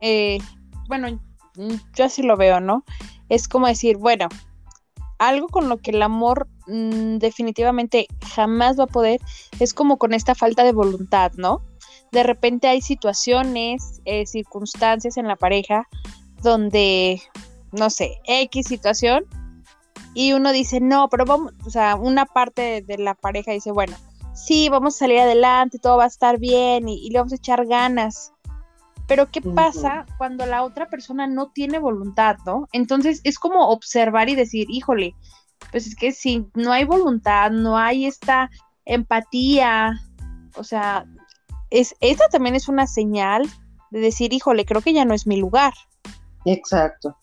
bueno, 0.87 1.09
yo 1.95 2.05
así 2.05 2.23
lo 2.23 2.37
veo, 2.37 2.61
¿no? 2.61 2.85
Es 3.29 3.49
como 3.49 3.67
decir, 3.67 3.97
bueno, 3.97 4.29
algo 5.19 5.49
con 5.49 5.69
lo 5.69 5.79
que 5.79 5.93
el 5.93 6.03
amor 6.03 6.49
mm, 6.67 7.19
definitivamente 7.19 8.07
jamás 8.35 8.79
va 8.79 8.85
a 8.85 8.89
poder 8.89 9.21
es 9.61 9.75
como 9.75 9.99
con 9.99 10.15
esta 10.15 10.35
falta 10.35 10.65
de 10.65 10.73
voluntad, 10.73 11.33
¿no? 11.37 11.63
De 12.11 12.23
repente 12.23 12.69
hay 12.69 12.83
situaciones, 12.83 14.01
eh, 14.05 14.27
circunstancias 14.27 15.17
en 15.17 15.29
la 15.29 15.37
pareja 15.37 15.89
donde, 16.43 17.23
no 17.71 17.89
sé, 17.89 18.21
X 18.25 18.67
situación 18.67 19.25
y 20.15 20.33
uno 20.33 20.53
dice, 20.53 20.81
no, 20.81 21.09
pero 21.09 21.25
vamos, 21.25 21.53
o 21.65 21.71
sea, 21.71 21.97
una 21.97 22.27
parte 22.27 22.83
de 22.83 22.99
la 22.99 23.15
pareja 23.15 23.53
dice, 23.53 23.71
bueno, 23.71 23.97
sí, 24.35 24.69
vamos 24.69 24.97
a 24.97 24.99
salir 24.99 25.21
adelante, 25.21 25.79
todo 25.79 25.97
va 25.97 26.05
a 26.05 26.09
estar 26.09 26.39
bien 26.39 26.89
y, 26.89 27.09
le 27.11 27.19
vamos 27.19 27.33
a 27.33 27.37
echar 27.37 27.67
ganas. 27.67 28.32
Pero 29.13 29.31
¿qué 29.31 29.43
pasa 29.43 30.07
cuando 30.17 30.47
la 30.47 30.63
otra 30.63 30.89
persona 30.89 31.27
no 31.27 31.51
tiene 31.51 31.79
voluntad, 31.79 32.39
no? 32.47 32.67
Entonces 32.73 33.21
es 33.25 33.39
como 33.39 33.69
observar 33.69 34.31
y 34.31 34.35
decir, 34.35 34.69
híjole, 34.71 35.15
pues 35.71 35.87
es 35.87 35.97
que 35.97 36.13
si 36.13 36.49
no 36.55 36.73
hay 36.73 36.85
voluntad, 36.85 37.51
no 37.51 37.77
hay 37.77 38.07
esta 38.07 38.49
empatía, 38.87 40.01
o 40.57 40.65
sea, 40.65 41.05
es, 41.69 41.95
esa 42.01 42.27
también 42.29 42.55
es 42.55 42.71
una 42.71 42.87
señal 42.87 43.43
de 43.91 44.01
decir, 44.01 44.33
híjole, 44.33 44.65
creo 44.65 44.81
que 44.81 44.95
ya 44.95 45.05
no 45.05 45.13
es 45.13 45.27
mi 45.27 45.37
lugar. 45.37 45.75
Exacto. 46.47 47.19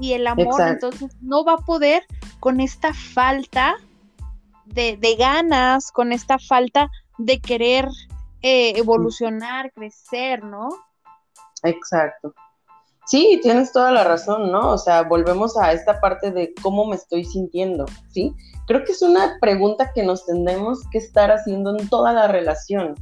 Y 0.00 0.14
el 0.14 0.26
amor 0.26 0.60
entonces 0.60 1.16
no 1.20 1.44
va 1.44 1.52
a 1.52 1.64
poder 1.64 2.02
con 2.40 2.58
esta 2.58 2.92
falta 2.92 3.76
de, 4.64 5.16
ganas, 5.16 5.92
con 5.92 6.10
esta 6.10 6.40
falta 6.40 6.90
de 7.16 7.38
querer 7.38 7.86
eh, 8.42 8.72
evolucionar, 8.76 9.70
crecer, 9.72 10.42
¿no? 10.42 10.70
Exacto. 11.64 12.34
Sí, 13.06 13.40
tienes 13.42 13.72
toda 13.72 13.90
la 13.90 14.04
razón, 14.04 14.52
¿no? 14.52 14.72
O 14.72 14.78
sea, 14.78 15.02
volvemos 15.02 15.56
a 15.56 15.72
esta 15.72 15.98
parte 15.98 16.30
de 16.30 16.52
cómo 16.62 16.84
me 16.84 16.96
estoy 16.96 17.24
sintiendo, 17.24 17.86
¿sí? 18.10 18.34
Creo 18.66 18.84
que 18.84 18.92
es 18.92 19.00
una 19.00 19.38
pregunta 19.40 19.92
que 19.94 20.02
nos 20.02 20.26
tenemos 20.26 20.80
que 20.92 20.98
estar 20.98 21.30
haciendo 21.30 21.74
en 21.78 21.88
toda 21.88 22.12
la 22.12 22.28
relación, 22.28 22.94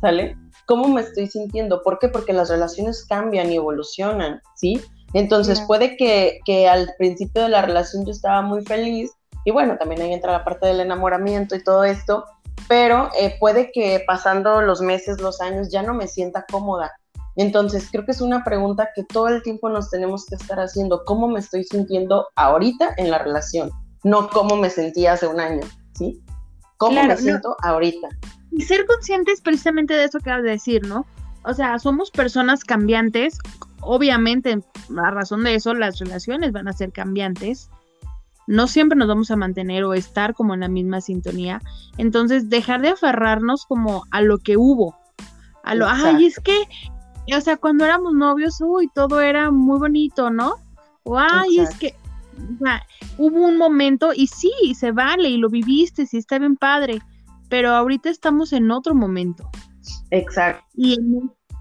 ¿sale? 0.00 0.38
¿Cómo 0.66 0.88
me 0.88 1.02
estoy 1.02 1.26
sintiendo? 1.26 1.82
¿Por 1.82 1.98
qué? 1.98 2.08
Porque 2.08 2.32
las 2.32 2.48
relaciones 2.48 3.04
cambian 3.04 3.52
y 3.52 3.56
evolucionan, 3.56 4.40
¿sí? 4.56 4.80
Entonces 5.12 5.60
puede 5.60 5.98
que, 5.98 6.40
que 6.46 6.66
al 6.66 6.90
principio 6.96 7.42
de 7.42 7.50
la 7.50 7.60
relación 7.60 8.06
yo 8.06 8.12
estaba 8.12 8.40
muy 8.40 8.64
feliz 8.64 9.12
y 9.44 9.50
bueno, 9.50 9.76
también 9.76 10.00
ahí 10.00 10.12
entra 10.12 10.32
la 10.32 10.44
parte 10.44 10.66
del 10.66 10.80
enamoramiento 10.80 11.54
y 11.56 11.62
todo 11.62 11.84
esto, 11.84 12.24
pero 12.68 13.10
eh, 13.18 13.36
puede 13.38 13.70
que 13.72 14.02
pasando 14.06 14.62
los 14.62 14.80
meses, 14.80 15.20
los 15.20 15.40
años, 15.40 15.70
ya 15.70 15.82
no 15.82 15.94
me 15.94 16.06
sienta 16.06 16.46
cómoda. 16.50 16.92
Entonces, 17.36 17.88
creo 17.90 18.04
que 18.04 18.12
es 18.12 18.20
una 18.20 18.44
pregunta 18.44 18.90
que 18.94 19.04
todo 19.04 19.28
el 19.28 19.42
tiempo 19.42 19.68
nos 19.68 19.90
tenemos 19.90 20.26
que 20.26 20.34
estar 20.34 20.60
haciendo, 20.60 21.04
¿cómo 21.04 21.28
me 21.28 21.40
estoy 21.40 21.64
sintiendo 21.64 22.28
ahorita 22.36 22.94
en 22.96 23.10
la 23.10 23.18
relación? 23.18 23.70
No 24.04 24.28
cómo 24.28 24.56
me 24.56 24.68
sentía 24.68 25.12
hace 25.12 25.26
un 25.26 25.40
año, 25.40 25.62
¿sí? 25.94 26.22
¿Cómo 26.76 27.02
me 27.02 27.16
siento 27.16 27.56
ahorita? 27.62 28.08
Y 28.50 28.62
ser 28.62 28.84
conscientes 28.86 29.40
precisamente 29.40 29.94
de 29.94 30.04
eso 30.04 30.18
que 30.18 30.30
acabas 30.30 30.44
de 30.44 30.50
decir, 30.50 30.86
¿no? 30.86 31.06
O 31.44 31.54
sea, 31.54 31.78
somos 31.78 32.10
personas 32.10 32.64
cambiantes, 32.64 33.38
obviamente, 33.80 34.60
a 35.02 35.10
razón 35.10 35.44
de 35.44 35.54
eso, 35.54 35.74
las 35.74 35.98
relaciones 35.98 36.52
van 36.52 36.68
a 36.68 36.72
ser 36.72 36.92
cambiantes, 36.92 37.70
no 38.46 38.66
siempre 38.66 38.98
nos 38.98 39.08
vamos 39.08 39.30
a 39.30 39.36
mantener 39.36 39.84
o 39.84 39.94
estar 39.94 40.34
como 40.34 40.54
en 40.54 40.60
la 40.60 40.68
misma 40.68 41.00
sintonía. 41.00 41.60
Entonces, 41.96 42.48
dejar 42.48 42.82
de 42.82 42.90
aferrarnos 42.90 43.66
como 43.66 44.04
a 44.10 44.20
lo 44.20 44.38
que 44.38 44.56
hubo, 44.56 44.96
a 45.64 45.74
lo, 45.74 45.86
ay, 45.88 46.26
es 46.26 46.38
que, 46.40 46.56
o 47.36 47.40
sea, 47.40 47.56
cuando 47.56 47.84
éramos 47.84 48.14
novios, 48.14 48.60
uy, 48.60 48.90
todo 48.94 49.20
era 49.20 49.50
muy 49.50 49.78
bonito, 49.78 50.30
¿no? 50.30 50.54
O, 51.04 51.18
ay, 51.18 51.60
es 51.60 51.74
que, 51.76 51.94
o 52.54 52.58
sea, 52.64 52.82
hubo 53.18 53.46
un 53.46 53.56
momento 53.56 54.12
y 54.14 54.26
sí, 54.26 54.52
se 54.74 54.92
vale 54.92 55.28
y 55.28 55.36
lo 55.36 55.48
viviste, 55.48 56.06
sí 56.06 56.18
está 56.18 56.38
bien 56.38 56.56
padre, 56.56 57.00
pero 57.48 57.70
ahorita 57.70 58.10
estamos 58.10 58.52
en 58.52 58.70
otro 58.70 58.94
momento. 58.94 59.48
Exacto. 60.10 60.64
Y 60.74 60.98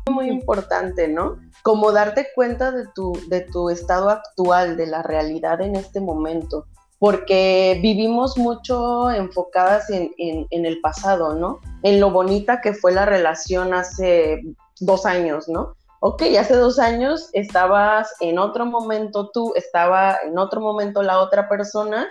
muy 0.10 0.28
importante, 0.28 1.08
¿no? 1.08 1.38
Como 1.64 1.92
darte 1.92 2.28
cuenta 2.36 2.72
de 2.72 2.88
tu, 2.96 3.14
de 3.30 3.42
tu 3.42 3.70
estado 3.70 4.10
actual, 4.10 4.78
de 4.78 4.88
la 4.88 5.04
realidad 5.04 5.62
en 5.62 5.76
este 5.76 6.02
momento 6.02 6.66
porque 7.02 7.80
vivimos 7.82 8.38
mucho 8.38 9.10
enfocadas 9.10 9.90
en, 9.90 10.46
el 10.52 10.82
pasado, 10.82 11.34
¿no? 11.34 11.60
En 11.82 12.00
lo 12.00 12.12
bonita 12.12 12.62
que 12.62 12.76
fue 12.76 12.92
la 12.92 13.08
relación 13.08 13.74
hace 13.74 14.44
dos 14.82 15.06
años, 15.06 15.48
¿no? 15.48 15.74
Ok, 16.02 16.24
hace 16.40 16.56
dos 16.56 16.80
años 16.80 17.30
estabas 17.34 18.12
en 18.20 18.40
otro 18.40 18.66
momento 18.66 19.30
tú, 19.30 19.54
estaba 19.56 20.18
en 20.26 20.38
otro 20.38 20.60
momento 20.60 21.04
la 21.04 21.20
otra 21.20 21.48
persona 21.48 22.08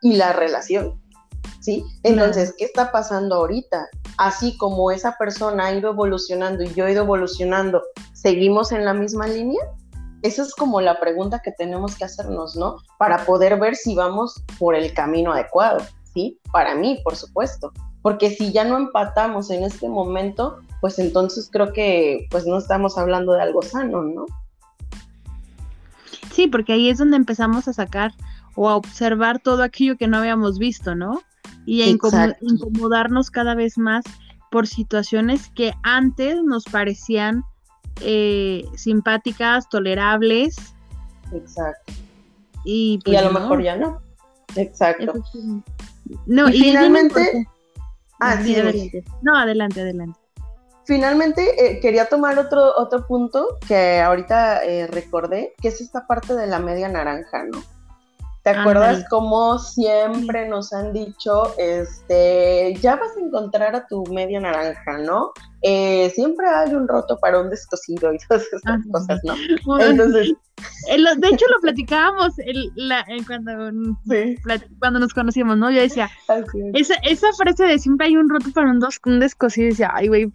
y 0.00 0.16
la 0.16 0.32
relación, 0.32 1.00
¿sí? 1.60 1.84
Entonces, 2.02 2.54
¿qué 2.56 2.64
está 2.64 2.90
pasando 2.90 3.36
ahorita? 3.36 3.86
Así 4.16 4.56
como 4.56 4.90
esa 4.90 5.16
persona 5.18 5.66
ha 5.66 5.74
ido 5.74 5.90
evolucionando 5.90 6.62
y 6.62 6.72
yo 6.72 6.86
he 6.86 6.92
ido 6.92 7.02
evolucionando, 7.02 7.82
¿seguimos 8.14 8.72
en 8.72 8.86
la 8.86 8.94
misma 8.94 9.26
línea? 9.26 9.62
Esa 10.22 10.40
es 10.40 10.54
como 10.54 10.80
la 10.80 10.98
pregunta 10.98 11.40
que 11.40 11.52
tenemos 11.52 11.96
que 11.96 12.04
hacernos, 12.04 12.56
¿no? 12.56 12.78
Para 12.98 13.26
poder 13.26 13.60
ver 13.60 13.76
si 13.76 13.94
vamos 13.94 14.42
por 14.58 14.74
el 14.74 14.94
camino 14.94 15.34
adecuado, 15.34 15.80
¿sí? 16.14 16.40
Para 16.50 16.74
mí, 16.74 16.98
por 17.04 17.14
supuesto. 17.14 17.72
Porque 18.00 18.30
si 18.30 18.50
ya 18.50 18.64
no 18.64 18.78
empatamos 18.78 19.50
en 19.50 19.64
este 19.64 19.86
momento, 19.86 20.60
pues 20.84 20.98
entonces 20.98 21.48
creo 21.50 21.72
que 21.72 22.26
pues 22.30 22.44
no 22.44 22.58
estamos 22.58 22.98
hablando 22.98 23.32
de 23.32 23.40
algo 23.40 23.62
sano, 23.62 24.02
¿no? 24.02 24.26
Sí, 26.30 26.46
porque 26.46 26.74
ahí 26.74 26.90
es 26.90 26.98
donde 26.98 27.16
empezamos 27.16 27.66
a 27.68 27.72
sacar 27.72 28.12
o 28.54 28.68
a 28.68 28.76
observar 28.76 29.40
todo 29.40 29.62
aquello 29.62 29.96
que 29.96 30.08
no 30.08 30.18
habíamos 30.18 30.58
visto, 30.58 30.94
¿no? 30.94 31.22
Y 31.64 31.80
a 31.80 31.86
incomodarnos 31.86 33.30
cada 33.30 33.54
vez 33.54 33.78
más 33.78 34.04
por 34.50 34.66
situaciones 34.66 35.48
que 35.54 35.72
antes 35.84 36.42
nos 36.44 36.64
parecían 36.64 37.44
eh, 38.02 38.66
simpáticas, 38.74 39.70
tolerables. 39.70 40.56
Exacto. 41.32 41.94
Y, 42.62 43.00
a 43.16 43.22
lo 43.22 43.32
mejor 43.32 43.62
ya 43.62 43.78
no. 43.78 44.02
Exacto. 44.54 45.14
No, 46.26 46.50
y, 46.50 46.60
finalmente... 46.60 47.48
Ah, 48.20 48.38
sí, 48.42 48.54
adelante. 48.54 49.02
No, 49.22 49.34
adelante, 49.34 49.80
adelante. 49.80 50.23
Finalmente, 50.84 51.66
eh, 51.66 51.80
quería 51.80 52.06
tomar 52.06 52.38
otro, 52.38 52.74
otro 52.76 53.06
punto 53.06 53.58
que 53.66 54.00
ahorita 54.00 54.64
eh, 54.64 54.86
recordé, 54.86 55.54
que 55.60 55.68
es 55.68 55.80
esta 55.80 56.06
parte 56.06 56.34
de 56.34 56.46
la 56.46 56.58
media 56.58 56.88
naranja, 56.88 57.44
¿no? 57.44 57.62
¿Te 58.44 58.50
acuerdas 58.50 59.06
cómo 59.08 59.58
siempre 59.58 60.46
nos 60.46 60.70
han 60.74 60.92
dicho, 60.92 61.54
este, 61.56 62.74
ya 62.78 62.96
vas 62.96 63.16
a 63.16 63.20
encontrar 63.20 63.74
a 63.74 63.86
tu 63.86 64.04
media 64.12 64.38
naranja, 64.38 64.98
¿no? 64.98 65.32
Eh, 65.62 66.12
siempre 66.14 66.46
hay 66.46 66.74
un 66.74 66.86
roto 66.86 67.18
para 67.18 67.40
un 67.40 67.48
descosido 67.48 68.12
y 68.12 68.18
todas 68.28 68.42
esas 68.52 68.82
cosas, 68.92 69.20
¿no? 69.24 69.34
Entonces... 69.80 70.34
de 70.86 71.28
hecho, 71.28 71.46
lo 71.54 71.60
platicábamos 71.62 72.34
cuando, 73.26 73.72
cuando 74.78 75.00
nos 75.00 75.14
conocimos, 75.14 75.56
¿no? 75.56 75.70
Yo 75.70 75.80
decía, 75.80 76.10
esa, 76.74 76.96
esa 76.96 77.32
frase 77.32 77.64
de 77.64 77.78
siempre 77.78 78.08
hay 78.08 78.18
un 78.18 78.28
roto 78.28 78.50
para 78.52 78.70
un, 78.70 78.78
dos, 78.78 79.00
un 79.06 79.20
descosido, 79.20 79.70
decía, 79.70 79.90
ay, 79.94 80.08
güey, 80.08 80.30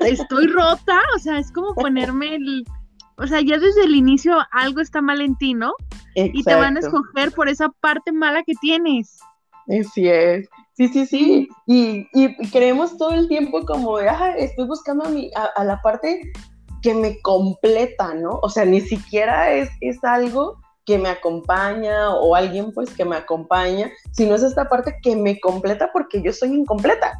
estoy 0.00 0.48
rota? 0.48 1.00
O 1.14 1.20
sea, 1.20 1.38
es 1.38 1.52
como 1.52 1.76
ponerme 1.76 2.34
el 2.34 2.64
o 3.22 3.26
sea, 3.26 3.40
ya 3.40 3.58
desde 3.58 3.84
el 3.84 3.94
inicio 3.94 4.36
algo 4.50 4.80
está 4.80 5.00
mal 5.00 5.20
en 5.20 5.36
ti, 5.36 5.54
¿no? 5.54 5.72
Y 6.14 6.42
te 6.42 6.54
van 6.54 6.76
a 6.76 6.80
escoger 6.80 7.32
por 7.32 7.48
esa 7.48 7.68
parte 7.80 8.12
mala 8.12 8.42
que 8.42 8.54
tienes. 8.60 9.18
Así 9.68 10.08
es. 10.08 10.48
Sí, 10.74 10.88
sí, 10.88 11.06
sí. 11.06 11.48
Y, 11.66 12.06
creemos 12.50 12.96
todo 12.98 13.12
el 13.12 13.28
tiempo 13.28 13.64
como 13.64 13.98
de, 13.98 14.08
ah, 14.08 14.34
estoy 14.36 14.66
buscando 14.66 15.04
a, 15.04 15.08
mi, 15.08 15.30
a, 15.34 15.64
la 15.64 15.80
parte 15.82 16.32
que 16.82 16.94
me 16.94 17.20
completa, 17.20 18.14
¿no? 18.14 18.40
O 18.42 18.48
sea, 18.48 18.64
ni 18.64 18.80
siquiera 18.80 19.52
es, 19.52 19.70
es 19.80 20.02
algo 20.02 20.58
que 20.84 20.98
me 20.98 21.10
acompaña 21.10 22.10
o 22.10 22.34
alguien 22.34 22.72
pues 22.72 22.90
que 22.90 23.04
me 23.04 23.16
acompaña, 23.16 23.90
sino 24.10 24.34
es 24.34 24.42
esta 24.42 24.68
parte 24.68 24.96
que 25.02 25.14
me 25.14 25.38
completa 25.38 25.90
porque 25.92 26.20
yo 26.22 26.32
soy 26.32 26.54
incompleta. 26.54 27.12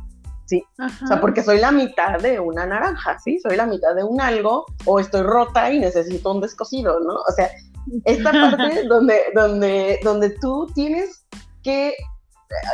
¿Sí? 0.53 0.65
O 1.03 1.07
sea, 1.07 1.19
porque 1.21 1.43
soy 1.43 1.59
la 1.59 1.73
mitad 1.73 2.21
de 2.21 2.39
una 2.39 2.67
naranja, 2.67 3.19
¿sí? 3.19 3.39
Soy 3.41 3.57
la 3.57 3.65
mitad 3.65 3.95
de 3.95 4.05
un 4.05 4.21
algo 4.21 4.67
o 4.85 5.01
estoy 5.01 5.23
rota 5.23 5.71
y 5.73 5.81
necesito 5.81 6.31
un 6.31 6.43
descosido, 6.43 7.01
¿no? 7.01 7.15
O 7.15 7.33
sea, 7.35 7.51
esta 8.05 8.31
parte 8.33 8.85
donde, 8.85 9.23
donde, 9.35 9.99
donde 10.05 10.31
tú 10.41 10.71
tienes 10.75 11.25
que... 11.63 11.95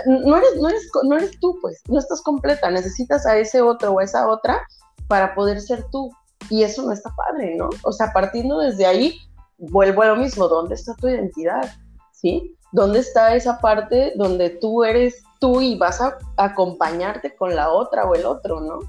No 0.07 0.37
eres, 0.37 0.57
no, 0.61 0.69
eres, 0.69 0.91
no 1.05 1.17
eres 1.17 1.39
tú, 1.39 1.57
pues, 1.63 1.81
no 1.87 2.01
estás 2.01 2.21
completa, 2.23 2.69
necesitas 2.69 3.25
a 3.27 3.37
ese 3.39 3.63
otro 3.63 3.93
o 3.93 4.01
a 4.01 4.05
esa 4.05 4.27
otra 4.29 4.61
para 5.07 5.37
poder 5.37 5.61
ser 5.61 5.85
tú. 5.93 6.11
Y 6.51 6.65
eso 6.65 6.83
no 6.83 6.91
está 6.91 7.15
padre, 7.15 7.55
¿no? 7.57 7.69
O 7.85 7.93
sea, 7.93 8.13
partiendo 8.13 8.59
desde 8.59 8.87
ahí, 8.87 9.17
vuelvo 9.57 10.03
a 10.03 10.07
lo 10.07 10.17
mismo, 10.17 10.49
¿dónde 10.49 10.75
está 10.75 10.95
tu 10.97 11.07
identidad? 11.07 11.73
¿Sí? 12.11 12.57
¿Dónde 12.73 12.99
está 12.99 13.37
esa 13.37 13.61
parte 13.61 14.15
donde 14.17 14.51
tú 14.51 14.83
eres 14.83 15.23
tú 15.39 15.61
y 15.61 15.77
vas 15.77 16.01
a 16.01 16.19
acompañarte 16.37 17.35
con 17.35 17.55
la 17.55 17.71
otra 17.71 18.05
o 18.05 18.15
el 18.15 18.27
otro, 18.27 18.61
¿no? 18.61 18.81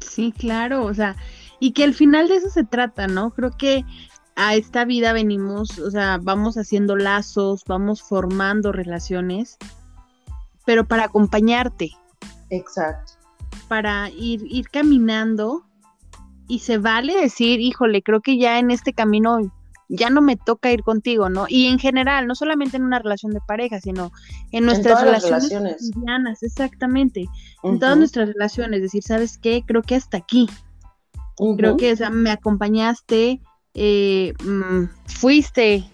Sí, 0.00 0.32
claro, 0.36 0.84
o 0.84 0.94
sea, 0.94 1.16
y 1.60 1.72
que 1.72 1.84
al 1.84 1.94
final 1.94 2.28
de 2.28 2.36
eso 2.36 2.50
se 2.50 2.64
trata, 2.64 3.06
¿no? 3.06 3.30
Creo 3.30 3.50
que 3.56 3.84
a 4.36 4.54
esta 4.54 4.84
vida 4.84 5.12
venimos, 5.12 5.78
o 5.78 5.90
sea, 5.90 6.18
vamos 6.20 6.56
haciendo 6.56 6.96
lazos, 6.96 7.62
vamos 7.66 8.02
formando 8.02 8.72
relaciones, 8.72 9.58
pero 10.64 10.86
para 10.86 11.04
acompañarte. 11.04 11.90
Exacto. 12.48 13.12
Para 13.68 14.08
ir, 14.10 14.42
ir 14.46 14.68
caminando 14.68 15.64
y 16.48 16.60
se 16.60 16.78
vale 16.78 17.14
decir, 17.14 17.60
híjole, 17.60 18.02
creo 18.02 18.20
que 18.20 18.38
ya 18.38 18.58
en 18.58 18.70
este 18.70 18.92
camino 18.92 19.38
ya 19.90 20.08
no 20.08 20.22
me 20.22 20.36
toca 20.36 20.70
ir 20.70 20.82
contigo, 20.84 21.28
¿no? 21.28 21.46
Y 21.48 21.66
en 21.66 21.78
general, 21.78 22.28
no 22.28 22.36
solamente 22.36 22.76
en 22.76 22.84
una 22.84 23.00
relación 23.00 23.32
de 23.32 23.40
pareja, 23.40 23.80
sino 23.80 24.12
en 24.52 24.64
nuestras 24.64 25.02
relaciones, 25.02 25.90
cotidianas, 25.92 26.42
exactamente. 26.44 27.26
En 27.64 27.80
todas 27.80 27.98
nuestras 27.98 28.28
relaciones, 28.28 28.82
decir, 28.82 29.02
¿sabes 29.02 29.36
qué? 29.36 29.64
Creo 29.66 29.82
que 29.82 29.96
hasta 29.96 30.16
aquí. 30.16 30.48
Creo 31.56 31.76
que 31.76 31.92
o 31.92 31.96
sea, 31.96 32.10
me 32.10 32.30
acompañaste, 32.30 33.40
eh, 33.74 34.34
mm, 34.44 34.84
fuiste 35.06 35.84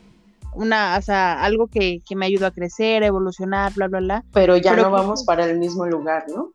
una, 0.53 0.99
o 0.99 1.03
sea, 1.03 1.43
algo 1.43 1.69
que, 1.69 2.03
que, 2.07 2.17
me 2.17 2.27
ayudó 2.27 2.47
a 2.47 2.51
crecer, 2.51 3.03
a 3.03 3.07
evolucionar, 3.07 3.73
bla, 3.75 3.89
bla, 3.89 4.01
bla. 4.01 4.25
Pero 4.33 4.57
ya 4.57 4.77
no 4.77 4.91
vamos 4.91 5.25
para 5.25 5.47
el 5.47 5.59
mismo 5.59 5.87
lugar, 5.87 6.27
¿no? 6.29 6.53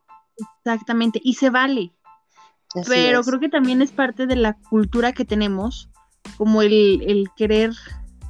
Exactamente, 0.64 1.20
y 1.24 1.36
se 1.36 1.50
vale. 1.50 1.92
Pero 2.88 3.24
creo 3.24 3.40
que 3.40 3.50
también 3.50 3.82
es 3.82 3.92
parte 3.92 4.28
de 4.28 4.36
la 4.36 4.58
cultura 4.70 5.12
que 5.12 5.26
tenemos 5.26 5.90
como 6.38 6.62
el, 6.62 7.28
querer, 7.36 7.72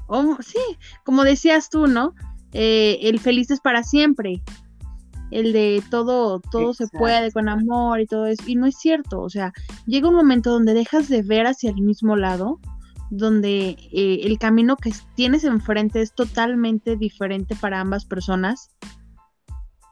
oh, 0.08 0.38
sí, 0.42 0.60
como 1.04 1.24
decías 1.24 1.70
tú, 1.70 1.88
¿no? 1.88 2.14
Eh, 2.54 3.00
el 3.04 3.20
feliz 3.20 3.50
es 3.52 3.62
para 3.62 3.84
siempre, 3.84 4.42
el 5.32 5.54
de 5.54 5.82
todo, 5.90 6.42
todo 6.52 6.74
se 6.74 6.88
puede 6.88 7.32
con 7.32 7.48
amor 7.48 8.02
y 8.02 8.06
todo 8.06 8.26
eso, 8.26 8.44
y 8.46 8.56
no 8.56 8.66
es 8.66 8.78
cierto, 8.78 9.22
o 9.22 9.30
sea, 9.30 9.54
llega 9.86 10.10
un 10.10 10.16
momento 10.16 10.52
donde 10.52 10.74
dejas 10.74 11.08
de 11.08 11.22
ver 11.22 11.48
hacia 11.48 11.72
el 11.72 11.82
mismo 11.82 12.18
lado, 12.18 12.60
donde 13.10 13.78
eh, 13.92 14.22
el 14.24 14.38
camino 14.40 14.78
que 14.78 14.92
tienes 15.16 15.44
enfrente 15.44 16.02
es 16.02 16.14
totalmente 16.14 16.96
diferente 16.96 17.56
para 17.56 17.82
ambas 17.82 18.06
personas 18.06 18.70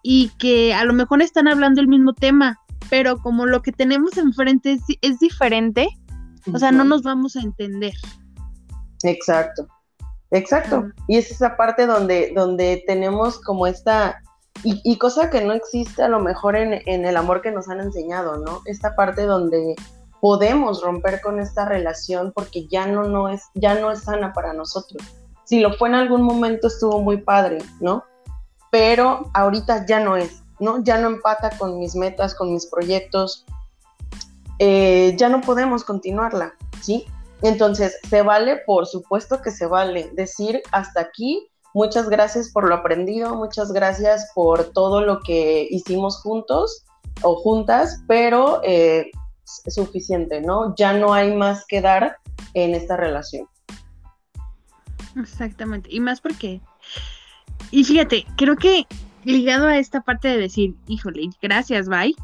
y 0.03 0.29
que 0.39 0.73
a 0.73 0.85
lo 0.85 0.93
mejor 0.93 1.21
están 1.21 1.47
hablando 1.47 1.81
el 1.81 1.89
mismo 1.89 2.13
tema, 2.13 2.57
pero 2.89 3.17
como 3.17 3.45
lo 3.45 3.61
que 3.61 3.73
tenemos 3.73 4.17
enfrente 4.17 4.73
es, 4.73 4.81
es 5.01 5.19
diferente, 5.19 5.89
o 6.53 6.57
sea, 6.57 6.71
no 6.71 6.83
nos 6.83 7.03
vamos 7.03 7.35
a 7.35 7.41
entender. 7.41 7.93
Exacto, 9.03 9.67
exacto. 10.31 10.89
Y 11.07 11.17
es 11.17 11.31
esa 11.31 11.55
parte 11.57 11.85
donde, 11.85 12.31
donde 12.35 12.83
tenemos 12.87 13.39
como 13.39 13.67
esta, 13.67 14.21
y, 14.63 14.97
cosa 14.97 15.29
que 15.29 15.41
no 15.41 15.53
existe 15.53 16.03
a 16.03 16.09
lo 16.09 16.19
mejor 16.19 16.55
en, 16.55 16.81
en, 16.85 17.05
el 17.05 17.15
amor 17.15 17.41
que 17.41 17.51
nos 17.51 17.69
han 17.69 17.79
enseñado, 17.79 18.37
¿no? 18.37 18.61
Esta 18.65 18.95
parte 18.95 19.23
donde 19.23 19.75
podemos 20.21 20.81
romper 20.81 21.21
con 21.21 21.39
esta 21.39 21.65
relación 21.65 22.31
porque 22.33 22.67
ya 22.67 22.85
no, 22.85 23.03
no 23.03 23.29
es, 23.29 23.43
ya 23.53 23.75
no 23.75 23.91
es 23.91 24.03
sana 24.03 24.33
para 24.33 24.53
nosotros. 24.53 25.01
Si 25.45 25.59
lo 25.59 25.73
fue 25.73 25.89
en 25.89 25.95
algún 25.95 26.21
momento 26.21 26.67
estuvo 26.67 27.01
muy 27.01 27.17
padre, 27.17 27.59
¿no? 27.79 28.03
Pero 28.71 29.31
ahorita 29.33 29.85
ya 29.85 29.99
no 29.99 30.15
es, 30.15 30.43
¿no? 30.59 30.83
Ya 30.83 30.99
no 30.99 31.07
empata 31.07 31.51
con 31.57 31.79
mis 31.79 31.95
metas, 31.95 32.35
con 32.35 32.53
mis 32.53 32.67
proyectos, 32.67 33.45
eh, 34.59 35.15
ya 35.17 35.29
no 35.29 35.41
podemos 35.41 35.83
continuarla, 35.83 36.53
¿sí? 36.81 37.05
Entonces, 37.41 37.97
¿se 38.09 38.21
vale? 38.21 38.61
Por 38.65 38.85
supuesto 38.85 39.41
que 39.41 39.51
se 39.51 39.65
vale 39.65 40.11
decir 40.13 40.61
hasta 40.71 40.99
aquí, 41.01 41.47
muchas 41.73 42.09
gracias 42.09 42.51
por 42.51 42.67
lo 42.67 42.75
aprendido, 42.75 43.35
muchas 43.35 43.71
gracias 43.71 44.29
por 44.35 44.65
todo 44.73 45.01
lo 45.01 45.21
que 45.21 45.67
hicimos 45.69 46.21
juntos 46.21 46.85
o 47.21 47.35
juntas, 47.35 48.03
pero 48.07 48.61
eh, 48.63 49.09
es 49.65 49.73
suficiente, 49.73 50.41
¿no? 50.41 50.75
Ya 50.75 50.93
no 50.93 51.13
hay 51.13 51.33
más 51.33 51.65
que 51.67 51.81
dar 51.81 52.17
en 52.53 52.75
esta 52.75 52.97
relación. 52.97 53.47
Exactamente, 55.15 55.89
y 55.91 56.01
más 56.01 56.19
porque, 56.21 56.61
y 57.71 57.83
fíjate, 57.83 58.25
creo 58.37 58.57
que 58.57 58.85
ligado 59.23 59.67
a 59.67 59.77
esta 59.77 60.01
parte 60.01 60.27
de 60.27 60.37
decir, 60.37 60.75
híjole, 60.87 61.29
gracias, 61.41 61.87
bye, 61.87 62.15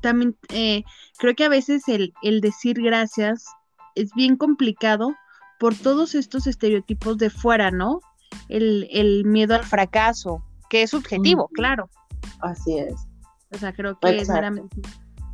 también 0.00 0.36
eh, 0.50 0.84
creo 1.18 1.34
que 1.34 1.44
a 1.44 1.48
veces 1.48 1.88
el, 1.88 2.12
el 2.22 2.40
decir 2.40 2.80
gracias 2.82 3.46
es 3.94 4.12
bien 4.14 4.36
complicado 4.36 5.14
por 5.58 5.74
todos 5.74 6.14
estos 6.14 6.46
estereotipos 6.46 7.18
de 7.18 7.30
fuera, 7.30 7.70
¿no? 7.70 8.00
El, 8.48 8.88
el 8.92 9.24
miedo 9.24 9.54
al 9.54 9.64
fracaso, 9.64 10.44
que 10.68 10.82
es 10.82 10.90
subjetivo, 10.90 11.48
claro. 11.48 11.88
Así 12.40 12.78
es. 12.78 12.94
O 13.52 13.58
sea, 13.58 13.72
creo 13.72 13.98
que 13.98 14.18
es 14.18 14.28
meramente, 14.28 14.76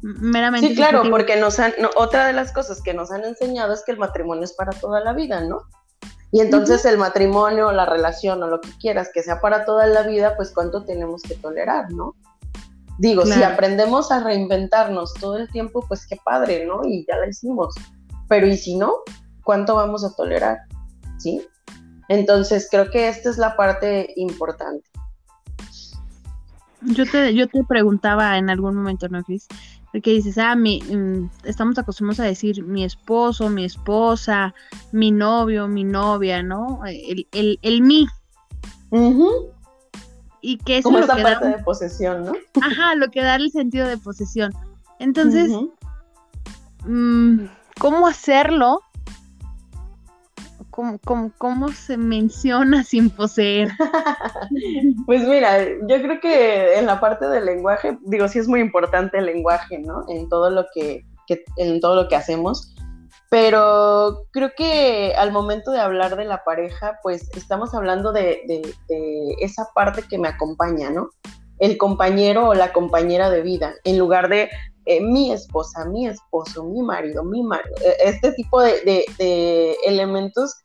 meramente, 0.02 0.68
Sí, 0.68 0.76
claro, 0.76 1.02
porque 1.10 1.36
nos 1.36 1.58
han, 1.58 1.72
otra 1.96 2.26
de 2.26 2.32
las 2.32 2.52
cosas 2.52 2.82
que 2.82 2.94
nos 2.94 3.10
han 3.10 3.24
enseñado 3.24 3.72
es 3.72 3.82
que 3.84 3.92
el 3.92 3.98
matrimonio 3.98 4.44
es 4.44 4.52
para 4.52 4.72
toda 4.72 5.00
la 5.00 5.12
vida, 5.12 5.40
¿no? 5.40 5.62
Y 6.30 6.40
entonces 6.40 6.84
el 6.86 6.96
matrimonio, 6.96 7.72
la 7.72 7.84
relación 7.84 8.42
o 8.42 8.46
lo 8.46 8.60
que 8.60 8.70
quieras 8.78 9.10
que 9.12 9.22
sea 9.22 9.40
para 9.40 9.66
toda 9.66 9.86
la 9.86 10.02
vida, 10.02 10.34
pues 10.36 10.52
cuánto 10.52 10.84
tenemos 10.84 11.22
que 11.22 11.34
tolerar, 11.34 11.90
¿no? 11.90 12.14
Digo, 12.98 13.24
si 13.26 13.42
aprendemos 13.42 14.12
a 14.12 14.22
reinventarnos 14.22 15.14
todo 15.14 15.36
el 15.38 15.48
tiempo, 15.48 15.84
pues 15.88 16.06
qué 16.06 16.16
padre, 16.24 16.66
¿no? 16.66 16.82
Y 16.84 17.04
ya 17.06 17.16
la 17.16 17.28
hicimos. 17.28 17.74
Pero 18.28 18.46
¿y 18.46 18.56
si 18.56 18.76
no? 18.76 18.92
¿Cuánto 19.44 19.76
vamos 19.76 20.04
a 20.04 20.14
tolerar? 20.14 20.58
¿Sí? 21.18 21.46
Entonces 22.08 22.68
creo 22.70 22.90
que 22.90 23.08
esta 23.08 23.30
es 23.30 23.38
la 23.38 23.56
parte 23.56 24.12
importante. 24.16 24.88
Yo 26.82 27.04
te, 27.06 27.34
yo 27.34 27.46
te 27.48 27.62
preguntaba 27.64 28.36
en 28.38 28.50
algún 28.50 28.74
momento, 28.76 29.08
¿no, 29.08 29.22
Cris? 29.22 29.46
Porque 29.92 30.10
dices, 30.10 30.36
ah, 30.38 30.56
mi, 30.56 30.80
mm, 30.82 31.30
estamos 31.44 31.78
acostumbrados 31.78 32.20
a 32.20 32.24
decir 32.24 32.64
mi 32.64 32.84
esposo, 32.84 33.48
mi 33.48 33.64
esposa, 33.64 34.54
mi 34.90 35.10
novio, 35.10 35.68
mi 35.68 35.84
novia, 35.84 36.42
¿no? 36.42 36.80
El, 36.86 37.26
el, 37.32 37.58
el 37.62 37.82
mí 37.82 38.06
y 40.42 40.58
que 40.58 40.78
es 40.78 40.84
Como 40.84 40.98
lo 40.98 41.04
esa 41.04 41.16
parte 41.16 41.46
de 41.46 41.58
posesión, 41.58 42.24
¿no? 42.24 42.32
Ajá, 42.60 42.94
lo 42.96 43.10
que 43.10 43.22
da 43.22 43.36
el 43.36 43.50
sentido 43.50 43.86
de 43.86 43.96
posesión. 43.96 44.52
Entonces, 44.98 45.50
mm, 46.84 47.44
¿cómo 47.78 48.06
hacerlo 48.06 48.82
¿Cómo, 50.72 51.30
cómo, 51.36 51.68
se 51.68 51.98
menciona 51.98 52.82
sin 52.82 53.10
poseer? 53.10 53.68
pues 55.06 55.28
mira, 55.28 55.62
yo 55.64 56.00
creo 56.00 56.18
que 56.18 56.78
en 56.78 56.86
la 56.86 56.98
parte 56.98 57.28
del 57.28 57.44
lenguaje, 57.44 57.98
digo, 58.06 58.26
sí 58.26 58.38
es 58.38 58.48
muy 58.48 58.60
importante 58.60 59.18
el 59.18 59.26
lenguaje, 59.26 59.78
¿no? 59.80 60.06
En 60.08 60.30
todo 60.30 60.48
lo 60.48 60.64
que, 60.74 61.04
en 61.58 61.78
todo 61.78 61.96
lo 62.02 62.08
que 62.08 62.16
hacemos. 62.16 62.74
Pero 63.32 64.26
creo 64.30 64.50
que 64.54 65.14
al 65.16 65.32
momento 65.32 65.70
de 65.70 65.80
hablar 65.80 66.16
de 66.16 66.26
la 66.26 66.44
pareja, 66.44 66.98
pues 67.02 67.30
estamos 67.34 67.72
hablando 67.72 68.12
de, 68.12 68.42
de 68.46 69.36
esa 69.40 69.70
parte 69.74 70.02
que 70.02 70.18
me 70.18 70.28
acompaña, 70.28 70.90
¿no? 70.90 71.08
El 71.58 71.78
compañero 71.78 72.48
o 72.48 72.54
la 72.54 72.74
compañera 72.74 73.30
de 73.30 73.40
vida, 73.40 73.72
en 73.84 73.98
lugar 73.98 74.28
de 74.28 74.50
eh, 74.84 75.00
mi 75.00 75.30
esposa, 75.30 75.84
mi 75.84 76.08
esposo, 76.08 76.64
mi 76.64 76.82
marido, 76.82 77.22
mi 77.22 77.42
marido, 77.42 77.74
eh, 77.84 77.96
este 78.04 78.32
tipo 78.32 78.60
de, 78.60 79.06
elementos 79.86 80.56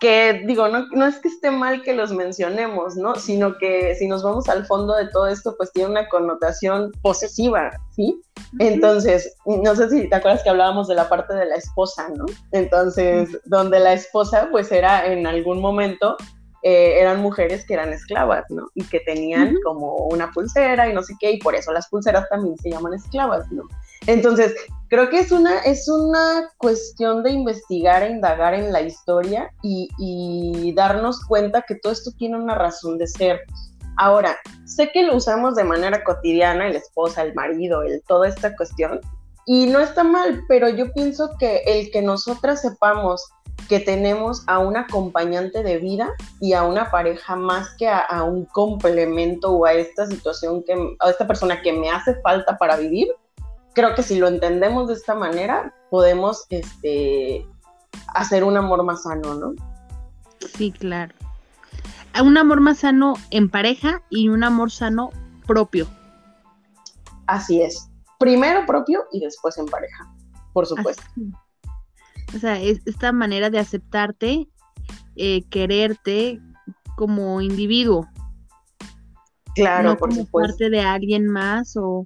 que 0.00 0.42
digo, 0.46 0.68
no, 0.68 0.86
no, 0.92 1.06
es 1.06 1.18
que 1.18 1.28
esté 1.28 1.50
mal 1.50 1.82
que 1.82 1.94
los 1.94 2.12
mencionemos, 2.12 2.96
¿no? 2.96 3.16
Sino 3.16 3.56
que 3.58 3.94
si 3.96 4.06
nos 4.06 4.22
vamos 4.22 4.48
al 4.48 4.66
fondo 4.66 4.94
de 4.94 5.08
todo 5.08 5.26
esto, 5.26 5.54
pues 5.56 5.72
tiene 5.72 5.90
una 5.90 6.08
connotación 6.08 6.92
posesiva, 7.02 7.72
¿sí? 7.90 8.20
Entonces, 8.58 9.36
no 9.44 9.74
sé 9.74 9.90
si 9.90 10.08
te 10.08 10.16
acuerdas 10.16 10.42
que 10.42 10.50
hablábamos 10.50 10.88
de 10.88 10.94
la 10.94 11.08
parte 11.08 11.34
de 11.34 11.46
la 11.46 11.56
esposa, 11.56 12.08
¿no? 12.14 12.26
Entonces, 12.52 13.38
donde 13.44 13.80
la 13.80 13.92
esposa, 13.92 14.48
pues 14.50 14.70
era 14.70 15.06
en 15.06 15.26
algún 15.26 15.60
momento 15.60 16.16
eh, 16.62 17.00
eran 17.00 17.20
mujeres 17.20 17.64
que 17.64 17.74
eran 17.74 17.92
esclavas, 17.92 18.44
¿no? 18.50 18.68
Y 18.74 18.84
que 18.84 19.00
tenían 19.00 19.56
como 19.64 19.94
una 20.06 20.30
pulsera 20.32 20.88
y 20.88 20.92
no 20.92 21.02
sé 21.02 21.14
qué, 21.20 21.32
y 21.32 21.38
por 21.38 21.54
eso 21.54 21.72
las 21.72 21.88
pulseras 21.88 22.28
también 22.28 22.56
se 22.58 22.70
llaman 22.70 22.94
esclavas, 22.94 23.50
¿no? 23.52 23.64
Entonces, 24.06 24.54
creo 24.88 25.08
que 25.08 25.20
es 25.20 25.32
una, 25.32 25.58
es 25.60 25.88
una 25.88 26.50
cuestión 26.56 27.22
de 27.22 27.30
investigar 27.30 28.02
e 28.02 28.10
indagar 28.10 28.54
en 28.54 28.72
la 28.72 28.80
historia 28.80 29.52
y, 29.62 29.88
y 29.98 30.72
darnos 30.72 31.24
cuenta 31.26 31.62
que 31.62 31.76
todo 31.76 31.92
esto 31.92 32.10
tiene 32.18 32.36
una 32.36 32.54
razón 32.54 32.98
de 32.98 33.06
ser. 33.06 33.40
Ahora, 33.96 34.36
sé 34.64 34.90
que 34.92 35.02
lo 35.02 35.16
usamos 35.16 35.56
de 35.56 35.64
manera 35.64 36.04
cotidiana, 36.04 36.68
el 36.68 36.76
esposa, 36.76 37.22
el 37.22 37.34
marido, 37.34 37.82
el, 37.82 38.02
toda 38.06 38.28
esta 38.28 38.56
cuestión, 38.56 39.00
y 39.50 39.66
no 39.66 39.80
está 39.80 40.04
mal, 40.04 40.44
pero 40.46 40.68
yo 40.68 40.92
pienso 40.92 41.34
que 41.38 41.62
el 41.64 41.90
que 41.90 42.02
nosotras 42.02 42.60
sepamos 42.60 43.30
que 43.68 43.80
tenemos 43.80 44.42
a 44.46 44.58
un 44.58 44.76
acompañante 44.76 45.62
de 45.62 45.78
vida 45.78 46.14
y 46.40 46.54
a 46.54 46.64
una 46.64 46.90
pareja 46.90 47.36
más 47.36 47.74
que 47.76 47.88
a, 47.88 48.22
un 48.24 48.46
complemento 48.46 49.52
o 49.52 49.66
a 49.66 49.74
esta 49.74 50.06
situación 50.06 50.62
que, 50.64 50.74
a 51.00 51.10
esta 51.10 51.26
persona 51.26 51.60
que 51.60 51.72
me 51.72 51.90
hace 51.90 52.14
falta 52.22 52.56
para 52.56 52.76
vivir, 52.76 53.08
creo 53.74 53.94
que 53.94 54.02
si 54.02 54.18
lo 54.18 54.26
entendemos 54.26 54.88
de 54.88 54.94
esta 54.94 55.14
manera, 55.14 55.74
podemos 55.90 56.46
este, 56.48 57.46
hacer 58.14 58.42
un 58.42 58.56
amor 58.56 58.82
más 58.84 59.02
sano, 59.02 59.34
¿no? 59.34 59.54
Sí, 60.40 60.72
claro. 60.72 61.14
Un 62.20 62.36
amor 62.38 62.60
más 62.60 62.78
sano 62.78 63.14
en 63.30 63.48
pareja 63.48 64.02
y 64.08 64.28
un 64.28 64.42
amor 64.44 64.70
sano 64.70 65.10
propio. 65.46 65.86
Así 67.26 67.60
es. 67.60 67.90
Primero 68.18 68.66
propio 68.66 69.04
y 69.12 69.20
después 69.20 69.58
en 69.58 69.66
pareja, 69.66 70.10
por 70.52 70.66
supuesto. 70.66 71.02
O 72.34 72.38
sea, 72.38 72.60
es 72.60 72.80
esta 72.86 73.12
manera 73.12 73.50
de 73.50 73.58
aceptarte, 73.58 74.48
eh, 75.16 75.42
quererte 75.50 76.40
como 76.96 77.40
individuo. 77.40 78.06
Claro, 79.54 79.96
por 79.96 80.10
como 80.10 80.26
parte 80.26 80.70
de 80.70 80.80
alguien 80.80 81.26
más 81.26 81.76
o, 81.76 82.04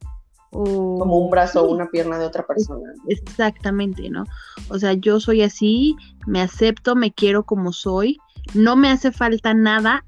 como 0.52 1.16
un 1.16 1.30
brazo 1.30 1.64
o 1.64 1.72
una 1.72 1.86
pierna 1.88 2.18
de 2.18 2.26
otra 2.26 2.46
persona. 2.46 2.92
Exactamente, 3.08 4.10
¿no? 4.10 4.24
O 4.68 4.78
sea, 4.78 4.92
yo 4.92 5.18
soy 5.18 5.42
así, 5.42 5.96
me 6.26 6.40
acepto, 6.40 6.94
me 6.94 7.12
quiero 7.12 7.44
como 7.44 7.72
soy, 7.72 8.18
no 8.54 8.76
me 8.76 8.90
hace 8.90 9.12
falta 9.12 9.54
nada 9.54 10.04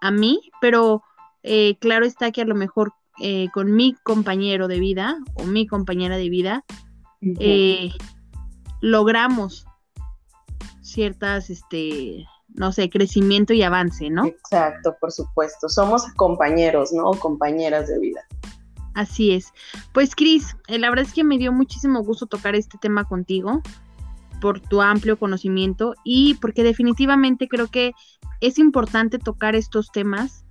a 0.00 0.10
mí, 0.10 0.40
pero 0.60 1.02
eh, 1.42 1.76
claro 1.78 2.06
está 2.06 2.30
que 2.30 2.40
a 2.42 2.46
lo 2.46 2.54
mejor 2.54 2.92
eh, 3.22 3.48
con 3.52 3.72
mi 3.72 3.94
compañero 4.02 4.66
de 4.66 4.80
vida 4.80 5.18
o 5.34 5.44
mi 5.44 5.66
compañera 5.66 6.16
de 6.16 6.30
vida, 6.30 6.64
eh, 7.38 7.90
logramos 8.80 9.66
ciertas, 10.80 11.50
este, 11.50 12.26
no 12.48 12.72
sé, 12.72 12.90
crecimiento 12.90 13.52
y 13.52 13.62
avance, 13.62 14.10
¿no? 14.10 14.26
Exacto, 14.26 14.96
por 15.00 15.12
supuesto. 15.12 15.68
Somos 15.68 16.04
compañeros, 16.14 16.92
¿no? 16.92 17.10
Compañeras 17.12 17.88
de 17.88 17.98
vida. 17.98 18.20
Así 18.94 19.32
es. 19.32 19.52
Pues 19.92 20.14
Cris, 20.14 20.56
eh, 20.68 20.78
la 20.78 20.88
verdad 20.90 21.06
es 21.06 21.12
que 21.12 21.24
me 21.24 21.38
dio 21.38 21.52
muchísimo 21.52 22.02
gusto 22.02 22.26
tocar 22.26 22.54
este 22.54 22.76
tema 22.78 23.04
contigo 23.04 23.62
por 24.40 24.60
tu 24.60 24.80
amplio 24.80 25.18
conocimiento 25.18 25.94
y 26.04 26.34
porque 26.34 26.62
definitivamente 26.62 27.46
creo 27.46 27.68
que 27.68 27.92
es 28.40 28.58
importante 28.58 29.18
tocar 29.18 29.54
estos 29.54 29.92
temas 29.92 30.44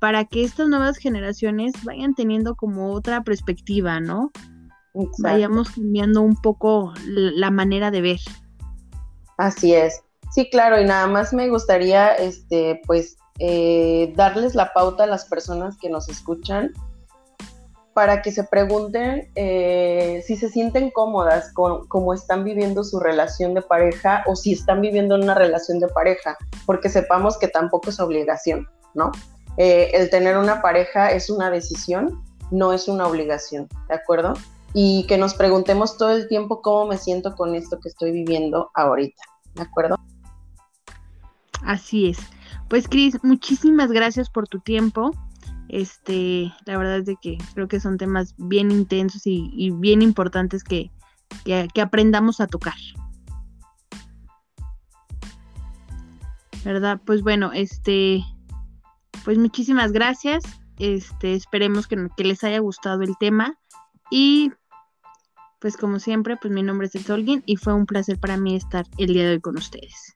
para 0.00 0.24
que 0.24 0.42
estas 0.42 0.68
nuevas 0.68 0.96
generaciones 0.98 1.72
vayan 1.84 2.14
teniendo 2.14 2.54
como 2.54 2.92
otra 2.92 3.22
perspectiva, 3.22 4.00
¿no? 4.00 4.30
Vayamos 5.18 5.70
cambiando 5.70 6.22
un 6.22 6.36
poco 6.40 6.92
la 7.06 7.50
manera 7.50 7.90
de 7.90 8.00
ver. 8.00 8.20
Así 9.38 9.74
es. 9.74 10.02
Sí, 10.32 10.48
claro, 10.50 10.80
y 10.80 10.84
nada 10.84 11.06
más 11.06 11.32
me 11.32 11.48
gustaría, 11.48 12.14
este, 12.14 12.80
pues, 12.86 13.16
eh, 13.38 14.12
darles 14.16 14.54
la 14.54 14.72
pauta 14.72 15.04
a 15.04 15.06
las 15.06 15.26
personas 15.26 15.76
que 15.78 15.90
nos 15.90 16.08
escuchan 16.08 16.72
para 17.96 18.20
que 18.20 18.30
se 18.30 18.44
pregunten 18.44 19.30
eh, 19.36 20.22
si 20.26 20.36
se 20.36 20.50
sienten 20.50 20.90
cómodas 20.90 21.50
con 21.54 21.86
cómo 21.88 22.12
están 22.12 22.44
viviendo 22.44 22.84
su 22.84 23.00
relación 23.00 23.54
de 23.54 23.62
pareja 23.62 24.22
o 24.26 24.36
si 24.36 24.52
están 24.52 24.82
viviendo 24.82 25.14
una 25.14 25.34
relación 25.34 25.80
de 25.80 25.88
pareja, 25.88 26.36
porque 26.66 26.90
sepamos 26.90 27.38
que 27.38 27.48
tampoco 27.48 27.88
es 27.88 27.98
obligación, 27.98 28.68
¿no? 28.92 29.12
Eh, 29.56 29.92
el 29.94 30.10
tener 30.10 30.36
una 30.36 30.60
pareja 30.60 31.10
es 31.10 31.30
una 31.30 31.50
decisión, 31.50 32.22
no 32.50 32.74
es 32.74 32.86
una 32.88 33.06
obligación, 33.06 33.66
¿de 33.88 33.94
acuerdo? 33.94 34.34
Y 34.74 35.06
que 35.06 35.18
nos 35.18 35.34
preguntemos 35.34 35.96
todo 35.96 36.10
el 36.10 36.28
tiempo 36.28 36.60
cómo 36.62 36.86
me 36.86 36.98
siento 36.98 37.34
con 37.34 37.54
esto 37.54 37.78
que 37.80 37.88
estoy 37.88 38.12
viviendo 38.12 38.70
ahorita, 38.74 39.22
¿de 39.54 39.62
acuerdo? 39.62 39.96
Así 41.64 42.08
es. 42.08 42.18
Pues 42.68 42.88
Cris, 42.88 43.22
muchísimas 43.22 43.92
gracias 43.92 44.28
por 44.28 44.48
tu 44.48 44.60
tiempo. 44.60 45.12
Este, 45.68 46.52
la 46.64 46.78
verdad 46.78 46.98
es 46.98 47.06
de 47.06 47.16
que 47.16 47.38
creo 47.54 47.68
que 47.68 47.80
son 47.80 47.96
temas 47.96 48.34
bien 48.38 48.70
intensos 48.70 49.22
y, 49.24 49.70
bien 49.72 50.02
importantes 50.02 50.62
que, 50.62 50.90
que, 51.44 51.80
aprendamos 51.80 52.40
a 52.40 52.46
tocar. 52.46 52.74
¿Verdad? 56.64 57.00
Pues 57.04 57.22
bueno, 57.22 57.52
este, 57.52 58.24
pues 59.24 59.38
muchísimas 59.38 59.92
gracias. 59.92 60.44
Este, 60.78 61.34
esperemos 61.34 61.86
que, 61.86 62.08
que 62.16 62.24
les 62.24 62.44
haya 62.44 62.58
gustado 62.58 63.02
el 63.02 63.16
tema 63.18 63.56
y 64.10 64.52
pues 65.60 65.76
como 65.76 65.98
siempre, 65.98 66.36
pues 66.36 66.52
mi 66.52 66.62
nombre 66.62 66.88
es 66.92 67.02
Solguín 67.02 67.42
y 67.46 67.56
fue 67.56 67.74
un 67.74 67.86
placer 67.86 68.18
para 68.18 68.36
mí 68.36 68.56
estar 68.56 68.86
el 68.98 69.08
día 69.08 69.24
de 69.24 69.30
hoy 69.32 69.40
con 69.40 69.56
ustedes. 69.56 70.15